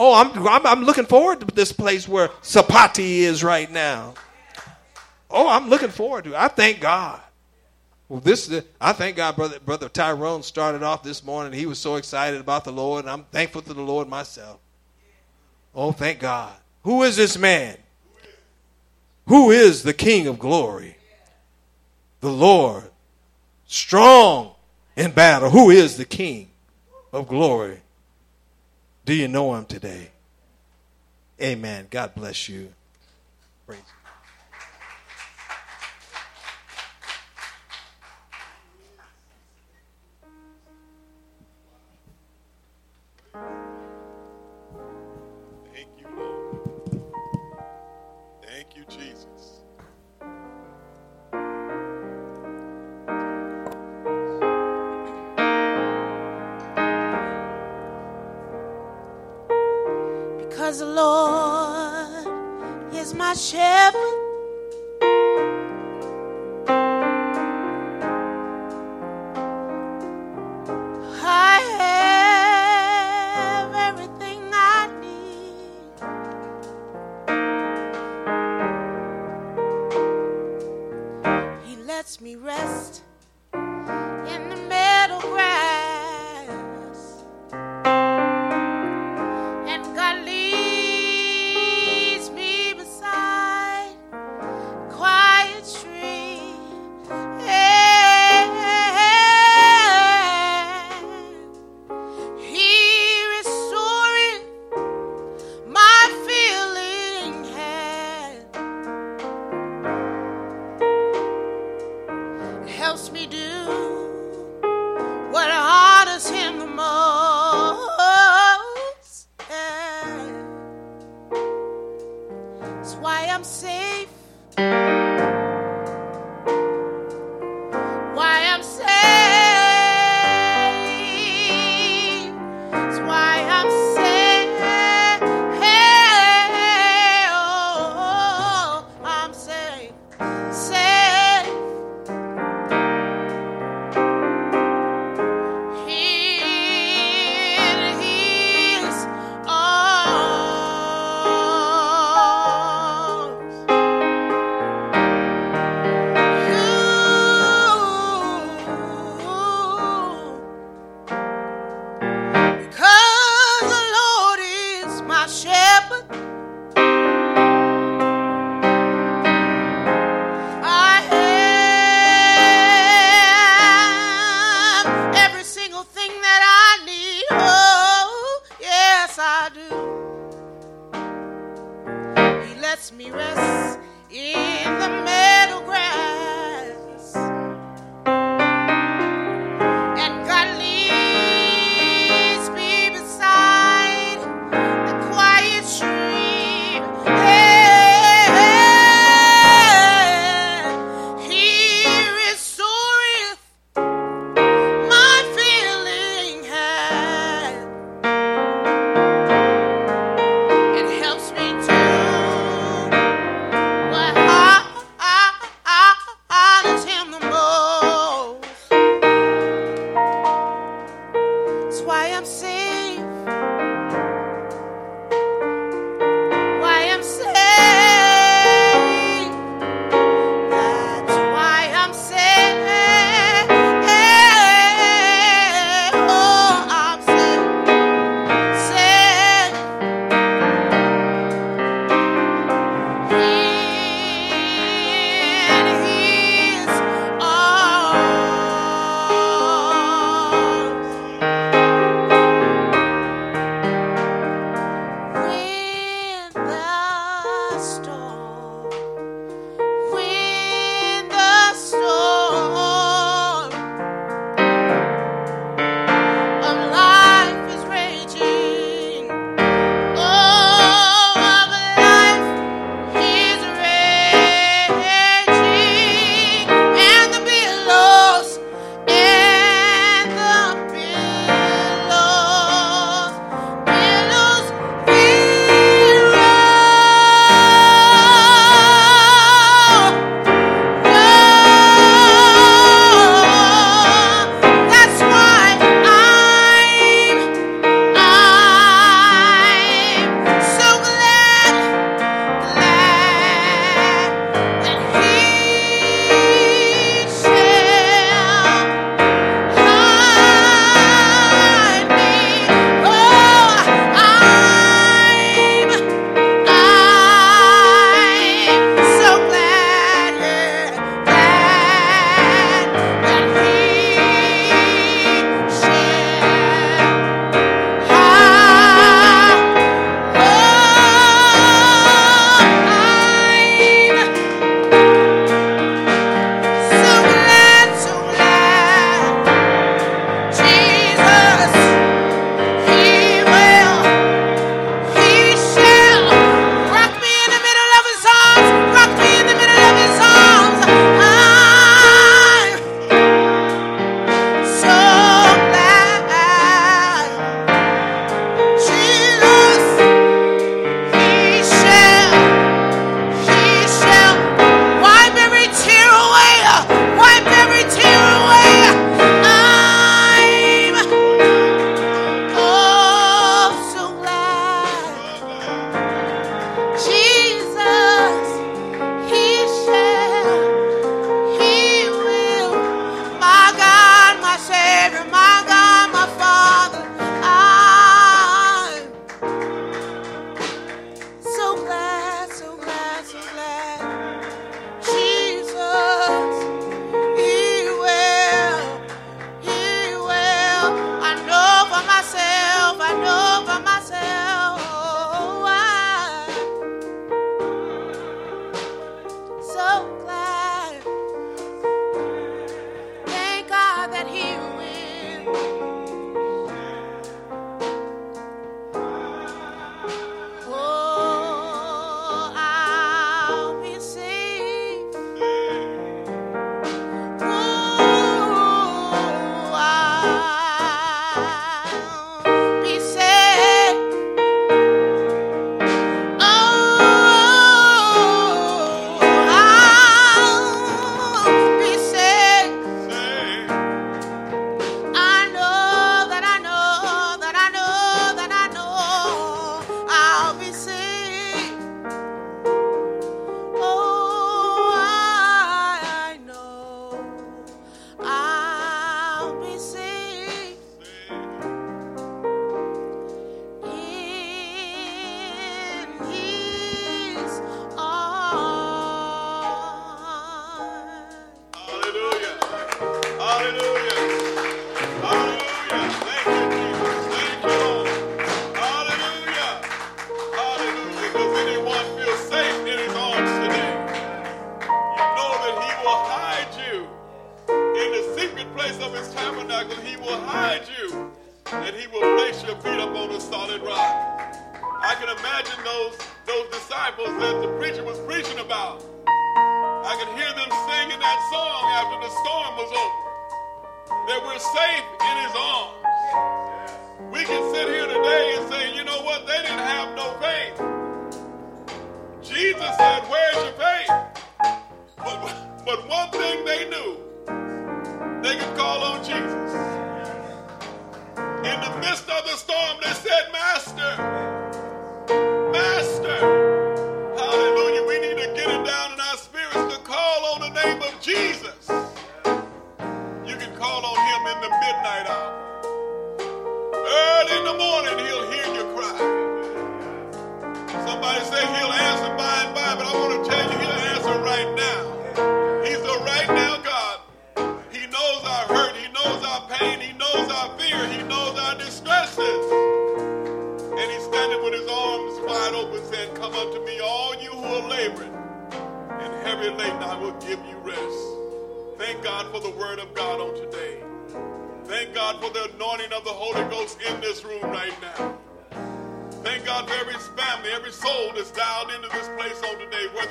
Oh, 0.00 0.14
I'm, 0.14 0.46
I'm, 0.46 0.64
I'm 0.64 0.84
looking 0.84 1.06
forward 1.06 1.40
to 1.40 1.46
this 1.46 1.72
place 1.72 2.06
where 2.06 2.28
Sapati 2.40 3.18
is 3.18 3.42
right 3.42 3.68
now. 3.68 4.14
Oh, 5.28 5.48
I'm 5.48 5.68
looking 5.68 5.88
forward 5.88 6.22
to 6.24 6.34
it. 6.34 6.36
I 6.36 6.46
thank 6.46 6.78
God. 6.80 7.20
Well, 8.08 8.20
this 8.20 8.50
uh, 8.50 8.60
I 8.80 8.92
thank 8.92 9.16
God, 9.16 9.34
brother. 9.34 9.58
Brother 9.58 9.88
Tyrone 9.88 10.44
started 10.44 10.84
off 10.84 11.02
this 11.02 11.24
morning. 11.24 11.52
He 11.52 11.66
was 11.66 11.80
so 11.80 11.96
excited 11.96 12.40
about 12.40 12.62
the 12.62 12.70
Lord, 12.70 13.04
and 13.04 13.10
I'm 13.10 13.24
thankful 13.24 13.60
to 13.62 13.74
the 13.74 13.82
Lord 13.82 14.08
myself. 14.08 14.60
Oh, 15.74 15.90
thank 15.90 16.20
God. 16.20 16.54
Who 16.84 17.02
is 17.02 17.16
this 17.16 17.36
man? 17.36 17.76
Who 19.26 19.50
is 19.50 19.82
the 19.82 19.92
King 19.92 20.28
of 20.28 20.38
glory? 20.38 20.96
The 22.20 22.30
Lord, 22.30 22.84
strong 23.66 24.54
in 24.96 25.10
battle. 25.10 25.50
Who 25.50 25.70
is 25.70 25.96
the 25.96 26.04
King 26.04 26.50
of 27.12 27.26
glory? 27.26 27.80
Do 29.08 29.14
you 29.14 29.26
know 29.26 29.54
him 29.54 29.64
today? 29.64 30.10
Amen. 31.40 31.86
God 31.88 32.14
bless 32.14 32.46
you. 32.46 32.74
Praise. 33.66 33.80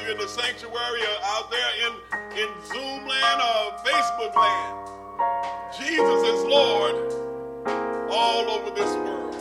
you 0.08 0.14
in 0.14 0.20
the 0.20 0.28
sanctuary 0.28 1.02
or 1.02 1.18
out 1.24 1.52
there 1.52 1.72
in, 1.86 1.94
in 2.38 2.50
Zoom 2.66 3.08
land 3.08 3.42
or 3.42 3.78
Facebook 3.84 4.36
land, 4.36 4.88
Jesus 5.78 6.24
is 6.24 6.44
Lord 6.46 6.96
all 8.10 8.50
over 8.50 8.72
this 8.72 8.96
world. 8.96 9.36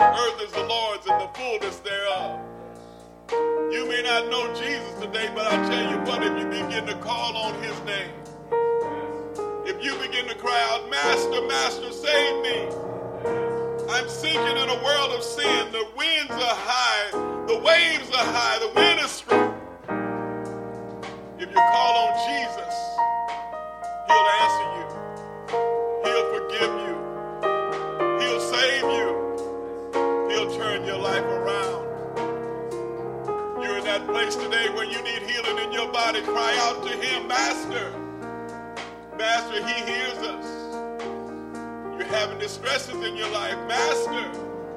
Earth 0.00 0.42
is 0.42 0.52
the 0.52 0.62
Lord's 0.64 1.06
and 1.06 1.20
the 1.20 1.28
fullness 1.34 1.78
thereof. 1.80 2.40
You 3.72 3.86
may 3.88 4.02
not 4.02 4.28
know 4.30 4.54
Jesus 4.54 5.00
today, 5.00 5.30
but 5.34 5.46
I 5.46 5.68
tell 5.68 5.90
you 5.90 5.98
what, 6.04 6.22
if 6.22 6.38
you 6.38 6.62
begin 6.62 6.86
to 6.86 6.94
call 6.96 7.36
on 7.36 7.60
his 7.62 7.78
name, 7.82 8.10
if 9.66 9.82
you 9.82 9.94
begin 9.96 10.28
to 10.28 10.34
cry 10.34 10.60
out, 10.70 10.90
Master, 10.90 11.46
Master, 11.48 11.92
save 11.92 12.42
me. 12.42 12.68
I'm 13.90 14.08
sinking 14.08 14.56
in 14.56 14.68
a 14.68 14.84
world 14.84 15.12
of 15.12 15.22
sin. 15.22 15.72
The 15.72 15.86
winds 15.96 16.30
are 16.30 16.54
high 16.54 17.31
the 17.52 17.58
waves 17.58 18.08
are 18.08 18.24
high, 18.24 18.58
the 18.60 18.72
wind 18.74 19.00
is 19.00 19.10
strong. 19.10 19.52
If 21.38 21.50
you 21.50 21.54
call 21.54 22.08
on 22.08 22.12
Jesus, 22.24 22.74
He'll 24.08 24.28
answer 24.40 24.68
you, 24.78 24.86
He'll 26.02 26.28
forgive 26.32 26.72
you, 26.80 26.94
He'll 28.20 28.40
save 28.40 28.84
you, 28.96 29.06
He'll 30.30 30.50
turn 30.56 30.86
your 30.86 30.96
life 30.96 31.24
around. 31.24 31.84
You're 33.62 33.76
in 33.76 33.84
that 33.84 34.06
place 34.06 34.34
today 34.34 34.70
where 34.70 34.86
you 34.86 35.02
need 35.02 35.20
healing 35.30 35.58
in 35.62 35.72
your 35.72 35.92
body. 35.92 36.22
Cry 36.22 36.56
out 36.62 36.82
to 36.86 36.96
Him, 36.96 37.28
Master. 37.28 37.92
Master, 39.18 39.62
He 39.66 39.92
hears 39.92 40.16
us. 40.16 40.46
You're 41.98 42.08
having 42.08 42.38
distresses 42.38 42.94
in 42.94 43.14
your 43.14 43.30
life, 43.30 43.58
Master. 43.68 44.32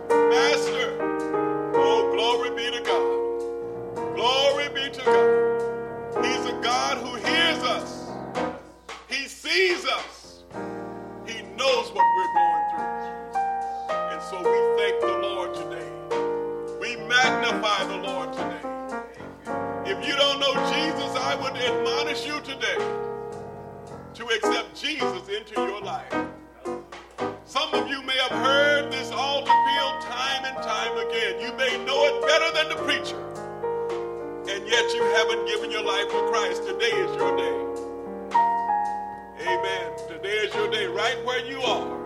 Master. 0.10 1.45
Oh, 1.88 2.12
glory 2.12 2.50
be 2.50 2.76
to 2.76 2.82
God. 2.84 4.16
Glory 4.16 4.70
be 4.70 4.90
to 4.90 5.06
God. 5.06 6.26
He's 6.26 6.46
a 6.48 6.60
God 6.64 6.98
who 6.98 7.14
hears 7.16 7.64
us, 7.64 8.10
He 9.08 9.28
sees 9.28 9.86
us, 9.86 10.44
He 11.28 11.44
knows 11.44 11.92
what 11.92 12.06
we're 12.18 12.34
going 12.34 12.66
through. 12.72 13.40
And 14.14 14.22
so 14.24 14.38
we 14.40 14.82
thank 14.82 15.00
the 15.02 15.20
Lord 15.28 15.54
today. 15.54 15.92
We 16.82 16.96
magnify 17.08 17.86
the 17.86 17.98
Lord 17.98 18.34
today. 18.34 18.66
If 19.86 20.08
you 20.08 20.16
don't 20.16 20.40
know 20.40 20.54
Jesus, 20.74 21.16
I 21.16 21.36
would 21.36 21.56
admonish 21.56 22.26
you 22.26 22.42
today 22.42 22.78
to 24.16 24.26
accept 24.26 24.76
Jesus 24.76 25.30
into 25.30 25.62
your 25.62 25.82
life. 25.82 26.12
Some 27.46 27.74
of 27.76 27.85
have 28.30 28.44
heard 28.44 28.92
this 28.92 29.12
altar 29.12 29.46
peal 29.46 30.00
time 30.02 30.46
and 30.46 30.58
time 30.58 30.98
again. 30.98 31.40
You 31.40 31.54
may 31.58 31.86
know 31.86 32.06
it 32.06 32.22
better 32.26 32.52
than 32.54 32.70
the 32.70 32.76
preacher, 32.84 33.22
and 34.50 34.68
yet 34.68 34.94
you 34.96 35.04
haven't 35.04 35.46
given 35.46 35.70
your 35.70 35.84
life 35.84 36.10
to 36.10 36.28
Christ. 36.32 36.64
Today 36.64 36.86
is 36.88 37.16
your 37.18 37.38
day. 37.38 37.66
Amen. 39.42 39.92
Today 40.08 40.38
is 40.38 40.56
your 40.56 40.72
day. 40.72 40.88
Right 40.88 41.24
where 41.24 41.46
you 41.46 41.62
are, 41.62 42.00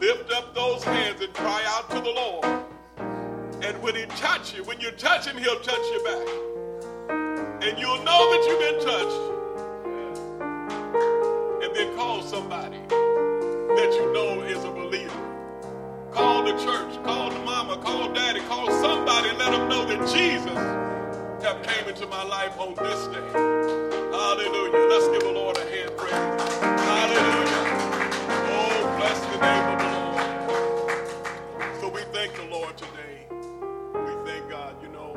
lift 0.00 0.32
up 0.32 0.52
those 0.52 0.82
hands 0.82 1.20
and 1.20 1.32
cry 1.32 1.62
out 1.68 1.88
to 1.90 2.00
the 2.00 2.10
Lord. 2.10 2.44
And 3.62 3.80
when 3.82 3.94
He 3.94 4.06
touches 4.06 4.54
you, 4.54 4.64
when 4.64 4.80
you 4.80 4.90
touch 4.92 5.26
Him, 5.26 5.38
He'll 5.38 5.60
touch 5.60 5.86
you 5.92 6.02
back. 6.04 6.28
And 7.62 7.78
you'll 7.78 8.02
know 8.02 8.32
that 8.32 8.46
you've 8.48 8.58
been 8.58 8.80
touched. 8.84 9.20
And 11.62 11.76
then 11.76 11.94
call 11.94 12.22
somebody 12.22 12.78
that 13.80 13.94
you 13.94 14.12
know 14.12 14.42
is 14.42 14.62
a 14.64 14.70
believer. 14.70 16.10
Call 16.12 16.44
the 16.44 16.52
church, 16.62 17.02
call 17.02 17.30
the 17.30 17.38
mama, 17.38 17.78
call 17.78 18.12
daddy, 18.12 18.40
call 18.40 18.70
somebody, 18.72 19.30
let 19.38 19.52
them 19.52 19.70
know 19.70 19.86
that 19.86 20.06
Jesus 20.14 20.52
have 21.42 21.62
came 21.62 21.88
into 21.88 22.06
my 22.06 22.22
life 22.22 22.58
on 22.60 22.74
this 22.74 23.06
day. 23.06 23.30
Hallelujah. 24.12 24.86
Let's 24.86 25.08
give 25.08 25.22
the 25.22 25.32
Lord 25.32 25.56
a 25.56 25.60
hand 25.60 25.96
praise. 25.96 26.12
Hallelujah. 26.12 27.62
Oh, 28.52 28.96
bless 28.98 29.18
the 29.32 29.38
name 29.48 29.66
of 29.72 29.78
the 29.80 29.88
Lord. 29.96 31.80
So 31.80 31.88
we 31.88 32.02
thank 32.12 32.34
the 32.34 32.44
Lord 32.54 32.76
today. 32.76 33.24
We 33.30 34.30
thank 34.30 34.50
God, 34.50 34.76
you 34.82 34.88
know, 34.88 35.16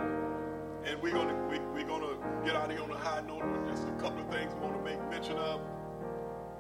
and 0.86 1.02
we're 1.02 1.12
gonna 1.12 1.36
we, 1.50 1.82
are 1.82 1.86
going 1.86 2.02
to 2.02 2.16
get 2.46 2.56
out 2.56 2.72
of 2.72 2.78
here 2.78 2.84
on 2.84 2.92
a 2.92 2.98
high 2.98 3.22
note 3.28 3.44
with 3.44 3.68
just 3.68 3.86
a 3.90 3.92
couple 4.02 4.22
of 4.22 4.30
things 4.30 4.54
we 4.54 4.62
want 4.62 4.78
to 4.78 4.84
make 4.84 5.02
mention 5.10 5.38
of 5.38 5.60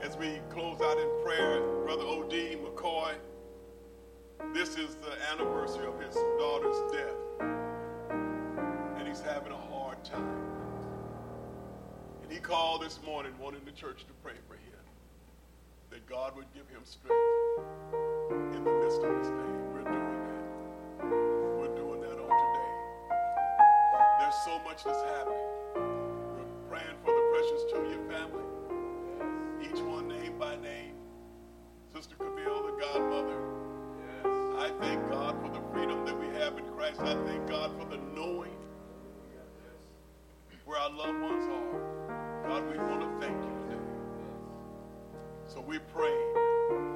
as 0.04 0.18
we 0.18 0.41
close 0.49 0.82
out 0.82 0.97
in 0.97 1.08
prayer, 1.24 1.62
Brother 1.86 2.04
O.D. 2.04 2.58
McCoy, 2.62 3.14
this 4.54 4.76
is 4.76 4.95
the 4.95 5.14
anniversary 5.32 5.88
of 5.88 5.97
his 6.01 6.14
daughter's 6.38 6.76
death, 6.91 7.16
and 8.97 9.08
he's 9.08 9.22
having 9.22 9.54
a 9.54 9.58
hard 9.58 10.04
time. 10.04 10.41
And 12.22 12.30
he 12.30 12.39
called 12.39 12.82
this 12.82 12.99
morning 13.06 13.32
wanting 13.39 13.62
the 13.64 13.72
church 13.72 14.06
to 14.06 14.14
pray 14.22 14.34
for 14.45 14.56
him, 14.56 14.84
that 15.89 16.06
God 16.06 16.36
would 16.36 16.54
give 16.54 16.68
him 16.68 16.84
strength 16.84 17.16
in 18.56 18.64
the 18.66 18.72
midst 18.84 19.01
of 19.04 19.18
his 19.18 19.30
pain. 19.30 19.72
We're 19.72 19.84
doing 19.84 20.20
that. 20.28 20.43
We're 21.60 21.76
doing 21.78 22.01
that 22.01 22.20
on 22.20 22.28
today. 22.28 22.74
There's 24.20 24.36
so 24.43 24.60
much 24.66 24.84
that's 24.84 25.01
happening. 25.16 25.47
We're 26.36 26.68
praying 26.68 26.97
for 27.06 27.12
the 27.14 27.24
precious 27.32 27.64
Julia 27.72 27.99
family 28.12 28.53
each 29.64 29.82
one 29.82 30.07
name 30.07 30.38
by 30.38 30.55
name. 30.57 30.95
Sister 31.93 32.16
Camille, 32.16 32.64
the 32.64 32.82
godmother. 32.82 33.39
I 34.57 34.70
thank 34.80 35.09
God 35.09 35.36
for 35.41 35.49
the 35.49 35.61
freedom 35.72 36.05
that 36.05 36.20
we 36.20 36.28
have 36.39 36.57
in 36.57 36.66
Christ. 36.76 37.01
I 37.01 37.16
thank 37.26 37.47
God 37.47 37.72
for 37.80 37.86
the 37.86 37.97
knowing 38.16 38.51
where 40.66 40.80
our 40.80 40.89
loved 40.89 41.20
ones 41.20 41.45
are. 41.45 42.47
God, 42.47 42.64
we 42.72 42.78
want 42.78 43.01
to 43.01 43.26
thank 43.26 43.36
you 43.43 43.49
today. 43.64 43.82
So 45.47 45.61
we 45.61 45.80
pray. 45.93 46.18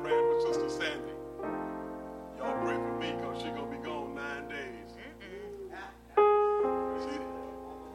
Praying 0.01 0.31
for 0.31 0.53
Sister 0.53 0.69
Sandy. 0.69 1.11
Y'all 2.37 2.57
pray 2.63 2.75
for 2.75 2.97
me 2.99 3.11
because 3.11 3.41
she's 3.41 3.51
going 3.51 3.69
to 3.69 3.77
be 3.77 3.83
gone 3.83 4.15
nine 4.15 4.47
days. 4.47 4.95
She's 7.03 7.19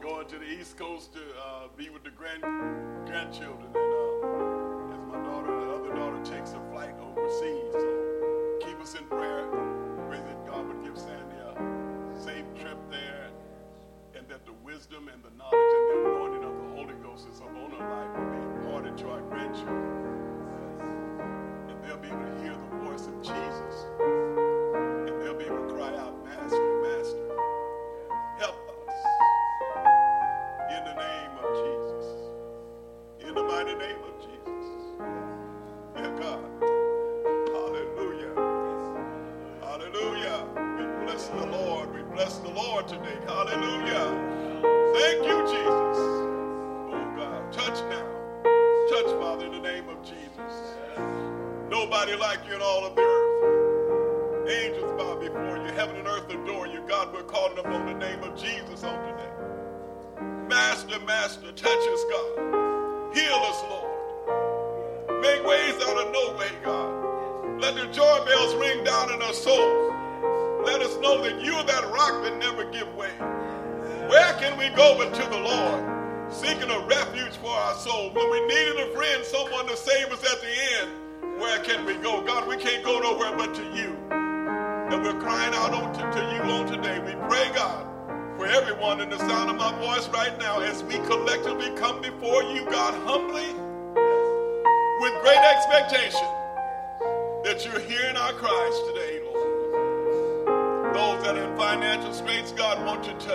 going 0.01 0.27
to 0.27 0.37
the 0.37 0.45
East 0.45 0.77
Coast 0.77 1.13
to 1.13 1.19
uh, 1.19 1.67
be 1.75 1.89
with 1.89 2.03
the 2.03 2.11
grand 2.11 2.41
grandchildren. 3.05 3.71
And, 3.75 4.41
uh, 4.41 4.52
my 5.13 5.23
daughter 5.23 5.53
the 5.53 5.71
other 5.73 5.95
daughter 5.95 6.23
takes 6.25 6.53
a 6.53 6.59
flight 6.71 6.95
overseas, 6.99 7.71
so 7.71 8.57
keep 8.61 8.79
us 8.81 8.95
in 8.95 9.05
prayer. 9.05 9.47
Pray 10.09 10.17
that 10.17 10.45
God 10.45 10.67
would 10.67 10.83
give 10.83 10.97
Sandy 10.97 11.35
a 11.37 11.53
safe 12.19 12.45
trip 12.59 12.77
there 12.89 13.29
and 14.15 14.27
that 14.27 14.45
the 14.45 14.53
wisdom 14.65 15.09
and 15.09 15.23
the 15.23 15.29
knowledge 15.37 15.53
and 15.53 15.89
the 15.89 16.15
anointing 16.15 16.43
of 16.43 16.55
the 16.57 16.75
Holy 16.75 16.95
Ghost 17.03 17.27
is 17.31 17.39
upon 17.39 17.71
her 17.71 17.89
life 17.89 18.09
will 18.17 18.31
be 18.31 18.37
imparted 18.57 18.97
to 18.97 19.09
our 19.09 19.21
grandchildren. 19.21 20.09
And 21.69 21.83
they'll 21.83 21.97
be 21.97 22.07
able 22.07 22.25
to 22.25 22.41
hear 22.41 22.52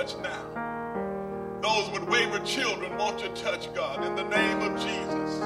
touch 0.08 0.22
now? 0.22 1.60
Those 1.62 1.90
with 1.90 2.08
wayward 2.08 2.44
children, 2.44 2.96
won't 2.96 3.22
you 3.22 3.28
touch, 3.30 3.72
God, 3.74 4.04
in 4.04 4.14
the 4.14 4.24
name 4.24 4.60
of 4.62 4.80
Jesus? 4.80 5.38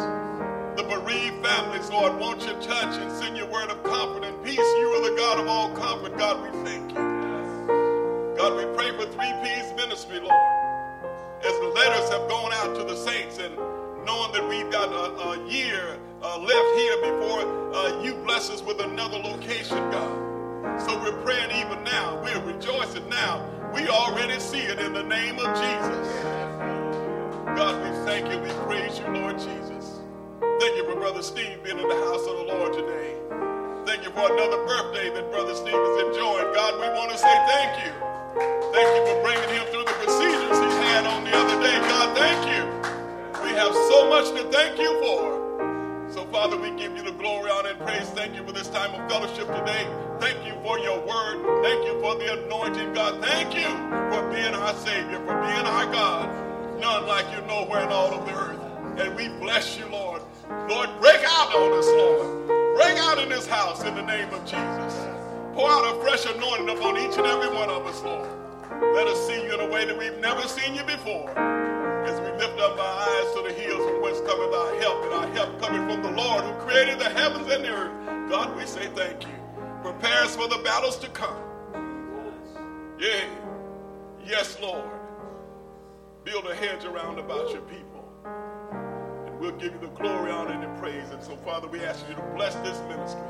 The 0.76 0.84
bereaved 0.88 1.44
families, 1.44 1.90
Lord, 1.90 2.18
won't 2.18 2.42
you 2.42 2.52
touch 2.60 2.96
and 2.96 3.10
send 3.12 3.36
your 3.36 3.46
word 3.46 3.70
of 3.70 3.82
comfort 3.82 4.24
and 4.24 4.44
peace? 4.44 4.58
You 4.58 4.88
are 4.96 5.10
the 5.10 5.16
God 5.16 5.40
of 5.40 5.46
all 5.48 5.70
comfort. 5.74 6.16
God, 6.18 6.42
we 6.42 6.64
thank 6.64 6.90
you. 6.90 8.36
God, 8.36 8.56
we 8.56 8.64
pray 8.74 8.90
for 8.92 9.10
Three 9.12 9.32
P's 9.42 9.72
ministry, 9.76 10.20
Lord. 10.20 10.32
As 11.44 11.58
the 11.58 11.72
letters 11.74 12.08
have 12.10 12.28
gone 12.28 12.52
out 12.54 12.76
to 12.76 12.84
the 12.84 12.96
saints 12.96 13.38
and 13.38 13.56
knowing 14.04 14.32
that 14.32 14.48
we've 14.48 14.70
got 14.70 14.88
a, 14.88 15.40
a 15.40 15.48
year 15.48 15.98
uh, 16.22 16.38
left 16.38 16.78
here 16.78 16.96
before 16.98 17.74
uh, 17.74 18.02
you 18.02 18.14
bless 18.24 18.48
us 18.50 18.62
with 18.62 18.80
another 18.80 19.18
location, 19.18 19.78
God. 19.90 20.80
So 20.80 20.98
we're 21.02 21.20
praying 21.22 21.50
even 21.50 21.82
now. 21.84 22.22
We're 22.22 22.40
rejoicing 22.40 23.08
now. 23.08 23.51
Already 23.92 24.40
see 24.40 24.60
it 24.60 24.78
in 24.78 24.94
the 24.94 25.02
name 25.02 25.38
of 25.38 25.52
Jesus. 25.52 26.08
God, 27.44 27.76
we 27.84 27.90
thank 28.06 28.32
you. 28.32 28.38
We 28.40 28.48
praise 28.64 28.98
you, 28.98 29.06
Lord 29.08 29.36
Jesus. 29.36 30.00
Thank 30.40 30.76
you 30.76 30.84
for 30.88 30.96
Brother 30.96 31.22
Steve 31.22 31.62
being 31.62 31.78
in 31.78 31.86
the 31.86 32.00
house 32.08 32.26
of 32.26 32.38
the 32.40 32.46
Lord 32.56 32.72
today. 32.72 33.20
Thank 33.84 34.02
you 34.04 34.10
for 34.16 34.32
another 34.32 34.64
birthday 34.64 35.12
that 35.12 35.30
Brother 35.30 35.54
Steve 35.54 35.76
is 35.76 35.96
enjoying. 36.08 36.54
God, 36.54 36.80
we 36.80 36.88
want 36.96 37.10
to 37.12 37.18
say 37.18 37.36
thank 37.52 37.84
you. 37.84 37.92
Thank 38.72 38.88
you 38.96 39.02
for 39.12 39.20
bringing 39.20 39.50
him 39.60 39.66
through 39.68 39.84
the 39.84 39.96
procedures 40.00 40.56
he 40.56 40.70
had 40.88 41.04
on 41.04 41.24
the 41.24 41.36
other 41.36 41.60
day. 41.60 41.76
God, 41.84 42.16
thank 42.16 42.40
you. 42.48 42.64
We 43.44 43.50
have 43.50 43.74
so 43.74 44.08
much 44.08 44.32
to 44.40 44.50
thank 44.50 44.78
you 44.78 44.88
for. 45.04 46.08
So, 46.10 46.24
Father, 46.32 46.56
we 46.56 46.70
give 46.80 46.96
you 46.96 47.02
the 47.02 47.12
glory, 47.12 47.50
honor, 47.50 47.76
and 47.76 47.78
praise. 47.80 48.08
Thank 48.16 48.36
you 48.36 48.42
for 48.46 48.52
this 48.52 48.68
time 48.68 48.94
of 48.94 49.10
fellowship 49.10 49.48
today. 49.48 49.86
Thank 50.22 50.46
you 50.46 50.54
for 50.62 50.78
your 50.78 51.00
word. 51.00 51.64
Thank 51.64 51.84
you 51.84 52.00
for 52.00 52.14
the 52.14 52.44
anointing, 52.44 52.94
God. 52.94 53.20
Thank 53.20 53.56
you 53.56 53.66
for 54.14 54.22
being 54.30 54.54
our 54.54 54.72
Savior, 54.74 55.18
for 55.26 55.34
being 55.42 55.66
our 55.66 55.90
God. 55.90 56.78
None 56.78 57.08
like 57.08 57.26
you 57.34 57.44
nowhere 57.48 57.82
in 57.82 57.88
all 57.88 58.14
of 58.14 58.24
the 58.24 58.32
earth. 58.32 58.60
And 59.00 59.16
we 59.16 59.30
bless 59.40 59.76
you, 59.76 59.84
Lord. 59.86 60.22
Lord, 60.68 60.90
break 61.00 61.20
out 61.26 61.52
on 61.52 61.76
us, 61.76 61.88
Lord. 61.88 62.46
Break 62.76 62.98
out 62.98 63.18
in 63.18 63.30
this 63.30 63.48
house 63.48 63.82
in 63.82 63.96
the 63.96 64.02
name 64.02 64.32
of 64.32 64.44
Jesus. 64.44 64.94
Pour 65.54 65.68
out 65.68 65.92
a 65.92 66.00
fresh 66.02 66.24
anointing 66.24 66.70
upon 66.70 66.98
each 66.98 67.18
and 67.18 67.26
every 67.26 67.48
one 67.48 67.68
of 67.68 67.84
us, 67.84 68.00
Lord. 68.04 68.30
Let 68.94 69.08
us 69.08 69.26
see 69.26 69.42
you 69.42 69.54
in 69.54 69.58
a 69.58 69.68
way 69.72 69.86
that 69.86 69.98
we've 69.98 70.18
never 70.18 70.46
seen 70.46 70.76
you 70.76 70.84
before. 70.84 71.36
As 71.36 72.20
we 72.20 72.30
lift 72.38 72.60
up 72.60 72.78
our 72.78 73.08
eyes 73.08 73.34
to 73.34 73.42
the 73.42 73.52
hills 73.60 73.84
from 73.90 74.00
whence 74.00 74.20
cometh 74.20 74.54
our 74.54 74.78
help, 74.78 75.02
and 75.02 75.14
our 75.14 75.26
help 75.34 75.60
coming 75.60 75.82
from 75.88 76.00
the 76.00 76.12
Lord 76.12 76.44
who 76.44 76.52
created 76.64 77.00
the 77.00 77.10
heavens 77.10 77.50
and 77.50 77.64
the 77.64 77.70
earth. 77.70 78.30
God, 78.30 78.56
we 78.56 78.66
say 78.66 78.86
thank 78.94 79.24
you. 79.24 79.41
Prepare 79.82 80.22
us 80.22 80.36
for 80.36 80.48
the 80.48 80.58
battles 80.62 80.96
to 80.98 81.08
come. 81.08 81.36
Yeah. 82.98 83.24
Yes, 84.24 84.56
Lord. 84.60 84.88
Build 86.24 86.46
a 86.46 86.54
hedge 86.54 86.84
around 86.84 87.18
about 87.18 87.52
your 87.52 87.62
people. 87.62 88.04
And 88.24 89.40
we'll 89.40 89.56
give 89.56 89.72
you 89.72 89.80
the 89.80 89.88
glory, 89.88 90.30
honor, 90.30 90.52
and 90.52 90.62
the 90.62 90.80
praise. 90.80 91.10
And 91.10 91.20
so, 91.20 91.36
Father, 91.36 91.66
we 91.66 91.82
ask 91.84 92.08
you 92.08 92.14
to 92.14 92.22
bless 92.36 92.54
this 92.56 92.78
ministry. 92.88 93.20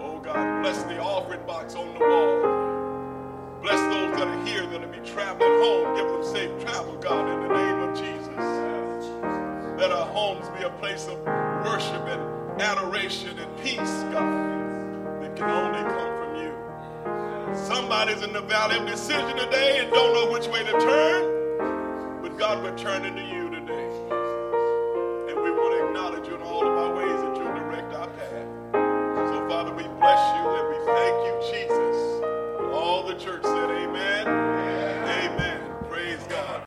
Oh, 0.00 0.20
God, 0.22 0.62
bless 0.62 0.82
the 0.82 1.00
offering 1.00 1.44
box 1.46 1.74
on 1.74 1.94
the 1.94 2.00
wall. 2.00 2.42
Bless 3.62 3.80
those 3.94 4.18
that 4.18 4.28
are 4.28 4.44
here 4.44 4.66
that 4.66 4.80
will 4.80 4.88
be 4.88 5.08
traveling 5.08 5.58
home. 5.62 5.96
Give 5.96 6.06
them 6.06 6.24
safe 6.24 6.50
travel, 6.62 6.96
God, 6.98 7.28
in 7.30 7.48
the 7.48 7.54
name 7.54 7.78
of 7.80 7.96
Jesus. 7.96 8.28
Let 9.78 9.90
our 9.90 10.06
homes 10.06 10.48
be 10.50 10.64
a 10.64 10.70
place 10.70 11.06
of 11.08 11.18
worship 11.64 12.06
and 12.08 12.60
adoration 12.60 13.38
and 13.38 13.56
peace, 13.62 14.04
God, 14.12 14.57
can 15.38 15.50
only 15.50 15.82
come 15.94 16.12
from 16.18 16.34
you. 16.42 16.52
Somebody's 17.66 18.22
in 18.22 18.32
the 18.32 18.40
valley 18.40 18.78
of 18.78 18.86
decision 18.86 19.36
today 19.36 19.78
and 19.78 19.92
don't 19.92 20.12
know 20.12 20.32
which 20.32 20.48
way 20.48 20.64
to 20.64 20.72
turn, 20.72 22.20
but 22.22 22.36
God, 22.36 22.62
we're 22.62 22.76
turning 22.76 23.14
to 23.14 23.22
you 23.22 23.48
today. 23.48 23.88
And 25.30 25.40
we 25.40 25.50
want 25.52 25.78
to 25.78 25.86
acknowledge 25.86 26.26
you 26.26 26.34
in 26.34 26.42
all 26.42 26.66
of 26.66 26.76
our 26.76 26.96
ways 26.96 27.20
that 27.22 27.36
you'll 27.36 27.54
direct 27.54 27.94
our 27.94 28.08
path. 28.08 29.30
So, 29.30 29.48
Father, 29.48 29.72
we 29.74 29.84
bless 29.84 30.22
you 30.34 30.44
and 30.58 30.66
we 30.74 30.78
thank 30.90 31.16
you, 31.26 31.34
Jesus. 31.52 31.96
All 32.74 33.06
the 33.06 33.14
church 33.14 33.44
said, 33.44 33.70
Amen. 33.70 33.87